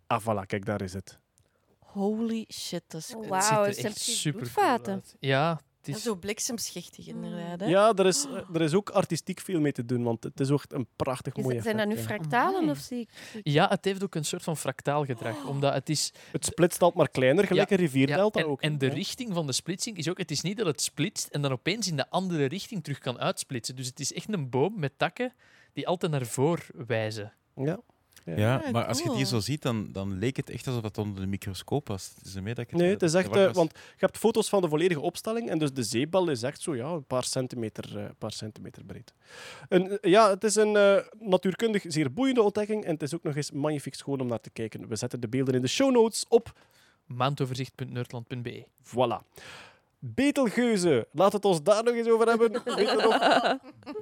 [0.06, 1.18] Ah, voilà, kijk, daar is het.
[1.78, 3.30] Holy shit, dat is Oh,
[3.64, 4.92] het ziet er echt super bloedvaten.
[4.92, 5.16] uit.
[5.20, 6.02] Ja, Ja, is...
[6.02, 7.60] zo bliksemschichtig inderdaad.
[7.60, 7.66] Hè?
[7.66, 10.58] Ja, er is, er is ook artistiek veel mee te doen, want het is ook
[10.58, 12.00] echt een prachtig Is mooi het- zijn dat nu ja.
[12.02, 12.70] fractalen Amai.
[12.70, 13.40] of zie ik...
[13.42, 15.44] Ja, het heeft ook een soort van fractaal gedrag.
[15.46, 16.12] Omdat het is...
[16.32, 18.60] Het splitst altijd maar kleiner, gelijk Ja, een rivierdelta en, ook.
[18.62, 18.92] en de Ja.
[18.92, 20.18] richting van de splitsing is ook...
[20.18, 23.18] Het is niet dat het splitst en dan opeens in de andere richting terug kan
[23.18, 23.76] uitsplitsen.
[23.76, 25.32] Dus het is echt een boom met takken
[25.72, 27.32] die altijd naar voren wijzen.
[27.56, 27.80] Ja.
[28.36, 29.40] Ja, Ja, maar als je het hier cool.
[29.40, 32.12] zo ziet, dan, dan leek het echt alsof het onder de microscoop was.
[32.14, 33.36] Het is dat ik het, Nee, eh, het is echt...
[33.36, 33.56] eh, was.
[33.56, 36.74] want je hebt foto's van de volledige opstelling en dus de zeebel is echt zo
[36.76, 39.14] ja, een paar centimeter, eh, paar centimeter breed.
[39.68, 43.36] En, ja, het is een eh, natuurkundig zeer boeiende ontdekking en het is ook nog
[43.36, 44.88] eens magnifiek schoon om naar te kijken.
[44.88, 46.52] We zetten de beelden in de show notes op.
[47.06, 49.18] Maandoverzicht.nerdland.be Voilà.
[50.02, 51.06] Betelgeuze.
[51.12, 52.50] Laat het ons daar nog eens over hebben.
[52.76, 53.18] Weet je nog?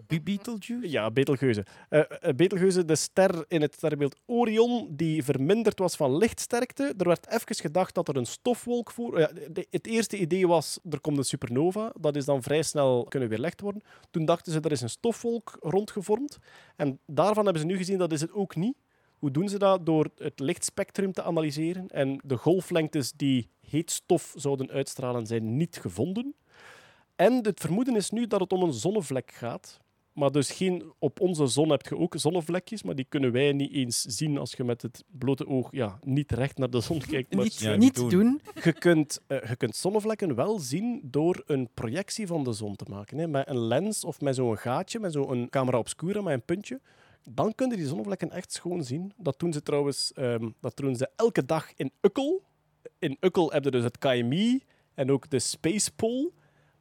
[0.07, 0.79] Be- Beetlejuice?
[0.91, 1.65] Ja, Betelgeuze.
[1.89, 6.95] Eh, eh, Betelgeuze, de ster in het sterrenbeeld Orion, die verminderd was van lichtsterkte.
[6.99, 9.19] Er werd even gedacht dat er een stofwolk voor...
[9.21, 11.93] ja, de- het eerste idee was, er komt een supernova.
[12.01, 13.83] Dat is dan vrij snel kunnen weerlegd worden.
[14.11, 16.39] Toen dachten ze, er is een stofwolk rondgevormd.
[16.77, 18.77] En daarvan hebben ze nu gezien, dat is het ook niet.
[19.19, 19.87] Hoe doen ze dat?
[19.87, 21.89] Door het lichtspectrum te analyseren.
[21.89, 26.35] En de golflengtes die heet stof zouden uitstralen, zijn niet gevonden.
[27.17, 29.79] En het vermoeden is nu dat het om een zonnevlek gaat.
[30.13, 33.73] Maar dus geen, op onze zon heb je ook zonnevlekjes, maar die kunnen wij niet
[33.73, 37.35] eens zien als je met het blote oog ja, niet recht naar de zon kijkt.
[37.35, 38.41] Maar Niet, Ja, niet doen.
[38.63, 42.85] je, kunt, eh, je kunt zonnevlekken wel zien door een projectie van de zon te
[42.89, 43.19] maken.
[43.19, 46.81] Hè, met een lens of met zo'n gaatje, met zo'n camera obscura, met een puntje.
[47.31, 49.13] Dan kun je die zonnevlekken echt schoon zien.
[49.17, 52.43] Dat doen ze trouwens ehm, dat doen ze elke dag in Ukkel.
[52.99, 54.63] In Ukkel heb je dus het KMI
[54.95, 56.31] en ook de Space Pole.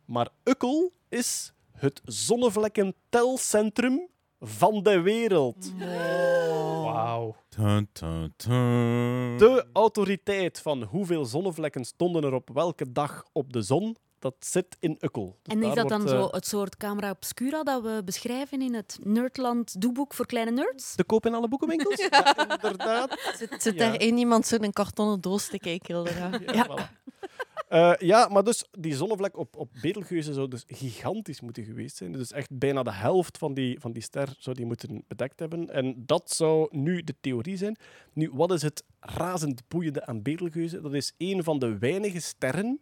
[0.06, 4.08] Maar Ukkel is het zonnevlekkentelcentrum
[4.40, 5.72] van de wereld.
[6.84, 7.36] Wauw.
[7.50, 7.90] Dun.
[9.38, 14.78] De autoriteit van hoeveel zonnevlekken stonden er op welke dag op de zon, dat zit
[14.80, 15.38] in Ukkel.
[15.42, 18.62] Dus En is dat dan wordt, eh, zo het soort camera obscura dat we beschrijven
[18.62, 20.96] in het Nerdland doeboek voor kleine nerds?
[20.96, 21.96] te koop in alle boekenwinkels?
[22.10, 23.34] ja, inderdaad.
[23.38, 23.80] Zit, zit Ja.
[23.90, 25.96] daar één iemand zo een kartonnen doos te kijken?
[25.96, 26.40] Hilda?
[26.54, 27.06] Ja, voilà.
[27.68, 32.12] Eh, ja, maar dus die zonnevlek op, op Betelgeuze zou dus gigantisch moeten geweest zijn.
[32.12, 35.70] Dus echt bijna de helft van die, van die ster zou die moeten bedekt hebben.
[35.70, 37.78] En dat zou nu de theorie zijn.
[38.14, 40.82] Nu, wat is het razend boeiende aan Betelgeuze?
[40.82, 42.82] Dat is een van de weinige sterren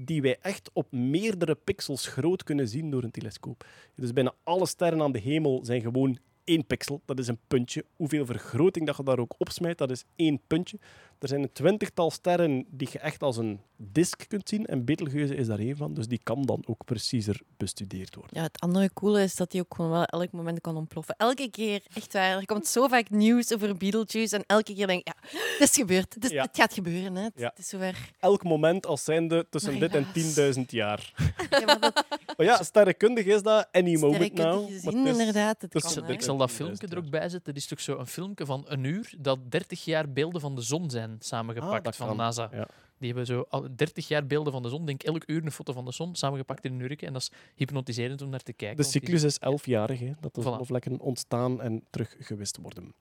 [0.00, 3.66] die wij echt op meerdere pixels groot kunnen zien door een telescoop.
[3.94, 7.02] Dus bijna alle sterren aan de hemel zijn gewoon één pixel.
[7.04, 7.84] Dat is een puntje.
[7.96, 10.78] Hoeveel vergroting dat je daar ook opsmijt, dat is één puntje.
[11.20, 14.66] Er zijn een twintigtal sterren die je echt als een disk kunt zien.
[14.66, 15.94] En Betelgeuze is daar één van.
[15.94, 18.36] Dus die kan dan ook preciezer bestudeerd worden.
[18.36, 21.14] Ja, het andere coole is dat hij ook gewoon wel elk moment kan ontploffen.
[21.18, 22.36] Elke keer, echt waar.
[22.38, 25.74] Er komt zo vaak nieuws over Beetlejuice en elke keer denk ik, ja, het is
[25.76, 26.14] gebeurd.
[26.14, 26.42] Het, is, Ja.
[26.42, 27.22] het gaat gebeuren, hè.
[27.22, 27.48] Het, Ja.
[27.48, 28.10] het is zover.
[28.20, 30.56] Elk moment als zijnde tussen Maar dit en helaas.
[30.56, 31.12] 10.000 jaar.
[31.50, 32.04] Ja, maar dat
[32.36, 34.66] Maar ja, sterrenkundig is dat any moment sterrenkundig now.
[34.92, 35.62] gezien, is- inderdaad.
[35.62, 36.08] Het kan.
[36.08, 37.52] Ik zal dat 10.000 filmpje er ook bij zetten.
[37.52, 40.60] Er is toch zo een filmpje van een uur dat 30 jaar beelden van de
[40.62, 42.16] zon zijn Ah, samengepakt dat van kan.
[42.16, 42.48] NASA.
[42.52, 42.68] Ja.
[42.98, 45.72] Die hebben zo al 30 jaar beelden van de zon, denk elk uur een foto
[45.72, 47.06] van de zon, samengepakt in een uurtje.
[47.06, 48.76] En dat is hypnotiserend om naar te kijken.
[48.76, 50.44] De cyclus is elfjarig, hè, dat de Voilà.
[50.44, 52.94] zonnevlekken ontstaan en teruggewist worden.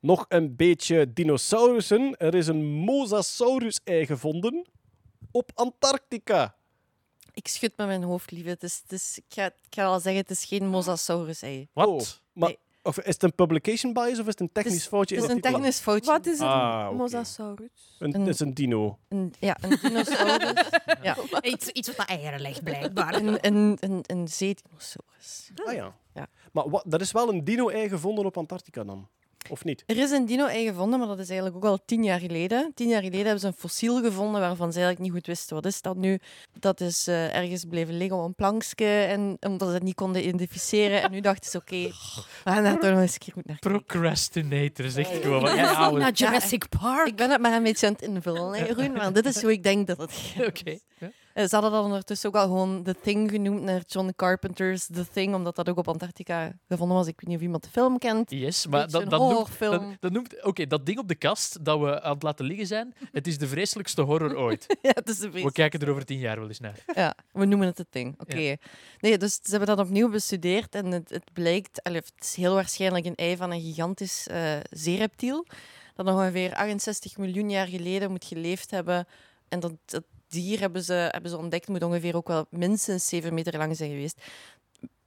[0.00, 2.16] Nog een beetje dinosaurussen.
[2.16, 4.66] Er is een Mosasaurus-ei gevonden
[5.30, 6.54] op Antarctica.
[7.32, 8.48] Ik schud met mijn hoofd, lieve.
[8.48, 11.68] Het is, het is, ik, ga, ik ga al zeggen, het is geen mosasaurus-ei.
[11.72, 11.88] Wat?
[11.88, 12.00] Oh,
[12.32, 12.58] maar, Nee.
[12.82, 15.14] Of is het een publication bias of is het een technisch Het is- foutje?
[15.14, 16.10] Het is een technisch foutje.
[16.10, 17.96] Wat is een Ah, mosasaurus?
[17.98, 18.98] Een, een- het is een dino.
[19.08, 20.52] Een, ja, een dinosaurus.
[21.02, 21.16] ja.
[21.42, 23.14] Iets, iets wat naar eieren legt, blijkbaar.
[23.14, 25.50] Een, een, een, een zeedinosaurus.
[25.64, 25.94] Ah ja.
[26.14, 26.26] Ja.
[26.52, 29.08] Maar wat, er is wel een dino-ei gevonden op Antarctica dan?
[29.50, 29.82] Of niet?
[29.86, 32.72] Er is een dino-ei gevonden, maar dat is eigenlijk ook al tien jaar geleden.
[32.74, 35.66] Tien jaar geleden hebben ze een fossiel gevonden waarvan ze eigenlijk niet goed wisten wat
[35.66, 36.18] is dat nu.
[36.58, 40.26] Dat is eh, ergens blijven liggen op een plankje en omdat ze het niet konden
[40.26, 41.02] identificeren.
[41.02, 41.82] En nu dachten ze, oké,
[42.44, 43.80] we gaan daar toch nog eens een keer goed naar kijken.
[43.84, 45.40] Procrastinator, zegt gewoon.
[45.40, 45.90] van, Ja.
[45.90, 47.06] Naar Jurassic Park.
[47.06, 49.52] Ik ben het maar een beetje aan het invullen, hè, Jeroen, maar dit is hoe
[49.52, 50.46] ik denk dat het gaat.
[50.46, 50.78] Oké.
[50.98, 51.10] ja.
[51.32, 55.06] Eh, Ze hadden dat ondertussen ook al gewoon The Thing genoemd naar John Carpenter's The
[55.12, 57.06] Thing, omdat dat ook op Antarctica gevonden was.
[57.06, 58.30] Ik weet niet of iemand de film kent.
[58.30, 59.58] Yes, maar dat, dat noemt...
[59.58, 62.66] Dat, dat noemt Oké, dat ding op de kast dat we aan het laten liggen
[62.66, 64.66] zijn, het is de vreselijkste horror ooit.
[64.82, 66.84] ja, het is een We kijken er over tien jaar wel eens naar.
[66.94, 68.20] Ja, we noemen het The Thing.
[68.20, 68.56] Oké.
[68.98, 72.54] Nee, dus ze hebben dat opnieuw bestudeerd en het, het blijkt, allee, het is heel
[72.54, 75.46] waarschijnlijk een ei van een gigantisch eh zeereptiel,
[75.94, 79.06] dat nog ongeveer 68 miljoen jaar geleden moet geleefd hebben.
[79.48, 83.34] En dat, dat dier hebben ze, hebben ze ontdekt, moet ongeveer ook wel minstens 7
[83.34, 84.22] meter lang zijn geweest.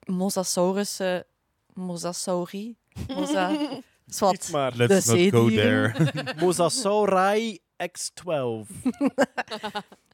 [0.05, 0.99] Mosasaurus,
[1.73, 2.75] Mosasauri,
[3.07, 3.57] Mosa,
[4.05, 4.51] zwart.
[4.51, 4.75] maar.
[4.75, 5.93] Let's De not go there.
[6.45, 8.67] Mosasauri X12.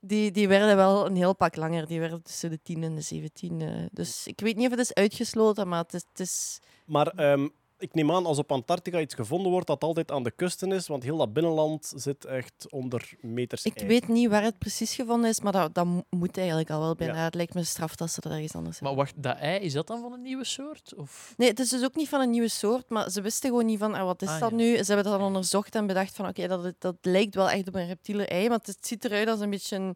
[0.01, 1.87] Die, die werden wel een heel pak langer.
[1.87, 3.61] Die werden tussen de 10 en de 17.
[3.61, 3.85] eh.
[3.91, 6.03] Dus ik weet niet of het is uitgesloten, maar het is...
[6.11, 7.47] Het is Maar ehm,
[7.79, 10.87] ik neem aan, als op Antarctica iets gevonden wordt, dat altijd aan de kusten is,
[10.87, 13.87] want heel dat binnenland zit echt onder meters ik ijs.
[13.87, 16.95] weet niet waar het precies gevonden is, maar dat, dat mo- moet eigenlijk al wel
[16.95, 17.13] bijna.
[17.15, 17.23] Ja.
[17.23, 19.05] Het lijkt me straf dat ze dat ergens anders Maar hebben.
[19.07, 20.93] wacht, dat ei, is dat dan van een nieuwe soort?
[20.97, 21.33] Of...
[21.37, 23.79] Nee, het is dus ook niet van een nieuwe soort, maar ze wisten gewoon niet
[23.79, 24.55] van ah, wat is Ah, dat ja.
[24.55, 24.69] nu.
[24.77, 27.75] Ze hebben dat dan onderzocht en bedacht van oké, dat, dat lijkt wel echt op
[27.75, 29.95] een reptiele ei, maar het ziet eruit als een beetje een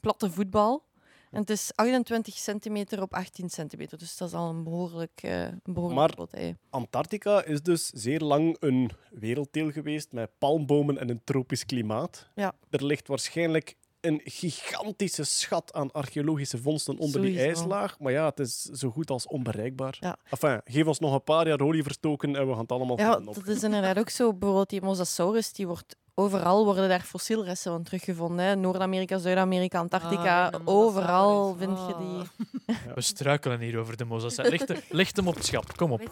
[0.00, 0.82] platte voetbal.
[1.30, 5.42] En het is 28 centimeter op 18 centimeter, dus dat is al een behoorlijk, eh
[5.42, 6.54] een behoorlijk Maar- groot.
[6.70, 12.28] Antarctica is dus zeer lang een werelddeel geweest met palmbomen en een tropisch klimaat.
[12.34, 12.52] Ja.
[12.70, 17.98] Er ligt waarschijnlijk een gigantische schat aan archeologische vondsten onder die ijslaag.
[17.98, 19.96] Maar ja, het is zo goed als onbereikbaar.
[20.00, 20.16] Ja.
[20.30, 23.20] Enfin, geef ons nog een paar jaar olie verstoken en we gaan het allemaal Ja,
[23.20, 24.32] dat is inderdaad ook zo.
[24.32, 28.44] Bijvoorbeeld die Mosasaurus, die wordt overal worden daar fossielresten van teruggevonden.
[28.44, 28.56] hè.
[28.56, 32.46] Noord-Amerika, Zuid-Amerika, Antarctica, Ah, de overal vind je die.
[32.94, 34.60] We struikelen hier over de mosasaurus.
[34.68, 35.76] Licht, licht hem op het schap.
[35.76, 36.00] Kom op.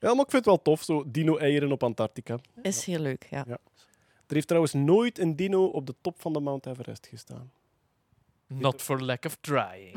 [0.00, 2.38] Ja, maar ik vind het wel tof, zo dino-eieren op Antarctica.
[2.62, 3.44] Is heel leuk, ja.
[3.46, 7.50] Er heeft trouwens nooit een dino op de top van de Mount Everest gestaan.
[8.48, 9.94] Not for lack of trying.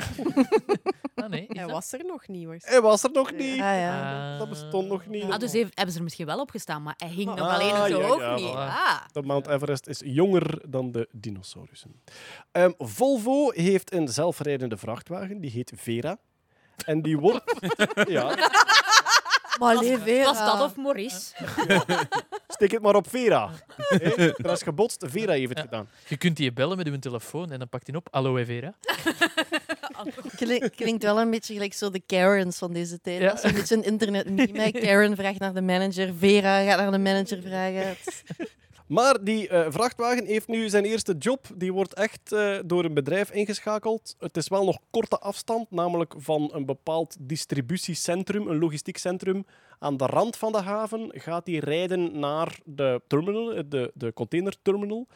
[1.16, 1.46] ah, nee.
[1.48, 1.72] Hij dat?
[1.72, 2.56] was er nog niet, hoor.
[2.60, 3.52] Hij was er nog niet.
[3.62, 4.38] Ah, ja.
[4.38, 5.24] Dat bestond nog niet.
[5.24, 7.54] Ah, dus heeft- hebben ze er misschien wel op gestaan, maar hij hing nog Ah,
[7.54, 8.54] alleen zo ja, hoog ja, niet.
[8.54, 8.96] Ah.
[9.12, 12.02] De Mount Everest is jonger dan de dinosaurussen.
[12.52, 16.18] Ehm, Volvo heeft een zelfrijdende vrachtwagen, die heet Vera.
[16.86, 17.44] En die wordt...
[18.10, 18.24] ja,
[19.60, 20.24] Maar Was, Vera.
[20.24, 21.34] was dat of Maurice?
[22.62, 23.50] steek het maar op Vera.
[23.76, 25.90] Hé, er is gebotst, Vera heeft het gedaan.
[26.08, 28.08] Je kunt die bellen met uw telefoon en dan pakt hij op.
[28.12, 28.74] Aloe vera.
[30.36, 33.22] Klink- Klinkt wel een beetje gelijk zo de Karens van deze tijd.
[33.22, 33.28] Ja.
[33.28, 34.72] Dat is een beetje een internet meme.
[34.82, 37.96] Karen vraagt naar de manager, Vera gaat naar de manager vragen.
[38.92, 41.48] Maar die eh, vrachtwagen heeft nu zijn eerste job.
[41.56, 44.16] Die wordt echt eh, door een bedrijf ingeschakeld.
[44.20, 49.46] Het is wel nog korte afstand, namelijk van een bepaald distributiecentrum, een logistiek centrum.
[49.80, 54.14] Aan de rand van de haven gaat hij rijden naar de terminal, eh, de, de
[54.14, 55.08] containerterminal.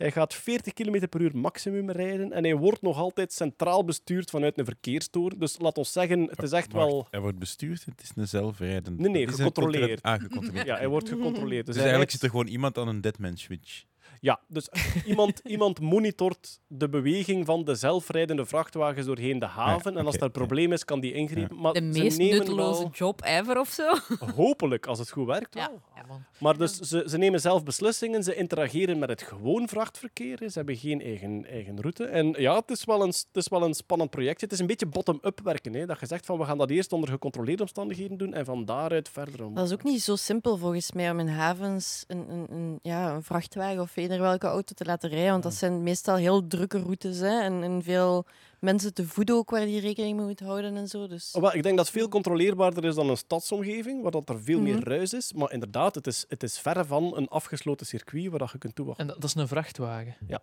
[0.00, 4.30] Hij gaat 40 km per uur maximum rijden en hij wordt nog altijd centraal bestuurd
[4.30, 5.38] vanuit een verkeerstoren.
[5.38, 7.06] Dus laat ons zeggen, het is echt Wacht, wel...
[7.10, 9.02] Hij wordt bestuurd, het is een zelfrijdende.
[9.02, 10.02] Nee, nee, gecontroleerd.
[10.02, 10.66] Ah, gecontroleerd.
[10.66, 11.66] Ja, hij wordt gecontroleerd.
[11.66, 13.84] Dus hij eigenlijk zit er gewoon iemand aan een deadman switch.
[14.20, 14.68] Ja, dus
[15.06, 19.96] iemand, iemand monitort de beweging van de zelfrijdende vrachtwagens doorheen de haven.
[19.96, 21.60] en als er een probleem is, kan die ingrijpen.
[21.60, 23.92] Maar De ze meest nemen nutteloze job ever of zo.
[24.36, 25.54] hopelijk, als het goed werkt.
[25.54, 25.70] Ja.
[26.06, 26.20] wel.
[26.38, 30.38] Maar dus ze, ze nemen zelf beslissingen, ze interageren met het gewoon vrachtverkeer.
[30.38, 32.04] Ze hebben geen eigen, eigen route.
[32.04, 34.44] En ja, het is, wel een, het is wel een spannend projectje.
[34.46, 35.74] Het is een beetje bottom-up werken.
[35.74, 35.86] Hè?
[35.86, 39.08] Dat je zegt van we gaan dat eerst onder gecontroleerde omstandigheden doen en van daaruit
[39.08, 39.44] verder.
[39.44, 39.54] Om...
[39.54, 43.14] Dat is ook niet zo simpel volgens mij om in havens een, een, een, ja,
[43.14, 45.30] een vrachtwagen of eender welke auto te laten rijden.
[45.30, 48.24] Want dat zijn meestal heel drukke routes hè, en, en veel
[48.58, 51.06] mensen te voeden ook waar die rekening mee moet houden en zo.
[51.06, 54.28] Dus Oh, wel, ik denk dat het veel controleerbaarder is dan een stadsomgeving, waar dat
[54.28, 54.88] er veel meer Mhm.
[54.88, 55.32] ruis is.
[55.32, 58.74] Maar inderdaad, het is, het is verre van een afgesloten circuit waar dat je kunt
[58.74, 59.04] toewachten.
[59.06, 60.16] En dat, dat is een vrachtwagen.
[60.28, 60.40] Ja.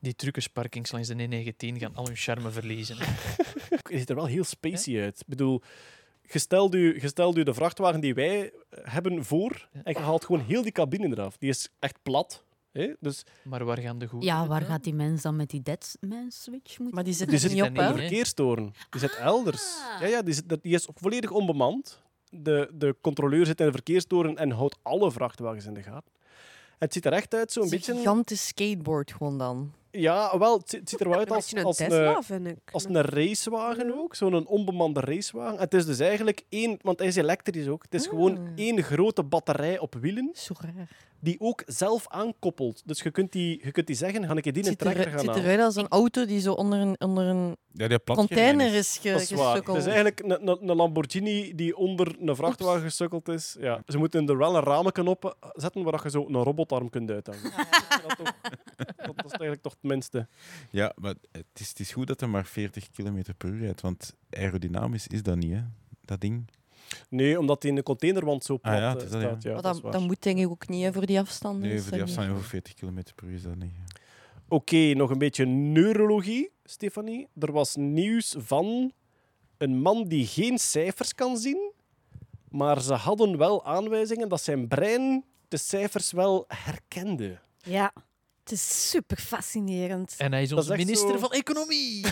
[0.00, 2.96] Die truckersparkings langs de N19 gaan al hun charme verliezen.
[3.70, 5.20] Het ziet er wel heel spacey uit.
[5.20, 5.60] Ik bedoel,
[6.22, 9.80] je stelt u, je stelt u de vrachtwagen die wij hebben voor Ja.
[9.84, 11.36] en je haalt gewoon heel die cabine eraf.
[11.38, 12.44] Die is echt plat.
[12.72, 12.92] Hè?
[13.00, 16.30] Dus Maar waar gaan de goede Ja, waar gaat die mens dan met die deadman
[16.30, 16.94] switch moeten?
[16.94, 18.72] Maar die zit die er zit niet op, in verkeerstoren.
[18.90, 19.78] Die zit elders.
[19.94, 20.00] Ah.
[20.00, 22.00] Ja, ja, die, zit, die is volledig onbemand.
[22.28, 26.12] De, de controleur zit in de verkeerstoren en houdt alle vrachtwagens in de gaten.
[26.78, 27.94] Het ziet er echt uit, zo'n is een beetje...
[27.94, 29.72] gigantisch skateboard gewoon dan.
[29.90, 32.58] Ja, wel, het, zi- het ziet er wel uit als, beetje een als Tesla, een,
[32.72, 34.14] als een racewagen ook.
[34.14, 35.58] Zo'n onbemande racewagen.
[35.58, 36.78] Het is dus eigenlijk één...
[36.82, 37.82] Want hij is elektrisch ook.
[37.82, 38.44] Het is gewoon Ah.
[38.56, 40.88] één grote batterij op wielen Zo raar.
[41.20, 42.82] Die ook zelf aankoppelt.
[42.84, 44.94] Dus je kunt die, je kunt die zeggen, ga ik die in Het een er,
[45.02, 45.44] gaan het ziet halen.
[45.44, 49.20] eruit als een auto die zo onder een, onder een Ja, container is ge, Dat
[49.20, 49.56] is waar.
[49.56, 53.56] Het is eigenlijk een, een, een Lamborghini die onder een vrachtwagen gesukkeld is.
[53.60, 53.82] Ja.
[53.86, 57.42] Ze moeten er wel een ramen op zetten waar je zo een robotarm kunt uithangen.
[57.42, 58.34] dat, toch-
[58.96, 60.28] dat is eigenlijk toch het minste.
[60.70, 63.80] Ja, maar het is, het is goed dat hij maar 40 km per uur rijdt,
[63.80, 65.60] want aerodynamisch is dat niet, hè?
[66.04, 66.48] Dat ding.
[67.08, 69.18] Nee, omdat die in de containerwand zo plat Ah ja, eh, dat, ja.
[69.20, 69.42] staat.
[69.42, 71.68] Ja, dat moet denk ik ook niet hè, voor die afstanden.
[71.68, 73.72] Nee, is voor die afstand over 40 km per uur is dat niet.
[74.48, 77.28] Oké, nog een beetje neurologie, Stefanie.
[77.38, 78.92] Er was nieuws van
[79.58, 81.72] een man die geen cijfers kan zien,
[82.48, 87.38] maar ze hadden wel aanwijzingen dat zijn brein de cijfers wel herkende.
[87.62, 87.92] Ja,
[88.42, 90.14] het is super fascinerend.
[90.18, 92.04] En hij is onze is minister zo- van Economie.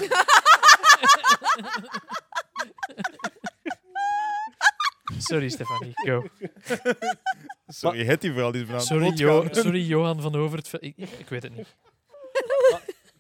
[5.29, 5.93] Sorry, Stefanie.
[5.95, 6.25] Go.
[7.67, 10.73] Sorry, het die vooral die is Sorry, Jo- sorry, Johan van Overt.
[10.81, 11.77] Ik, ik weet het niet.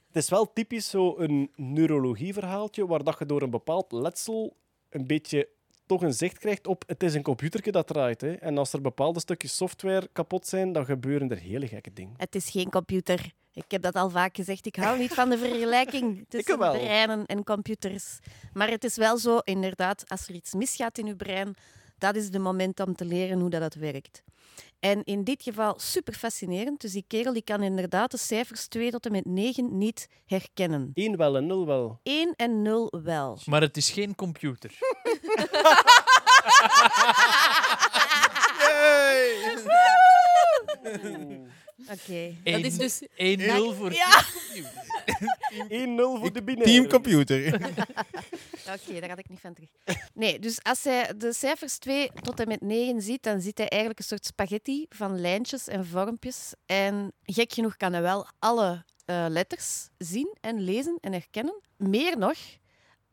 [0.06, 4.56] Het is wel typisch zo'n neurologieverhaaltje waar dat je door een bepaald letsel
[4.90, 5.48] een beetje
[5.86, 8.20] toch een zicht krijgt op het is een computertje dat draait.
[8.20, 8.32] Hè.
[8.32, 12.14] En als er bepaalde stukjes software kapot zijn, dan gebeuren er hele gekke dingen.
[12.16, 13.32] Het is geen computer.
[13.52, 14.66] Ik heb dat al vaak gezegd.
[14.66, 16.72] Ik hou niet van de vergelijking tussen wel.
[16.72, 18.18] breinen en computers.
[18.52, 21.54] Maar het is wel zo, inderdaad, als er iets misgaat in uw brein,
[21.98, 24.22] dat is de moment om te leren hoe dat het werkt.
[24.80, 26.80] En in dit geval super fascinerend.
[26.80, 30.90] Dus die kerel die kan inderdaad de cijfers 2 tot en met 9 niet herkennen.
[30.94, 32.00] 1 wel en 0 wel.
[32.02, 33.38] 1 en 0 wel.
[33.50, 34.78] Maar het is geen computer.
[41.82, 42.34] Oké.
[42.42, 43.02] Dat is dus...
[43.02, 43.06] 1-0
[43.76, 44.24] voor Ja.
[44.24, 44.26] 1-0
[46.20, 46.72] voor de binaire.
[46.72, 47.54] Teamcomputer.
[48.74, 49.70] Oké, daar had ik niet van terug.
[50.14, 53.68] Nee, dus als hij de cijfers 2 tot en met 9 ziet, dan ziet hij
[53.68, 56.52] eigenlijk een soort spaghetti van lijntjes en vormpjes.
[56.66, 61.60] En gek genoeg kan hij wel alle eh, letters zien en lezen en herkennen.
[61.76, 62.36] Meer nog,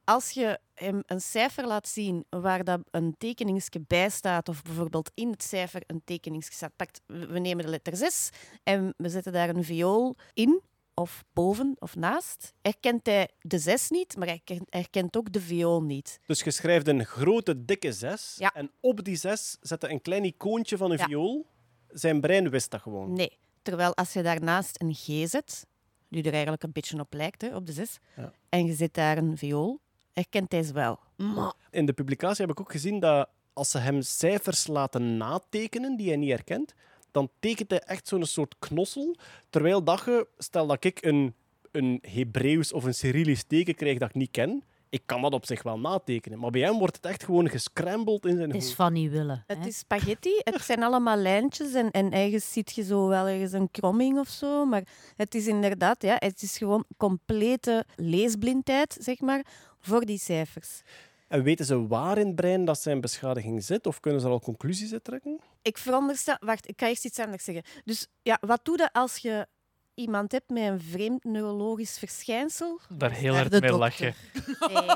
[0.05, 5.11] als je hem een cijfer laat zien waar dat een tekeningsje bij staat, of bijvoorbeeld
[5.13, 8.29] in het cijfer een tekeningsje staat, pakt, we nemen de letter 6
[8.63, 10.61] en we zetten daar een viool in,
[10.93, 15.83] of boven of naast, herkent hij de 6 niet, maar hij herkent- ook de viool
[15.83, 16.19] niet.
[16.25, 18.35] Dus je schrijft een grote, dikke 6.
[18.39, 18.53] Ja.
[18.53, 21.05] En op die 6 zet je een klein icoontje van een Ja.
[21.05, 21.45] viool.
[21.87, 23.13] Zijn brein wist dat gewoon.
[23.13, 23.37] Nee.
[23.61, 25.65] Terwijl als je daarnaast een G zet,
[26.09, 28.31] die er eigenlijk een beetje op lijkt, hè, op de 6, Ja.
[28.49, 29.79] en je zet daar een viool,
[30.15, 30.99] herkent hij ze wel.
[31.15, 35.97] Maar In de publicatie heb ik ook gezien dat als ze hem cijfers laten natekenen
[35.97, 36.73] die hij niet herkent,
[37.11, 39.15] dan tekent hij echt zo'n soort knossel.
[39.49, 41.33] Terwijl dat je, stel dat ik een,
[41.71, 45.45] een Hebreeuws of een Cyrillisch teken krijg dat ik niet ken, ik kan dat op
[45.45, 46.39] zich wel natekenen.
[46.39, 48.75] Maar bij hem wordt het echt gewoon gescrambled in zijn Het is hoofd.
[48.75, 49.43] van niet willen.
[49.47, 49.67] het hè.
[49.67, 53.71] is spaghetti, het zijn allemaal lijntjes en, en ergens ziet je zo wel ergens een
[53.71, 54.65] kromming of zo.
[54.65, 54.83] Maar
[55.15, 59.45] het is inderdaad, ja, het is gewoon complete leesblindheid, zeg maar,
[59.85, 60.81] voor die cijfers.
[61.27, 63.87] En weten ze waar in het brein dat zijn beschadiging zit?
[63.87, 65.39] Of kunnen ze er al conclusies uit trekken?
[65.61, 66.35] Ik veronderstel...
[66.39, 67.63] Wacht, ik ga eerst iets anders zeggen.
[67.85, 69.47] Dus ja, wat doe je als je
[69.93, 72.79] iemand hebt met een vreemd neurologisch verschijnsel?
[72.97, 73.79] Daar heel hard mee dokter.
[73.79, 74.13] lachen.
[74.59, 74.95] Nee.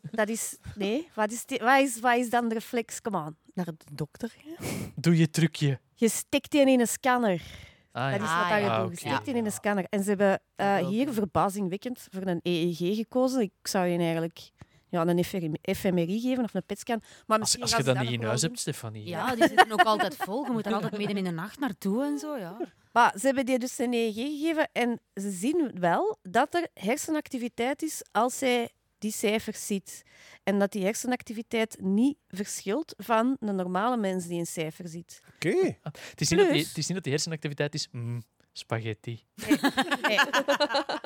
[0.18, 0.56] Dat is...
[0.74, 1.08] Nee.
[1.14, 3.00] Wat is, die- wat is, wat is dan de reflex?
[3.00, 3.36] Kom aan.
[3.54, 4.34] Naar de dokter.
[4.94, 5.78] Doe je trucje.
[5.94, 7.42] Je stikt die in een scanner.
[7.96, 8.24] Ah, Dat ja.
[8.24, 9.00] is Ah, wat je ja, doet.
[9.00, 9.14] Je oké.
[9.14, 9.84] stikt die in een scanner.
[9.88, 13.40] En ze hebben eh, Dat hier verbazingwekkend voor een EEG gekozen.
[13.40, 14.50] Ik zou je eigenlijk
[14.88, 15.24] ja, een
[15.76, 16.98] FMRI geven of een PET-scan.
[17.26, 19.06] Maar Als, misschien als gaan je dat niet in huis hebt, Stefanie.
[19.06, 20.44] Ja, die zitten ook altijd vol.
[20.44, 22.56] Je moet er altijd midden in de nacht naartoe en zo, ja.
[22.92, 27.82] Maar ze hebben die dus een EEG gegeven en ze zien wel dat er hersenactiviteit
[27.82, 28.70] is als hij
[29.06, 30.02] die cijfers ziet.
[30.42, 35.20] En dat die hersenactiviteit niet verschilt van een normale mens die een cijfer ziet.
[35.34, 35.78] Oké.
[35.82, 37.88] Het, is niet dat die, het is niet dat die hersenactiviteit is.
[37.90, 38.22] mm,
[38.52, 39.24] spaghetti.
[40.02, 40.18] Nee.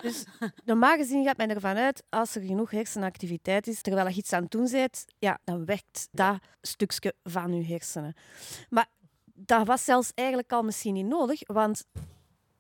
[0.03, 0.25] Dus
[0.65, 4.43] normaal gezien gaat men ervan uit, als er genoeg hersenactiviteit is, terwijl je iets aan
[4.43, 8.15] het doen bent, ja, dan werkt dat stukje van je hersenen.
[8.69, 8.87] Maar
[9.25, 11.85] dat was zelfs eigenlijk al misschien niet nodig, want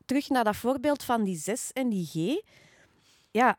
[0.04, 2.42] terug naar dat voorbeeld van die 6 en die G.
[3.30, 3.58] Ja,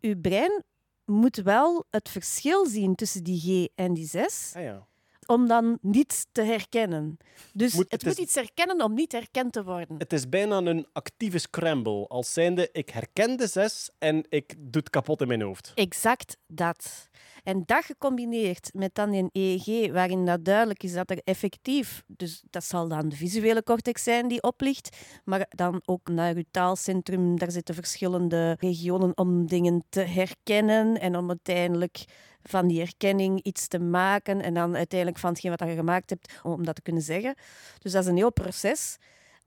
[0.00, 0.64] uw brein
[1.10, 4.88] moet wel het verschil zien tussen die G en die 6, Ah, ja.
[5.30, 7.16] Om dan niet te herkennen.
[7.52, 9.96] Dus Moet- het het is- moet iets herkennen om niet herkend te worden.
[9.98, 12.06] Het is bijna een actieve scramble.
[12.08, 15.72] Als zijnde, ik herken de 6 en ik doe het kapot in mijn hoofd.
[15.74, 17.08] Exact dat.
[17.44, 22.42] En dat gecombineerd met dan een EEG, waarin dat duidelijk is dat er effectief, dus
[22.50, 27.38] dat zal dan de visuele cortex zijn die oplicht, maar dan ook naar uw taalcentrum,
[27.38, 32.04] daar zitten verschillende regionen om dingen te herkennen en om uiteindelijk
[32.42, 36.40] van die herkenning iets te maken en dan uiteindelijk van hetgeen wat je gemaakt hebt,
[36.42, 37.34] om dat te kunnen zeggen.
[37.78, 38.96] Dus dat is een heel proces.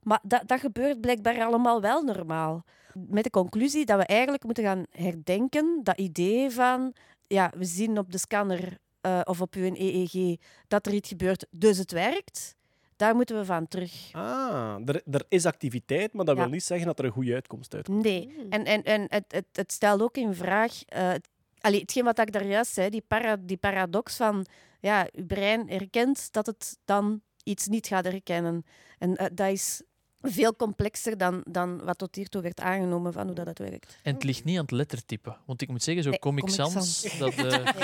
[0.02, 2.64] Maar dat, dat gebeurt blijkbaar allemaal wel normaal.
[2.94, 6.92] Met de conclusie dat we eigenlijk moeten gaan herdenken dat idee van,
[7.26, 10.36] ja, we zien op de scanner eh, of op uw EEG
[10.68, 12.54] dat er iets gebeurt, dus het werkt.
[12.96, 14.08] Daar moeten we van terug.
[14.12, 16.42] Ah, er, er is activiteit, maar dat Ja.
[16.42, 18.02] wil niet zeggen dat er een goede uitkomst uitkomt.
[18.04, 18.46] Nee.
[18.50, 20.82] En, en, en het, het, het stelt ook in vraag...
[20.84, 21.12] eh
[21.64, 24.46] allee, hetgeen wat ik daar juist zei, die, para, die paradox van...
[24.80, 28.64] Ja, uw brein herkent dat het dan iets niet gaat herkennen.
[28.98, 29.82] En eh, dat is
[30.24, 33.98] veel complexer dan, dan wat tot hiertoe werd aangenomen van hoe dat het werkt.
[34.02, 35.36] En het ligt niet aan het lettertype.
[35.46, 37.18] Want ik moet zeggen, zo Nee, Comic Comic Sans, Sans.
[37.18, 37.74] dat, eh,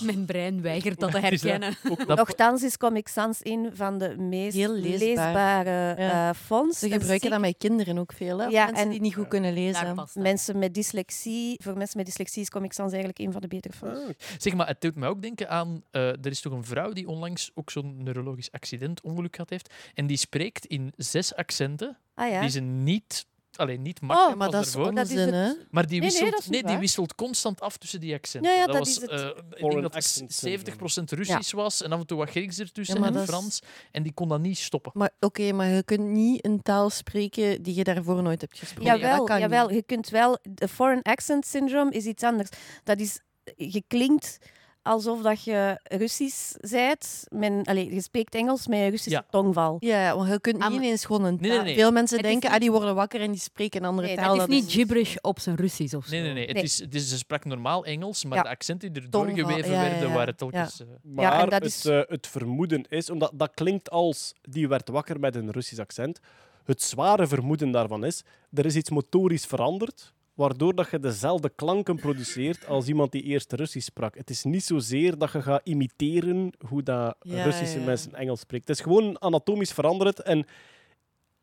[0.00, 2.06] Mijn brein weigert dat te Is dat- herkennen.
[2.06, 4.98] dat, Nochtans is Comic Sans een van de meest Heel leesbaar.
[4.98, 5.70] leesbare
[6.02, 6.28] Ja.
[6.28, 6.78] eh, fonts.
[6.78, 8.38] Ze En gebruiken dat met kinderen ook veel.
[8.38, 8.46] Hè?
[8.46, 9.96] Ja, Mensen en- die niet goed kunnen lezen.
[9.96, 10.14] dat.
[10.14, 13.74] Mensen met dyslexie, voor mensen met dyslexie is Comic Sans eigenlijk een van de betere
[13.74, 14.00] fonts.
[14.00, 15.82] Ah, zeg maar, het doet mij ook denken aan...
[15.90, 19.74] eh, er is toch een vrouw die onlangs ook zo'n neurologisch accident, ongeluk gehad heeft.
[19.94, 21.67] En die spreekt in zes accenten,
[22.14, 22.40] Ah ja.
[22.40, 23.26] die ze niet...
[23.56, 25.66] Alleen niet makkelijk Oh, Ja, maar is dat is het-?
[25.70, 28.50] Maar die Nee, nee, wisselt, nee, die wisselt constant af tussen die accenten.
[28.52, 29.10] Ja, ja, dat, dat was, is het.
[29.10, 29.26] eh,
[29.56, 31.02] ik denk dat accent het syndrome.
[31.04, 33.60] 70% Russisch was en af en toe wat Grieks ertussen en is- Frans.
[33.92, 34.92] En die kon dat niet stoppen.
[34.94, 38.98] Maar oké, maar je kunt niet een taal spreken die je daarvoor nooit hebt gesproken.
[38.98, 40.38] Jawel, jawel, je kunt wel.
[40.50, 42.48] De foreign accent syndrome is iets anders.
[42.84, 43.20] Dat is,
[43.56, 44.38] je klinkt
[44.82, 47.24] alsof dat je Russisch zijt.
[47.64, 49.26] Allez, je spreekt Engels met een Russische Ja.
[49.30, 49.76] tongval.
[49.80, 51.74] Ja, want je kunt niet Ah, maar- ineens gewoon een Nee, nee, taal- nee.
[51.74, 54.06] Veel mensen Het is denken, niet- ah, die worden wakker en die spreken een andere
[54.06, 54.24] Nee, taal.
[54.24, 56.10] Het is dat niet gibberish op zijn Russisch of zo.
[56.10, 56.44] Nee, nee, nee.
[56.46, 56.62] Het Nee.
[56.62, 58.42] Is, het is, ze sprak normaal Engels, maar Ja.
[58.42, 60.14] de accenten die er Tongval, doorgeweven ja, ja, werden, ja.
[60.14, 60.80] waren telkens...
[60.80, 64.32] eh, Maar Ja, en dat het, is- eh, het vermoeden is, omdat dat klinkt als
[64.42, 66.20] die werd wakker met een Russisch accent.
[66.64, 68.22] Het zware vermoeden daarvan is,
[68.52, 73.52] er is iets motorisch veranderd, waardoor dat je dezelfde klanken produceert als iemand die eerst
[73.52, 74.16] Russisch sprak.
[74.16, 77.84] Het is niet zozeer dat je gaat imiteren hoe dat Ja, Russische ja.
[77.84, 78.66] mensen Engels spreken.
[78.66, 80.46] Het is gewoon anatomisch veranderd en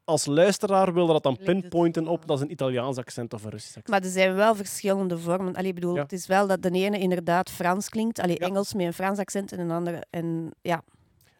[0.04, 3.78] als luisteraar wil dat dan pinpointen op dat is een Italiaans accent of een Russisch
[3.78, 3.88] accent.
[3.88, 5.56] Maar er zijn wel verschillende vormen.
[5.56, 6.02] Allee, bedoel, Ja.
[6.02, 8.40] Het is wel dat de ene inderdaad Frans klinkt, allee.
[8.40, 10.04] Engels met een Frans accent en een andere.
[10.10, 10.84] En, ja.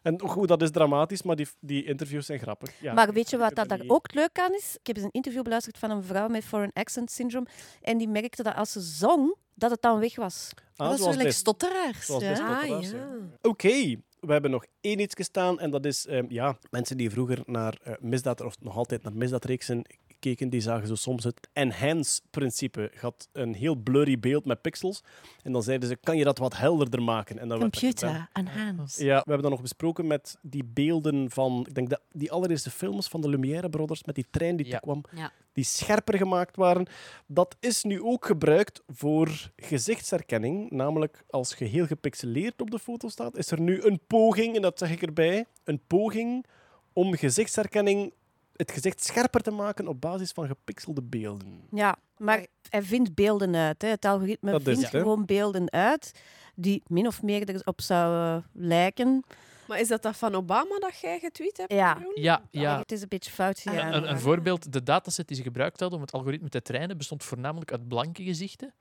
[0.06, 2.80] En goed, dat is dramatisch, maar die, die interviews zijn grappig.
[2.80, 2.92] Ja.
[2.92, 4.76] maar weet je wat dat daar ook leuk aan is?
[4.80, 7.46] Ik heb eens een interview beluisterd van een vrouw met foreign accent syndrome
[7.82, 10.50] en die merkte dat als ze zong, dat het dan weg was.
[10.76, 12.06] Ah, dat is wel stotteraars.
[12.06, 12.60] Ja.
[12.60, 13.08] Ah, ja.
[13.42, 17.42] Oké, we hebben nog één iets gestaan en dat is ehm, ja, mensen die vroeger
[17.46, 19.84] naar eh, misdaad, of nog altijd naar misdaadreeksen
[20.18, 22.90] keken, die zagen zo soms het enhance-principe.
[23.00, 25.02] Had een heel blurry beeld met pixels
[25.42, 27.38] en dan zeiden ze, kan je dat wat helderder maken?
[27.38, 27.58] En dan.
[27.58, 29.04] Computer, enhance.
[29.04, 32.70] Ja, we hebben dat nog besproken met die beelden van, ik denk dat die allereerste
[32.70, 34.78] films van de Lumière Brothers met die trein die Ja.
[34.78, 35.32] kwam, Ja.
[35.52, 36.86] die scherper gemaakt waren.
[37.26, 40.70] Dat is nu ook gebruikt voor gezichtsherkenning.
[40.70, 44.62] Namelijk, als je heel gepixeleerd op de foto staat, is er nu een poging, en
[44.62, 46.46] dat zeg ik erbij, een poging
[46.92, 48.12] om gezichtsherkenning,
[48.56, 51.62] het gezicht scherper te maken op basis van gepixelde beelden.
[51.70, 53.82] Ja, maar hij vindt beelden uit.
[53.82, 53.88] Hè.
[53.88, 56.12] Het algoritme Dat vindt het, gewoon beelden uit
[56.54, 59.24] die min of meer erop zouden lijken.
[59.66, 61.72] Maar is dat dat van Obama dat jij getweet hebt?
[61.72, 61.98] Ja.
[62.14, 62.78] Ja, ja.
[62.78, 63.92] Het is een beetje fout gegaan.
[63.92, 67.24] Een, een voorbeeld, de dataset die ze gebruikt hadden om het algoritme te trainen, bestond
[67.24, 68.74] voornamelijk uit blanke gezichten.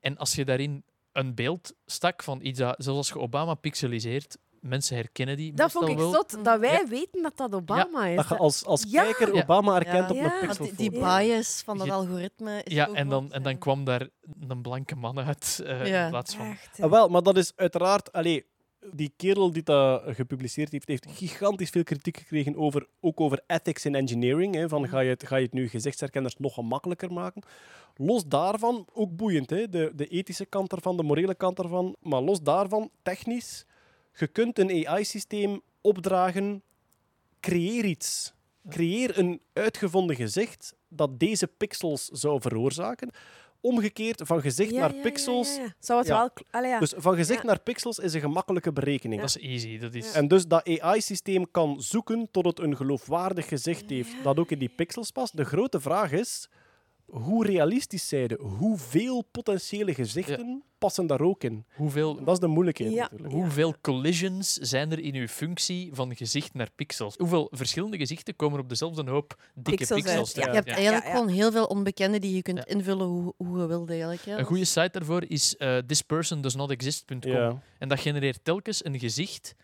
[0.00, 4.38] En als je daarin een beeld stak van iets dat, zoals als je Obama pixeliseert,
[4.60, 6.12] mensen herkennen die Dat vond ik wel.
[6.12, 8.16] zot, dat wij weten dat dat Obama is.
[8.16, 9.02] Dat je als, als Ja.
[9.02, 9.32] kijker.
[9.32, 10.08] Obama herkent Ja.
[10.10, 10.24] op Ja.
[10.24, 10.76] een pixelfoto.
[10.76, 14.08] die, die bias van dat algoritme is Ja, en dan, en dan kwam daar
[14.48, 16.04] een blanke man uit eh, Ja.
[16.04, 16.46] in plaats van...
[16.50, 16.80] Echt.
[16.80, 18.12] Ah, wel, maar dat is uiteraard...
[18.12, 18.46] Allee,
[18.92, 23.84] die kerel die dat gepubliceerd heeft, heeft gigantisch veel kritiek gekregen over, ook over ethics
[23.84, 24.54] in engineering.
[24.54, 27.42] Hè, van, ga, je het, ga je het nu gezichtsherkenners nog gemakkelijker maken?
[27.96, 31.96] Los daarvan, ook boeiend, hè, de, de ethische kant ervan, de morele kant ervan.
[32.00, 33.64] Maar los daarvan, technisch,
[34.18, 36.62] je kunt een AI-systeem opdragen,
[37.40, 38.32] creëer iets.
[38.68, 43.10] Creëer een uitgevonden gezicht dat deze pixels zou veroorzaken.
[43.60, 45.56] Omgekeerd, van gezicht Ja, naar ja, pixels...
[45.56, 45.74] ja, ja.
[45.78, 46.16] Zou het Ja.
[46.18, 46.30] wel...
[46.50, 46.78] Allee, ja.
[46.78, 47.46] Dus van gezicht Ja.
[47.46, 49.20] naar pixels is een gemakkelijke berekening.
[49.20, 49.78] Dat is easy.
[49.78, 50.12] Dat is...
[50.12, 54.58] En dus dat AI-systeem kan zoeken tot het een geloofwaardig gezicht heeft dat ook in
[54.58, 55.36] die pixels past.
[55.36, 56.48] De grote vraag is,
[57.10, 58.38] hoe realistisch zijn de?
[58.40, 61.64] Hoeveel potentiële gezichten passen daar ook in?
[61.74, 63.00] Hoeveel, Dat is de moeilijkheid Ja.
[63.02, 63.32] natuurlijk.
[63.32, 67.16] hoeveel collisions zijn er in uw functie van gezicht naar pixels?
[67.16, 70.32] Hoeveel verschillende gezichten komen op dezelfde hoop dikke Pixels pixels?
[70.32, 70.48] terecht?
[70.50, 71.10] Je hebt Ja, eigenlijk ja.
[71.10, 72.66] gewoon heel veel onbekenden die je kunt Ja.
[72.66, 74.20] invullen hoe, hoe je wilt eigenlijk.
[74.24, 74.38] Ja.
[74.38, 77.30] Een goede site daarvoor is eh thispersondoesnotexist.com.
[77.32, 77.62] Ja.
[77.78, 79.54] En dat genereert telkens een gezicht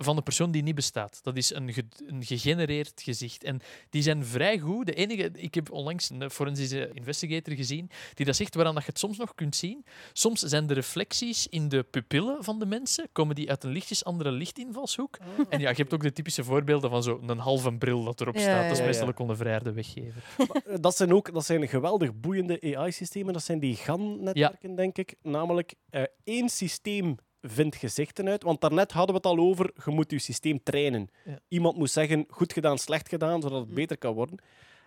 [0.00, 1.18] van een persoon die niet bestaat.
[1.22, 3.44] Dat is een, ge- een gegenereerd gezicht.
[3.44, 3.60] En
[3.90, 4.86] die zijn vrij goed.
[4.86, 8.88] De enige, ik heb onlangs een forensische investigator gezien die dat zegt waaraan dat je
[8.90, 9.84] het soms nog kunt zien.
[10.12, 14.04] Soms zijn de reflecties in de pupillen van de mensen, komen die uit een lichtjes
[14.04, 15.18] andere lichtinvalshoek.
[15.48, 18.40] En ja, je hebt ook de typische voorbeelden van zo'n halve bril dat erop Ja,
[18.40, 18.68] staat.
[18.68, 20.22] Dat is meestal ook onbevrijde weggever.
[20.38, 23.32] Eh, Dat zijn ook dat zijn geweldig boeiende AI-systemen.
[23.32, 25.14] Dat zijn die GAN-netwerken, denk ik.
[25.22, 28.42] Namelijk, eh, één systeem vindt gezichten uit.
[28.42, 31.10] Want daarnet hadden we het al over, je moet je systeem trainen.
[31.24, 31.38] Ja.
[31.48, 34.38] Iemand moet zeggen, goed gedaan, slecht gedaan, zodat het beter kan worden.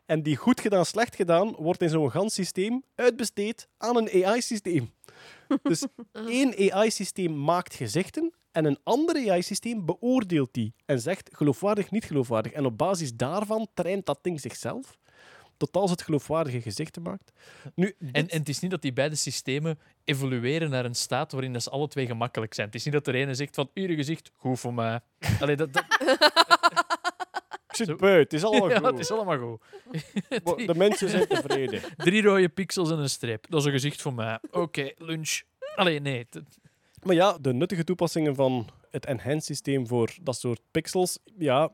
[0.06, 4.92] En die goed gedaan, slecht gedaan, wordt in zo'n GAN-systeem uitbesteed aan een AI-systeem.
[5.64, 5.86] Dus
[6.28, 12.52] één AI-systeem maakt gezichten en een ander AI-systeem beoordeelt die en zegt geloofwaardig, niet geloofwaardig.
[12.52, 14.98] En op basis daarvan traint dat ding zichzelf
[15.70, 17.32] tot als het geloofwaardige gezichten maakt.
[17.76, 21.32] Nu, En, dit- en het is niet dat die beide systemen evolueren naar een staat
[21.32, 22.68] waarin dat ze alle twee gemakkelijk zijn.
[22.68, 25.00] Het is niet dat de ene zegt van, uw gezicht, goed voor mij.
[25.40, 25.84] Allee, dat, dat,
[27.70, 28.86] ik zit buiten, het is allemaal ja, goed.
[28.86, 30.68] het is allemaal goed.
[30.68, 31.82] De mensen zijn tevreden.
[31.98, 33.46] Drie rode pixels en een streep.
[33.50, 34.40] Dat is een gezicht voor mij.
[34.52, 35.42] Oké, lunch.
[35.76, 36.28] Allee, nee.
[36.30, 36.44] het-
[37.04, 41.72] Maar ja, de nuttige toepassingen van het enhance-systeem voor dat soort pixels, ja,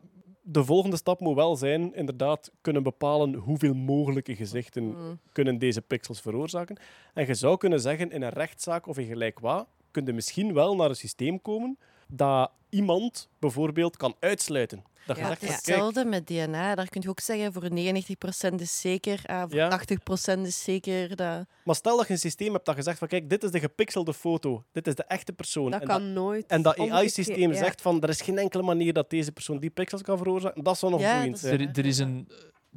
[0.49, 5.19] de volgende stap moet wel zijn, inderdaad, kunnen bepalen hoeveel mogelijke gezichten Mm.
[5.31, 6.77] kunnen deze pixels veroorzaken.
[7.13, 10.53] En je zou kunnen zeggen, in een rechtszaak of in gelijk wat, kun je misschien
[10.53, 14.83] wel naar een systeem komen dat iemand bijvoorbeeld kan uitsluiten.
[15.07, 16.75] Dat Ja, is hetzelfde met DNA.
[16.75, 19.69] Daar kun je ook zeggen voor 99% is zeker, ah, voor Ja.
[19.69, 21.15] 80% is zeker.
[21.15, 21.45] Dat...
[21.63, 23.59] maar stel dat je een systeem hebt dat je zegt van, kijk, dit is de
[23.59, 25.71] gepixelde foto, dit is de echte persoon.
[25.71, 26.45] Dat en kan nooit.
[26.45, 27.57] En dat AI-systeem ja.
[27.57, 30.63] zegt van er is geen enkele manier dat deze persoon die pixels kan veroorzaken.
[30.63, 31.59] Dat zou nog Ja, boeiend dat zijn.
[31.59, 32.29] Er, er, is een,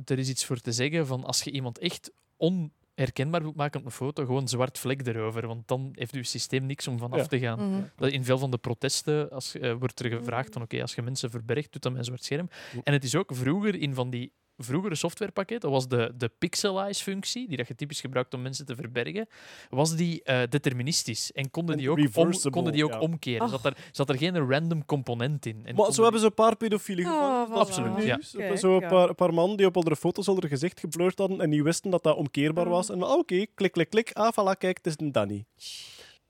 [0.05, 2.11] er is iets voor te zeggen van als je iemand echt
[3.01, 5.47] onherkenbaar wilt maken op een foto, gewoon zwart vlek erover.
[5.47, 7.27] Want dan heeft uw systeem niks om vanaf Ja.
[7.27, 7.71] te gaan.
[7.71, 7.83] Mhm.
[7.97, 11.03] Dat In veel van de protesten als, eh, wordt er gevraagd van oké, als je
[11.03, 12.49] mensen verbergt, doe dat met een zwart scherm.
[12.85, 14.33] En het is ook vroeger in van die
[14.63, 18.75] vroegere softwarepakket, dat was de, de pixelize-functie, die dat je typisch gebruikt om mensen te
[18.75, 19.27] verbergen,
[19.71, 21.33] was die eh, deterministisch.
[21.33, 23.01] En konden En die ook, om, konden die ook ja.
[23.01, 23.49] omkeren.
[23.49, 25.63] Zat er, zat er geen random component in.
[25.65, 27.49] En Maar zo hebben ze een paar pedofielen Oh, gevangen.
[27.49, 27.53] voilà.
[27.53, 28.57] Absoluut, ja.
[28.57, 31.41] Zo een paar, een paar mannen die op andere foto's al hun gezicht geblurred hadden
[31.41, 32.91] en die wisten dat dat omkeerbaar was.
[32.91, 34.11] En ah, oké, klik, klik, klik.
[34.13, 35.45] Ah, voilà, kijk, het is een Danny.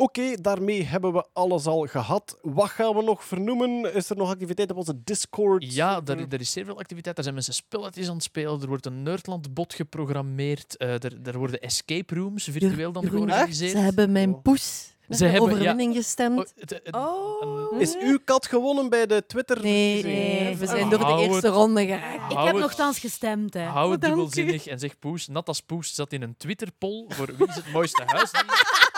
[0.01, 2.39] Oké, daarmee hebben we alles al gehad.
[2.43, 3.94] Wat gaan we nog vernoemen?
[3.94, 5.74] Is er nog activiteit op onze Discord?
[5.74, 7.16] Ja, daar, er is zeer veel activiteit.
[7.16, 8.60] Er zijn mensen spelletjes aan het spelen.
[8.60, 10.77] Er wordt een Nerdland-bot geprogrammeerd.
[10.77, 13.70] eh, er, er worden escape rooms virtueel dan georganiseerd.
[13.70, 14.43] Ze hebben mijn Oh.
[14.43, 15.55] poes Ze hebben- ja.
[15.55, 16.55] overwinning Oh, gestemd.
[16.90, 17.72] Oh.
[17.72, 19.60] een- Is uw kat gewonnen bij de Twitter?
[19.62, 20.56] Nee, Nee.
[20.56, 20.90] we zijn Oh.
[20.90, 21.55] door de eerste het.
[21.56, 22.14] ronde geraakt.
[22.31, 23.62] Ik Hou heb het- nogthans gestemd, hè.
[23.64, 25.27] Hou het dubbelzinnig en zeg Poes.
[25.28, 28.89] Natas Poes zat in een Twitter-poll voor wie is het mooiste huisdier.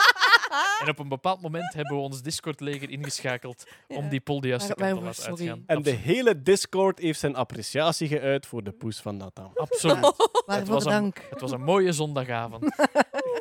[0.82, 4.74] En op een bepaald moment hebben we ons Discord-leger ingeschakeld om die poll de juiste
[4.74, 5.62] kant te laten uitgaan.
[5.66, 9.50] En de hele Discord heeft zijn appreciatie geuit voor de poes van Nathan.
[9.54, 10.12] Absoluut.
[10.46, 11.26] Waarvoor was een- dank.
[11.30, 12.64] Het was een mooie zondagavond.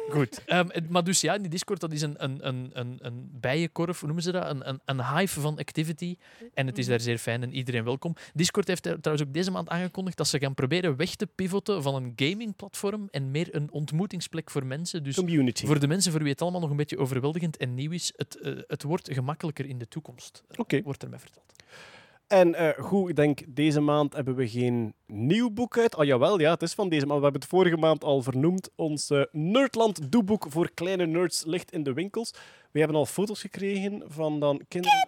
[0.10, 0.44] Goed.
[0.46, 3.30] Ehm, het- maar dus ja, in die Discord, dat is een, een, een, een, een
[3.34, 4.50] bijenkorf, hoe noemen ze dat?
[4.50, 6.18] Een, een, een hive van activity.
[6.54, 8.16] En het is daar zeer fijn en iedereen welkom.
[8.34, 11.96] Discord heeft trouwens ook deze maand aangekondigd dat ze gaan proberen weg te pivoten van
[11.96, 15.04] een gamingplatform en meer een ontmoetingsplek voor mensen.
[15.04, 15.66] Dus Community.
[15.66, 18.36] voor de mensen voor wie het allemaal nog een beetje overweldigend en nieuw is, het,
[18.40, 20.44] eh, het wordt gemakkelijker in de toekomst.
[20.56, 20.82] Oké.
[20.82, 21.46] Wordt er mij verteld.
[22.32, 25.96] En eh, goed, ik denk deze maand hebben we geen nieuw boek uit.
[25.96, 27.18] Oh jawel, ja, het is van deze maand.
[27.18, 28.70] We hebben het vorige maand al vernoemd.
[28.76, 32.34] Ons eh, Nerdland doeboek voor kleine nerds ligt in de winkels.
[32.72, 35.08] We hebben al foto's gekregen van dan kinderen,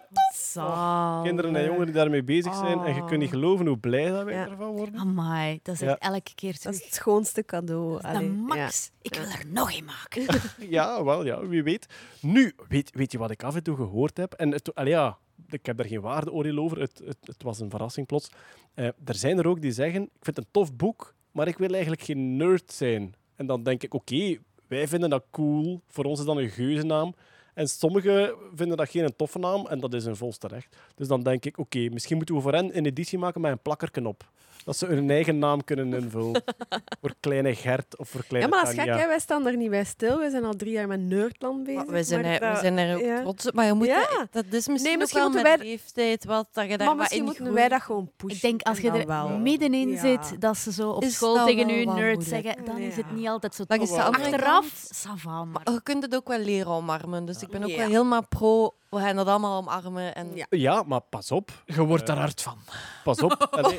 [1.22, 2.78] kinderen en jongeren die daarmee bezig zijn.
[2.80, 4.48] En je kunt niet geloven hoe blij dat wij Ja.
[4.48, 5.00] ervan worden.
[5.00, 6.76] Amai, dat is echt elke keer Dat terug.
[6.76, 8.00] is het schoonste cadeau.
[8.02, 8.20] Dat ja.
[8.20, 8.90] max.
[9.02, 10.26] Ik wil er nog een maken.
[10.70, 11.86] Ja, wel, ja, wie weet.
[12.20, 14.32] Nu, weet, weet je wat ik af en toe gehoord heb?
[14.32, 15.18] En het, allee, ja,
[15.48, 16.80] ik heb daar geen waardeoordeel over.
[16.80, 18.30] Het, het, het was een verrassing plots.
[18.74, 21.58] Eh, er zijn er ook die zeggen, ik vind het een tof boek, maar ik
[21.58, 23.14] wil eigenlijk geen nerd zijn.
[23.36, 25.80] En dan denk ik, oké, wij vinden dat cool.
[25.86, 27.14] Voor ons is dat een geuzennaam.
[27.54, 30.76] En sommigen vinden dat geen een toffe naam, en dat is hun volste recht.
[30.94, 33.62] Dus dan denk ik, oké, misschien moeten we voor hen een editie maken met een
[33.62, 34.30] plakkerken op.
[34.64, 36.42] Dat ze hun eigen naam kunnen invullen.
[37.00, 39.06] voor kleine Gert of voor Ja, kleine maar dat is gek, hè?
[39.06, 40.18] wij staan daar niet bij stil.
[40.18, 41.84] We zijn al drie jaar met Nerdland bezig.
[41.84, 43.20] Maar we, zijn maar er, we dat- zijn er ook ja.
[43.20, 43.54] trots op.
[43.54, 44.08] Maar je moet Ja.
[44.18, 46.86] dat, dat is misschien, Nee, misschien ook wel met wij- leeftijd wat dat je daar
[46.86, 48.36] Maar misschien in moeten wij dat gewoon pushen.
[48.36, 49.28] Ik denk als je er wel.
[49.28, 50.00] middenin Ja.
[50.00, 53.04] zit, dat ze zo op Is school dat tegen wat nerd zeggen, dan is het
[53.08, 53.14] Ja.
[53.16, 55.46] niet altijd zo Maar is de Achteraf, maar...
[55.46, 57.24] Maar je kunt het ook wel leren omarmen.
[57.24, 57.76] Dus ik ben ook Ja.
[57.76, 58.74] wel helemaal pro.
[58.94, 60.14] We gaan dat allemaal omarmen.
[60.14, 60.34] En...
[60.34, 60.46] Ja.
[60.50, 61.50] Ja, maar pas op.
[61.66, 62.58] Je wordt daar hard van.
[63.04, 63.46] Pas op.
[63.50, 63.78] Allee,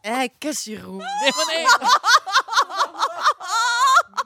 [0.00, 0.96] Hey, kus Jeroen.
[0.96, 1.64] Nee, maar nee.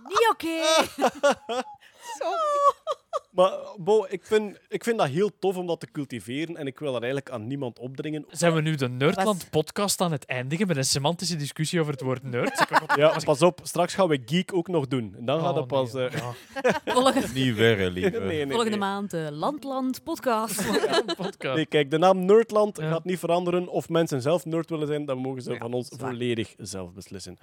[0.08, 0.62] Niet oké.
[3.30, 6.78] maar Bo, ik vind, ik vind dat heel tof om dat te cultiveren en ik
[6.78, 8.24] wil dat eigenlijk aan niemand opdringen.
[8.30, 12.22] Zijn we nu de Nerdland-podcast aan het eindigen met een semantische discussie over het woord
[12.22, 12.64] nerd?
[12.96, 13.60] Ja, pas op.
[13.62, 15.14] Straks gaan we Geek ook nog doen.
[15.18, 15.92] En dan gaat Oh, het pas...
[15.92, 16.32] nee, eh, ja.
[16.94, 18.18] Volgende, Niet lieve.
[18.20, 20.66] nee, nee, volgende maand de Landland podcast.
[21.16, 21.56] podcast.
[21.56, 22.90] Nee, kijk, de naam Nerdland Ja.
[22.90, 23.68] gaat niet veranderen.
[23.68, 26.10] Of mensen zelf nerd willen zijn, dan mogen ze van ons zwaar.
[26.10, 27.38] volledig zelf beslissen.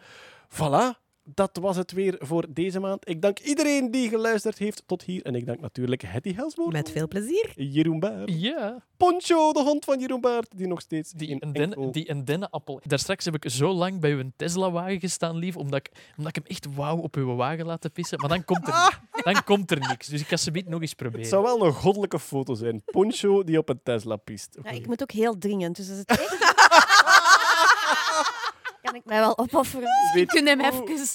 [0.49, 3.10] Voilà, dat was het weer voor deze maand.
[3.10, 5.26] Ik dank iedereen die geluisterd heeft tot hier.
[5.26, 7.52] En ik dank natuurlijk Hetty Helsboer, Met veel plezier.
[7.56, 11.91] Jeroen Baer, Ja, Poncho, de hond van Jeroen Baert, die nog steeds die, een den,
[11.91, 12.81] die een dennenappel.
[12.84, 16.43] Daar straks heb ik zo lang bij uw Tesla-wagen gestaan, lief, omdat ik, omdat ik
[16.43, 18.19] hem echt wauw op uw wagen laten pissen.
[18.19, 18.99] Maar dan komt er,
[19.34, 20.07] dan komt er niks.
[20.07, 21.22] Dus ik ga ze nog eens proberen.
[21.22, 22.81] Het zou wel een goddelijke foto zijn.
[22.85, 24.57] Poncho die op een Tesla piest.
[24.64, 27.20] Ja, ik moet ook heel dringend, dus als het echt...
[28.91, 29.88] kan ik mij wel opofferen.
[30.13, 31.07] Weet, Kun hem goed- even...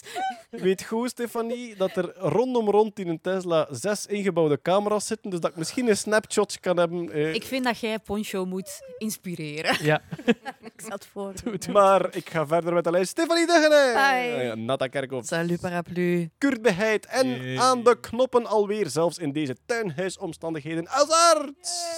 [0.63, 5.41] weet goed, Stefanie, dat er rondom rond in een Tesla zes ingebouwde camera's zitten, dus
[5.41, 7.13] dat ik misschien een snapshot kan hebben.
[7.13, 9.77] eh, Ik vind dat jij Poncho moet inspireren.
[9.85, 10.03] Ja,
[10.77, 11.33] Ik zat voor.
[11.73, 13.11] Maar ik ga verder met de lijst.
[13.11, 14.45] Stefanie Degene, Hi.
[14.47, 16.31] Ja, Natta Kerkhoff, Salut paraplu.
[16.39, 17.59] Kurt Beheid en Yay.
[17.59, 21.95] aan de knoppen alweer, zelfs in deze tuinhuisomstandigheden, als arts.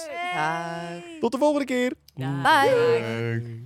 [1.19, 1.93] Tot de volgende keer.
[2.15, 3.65] Bye.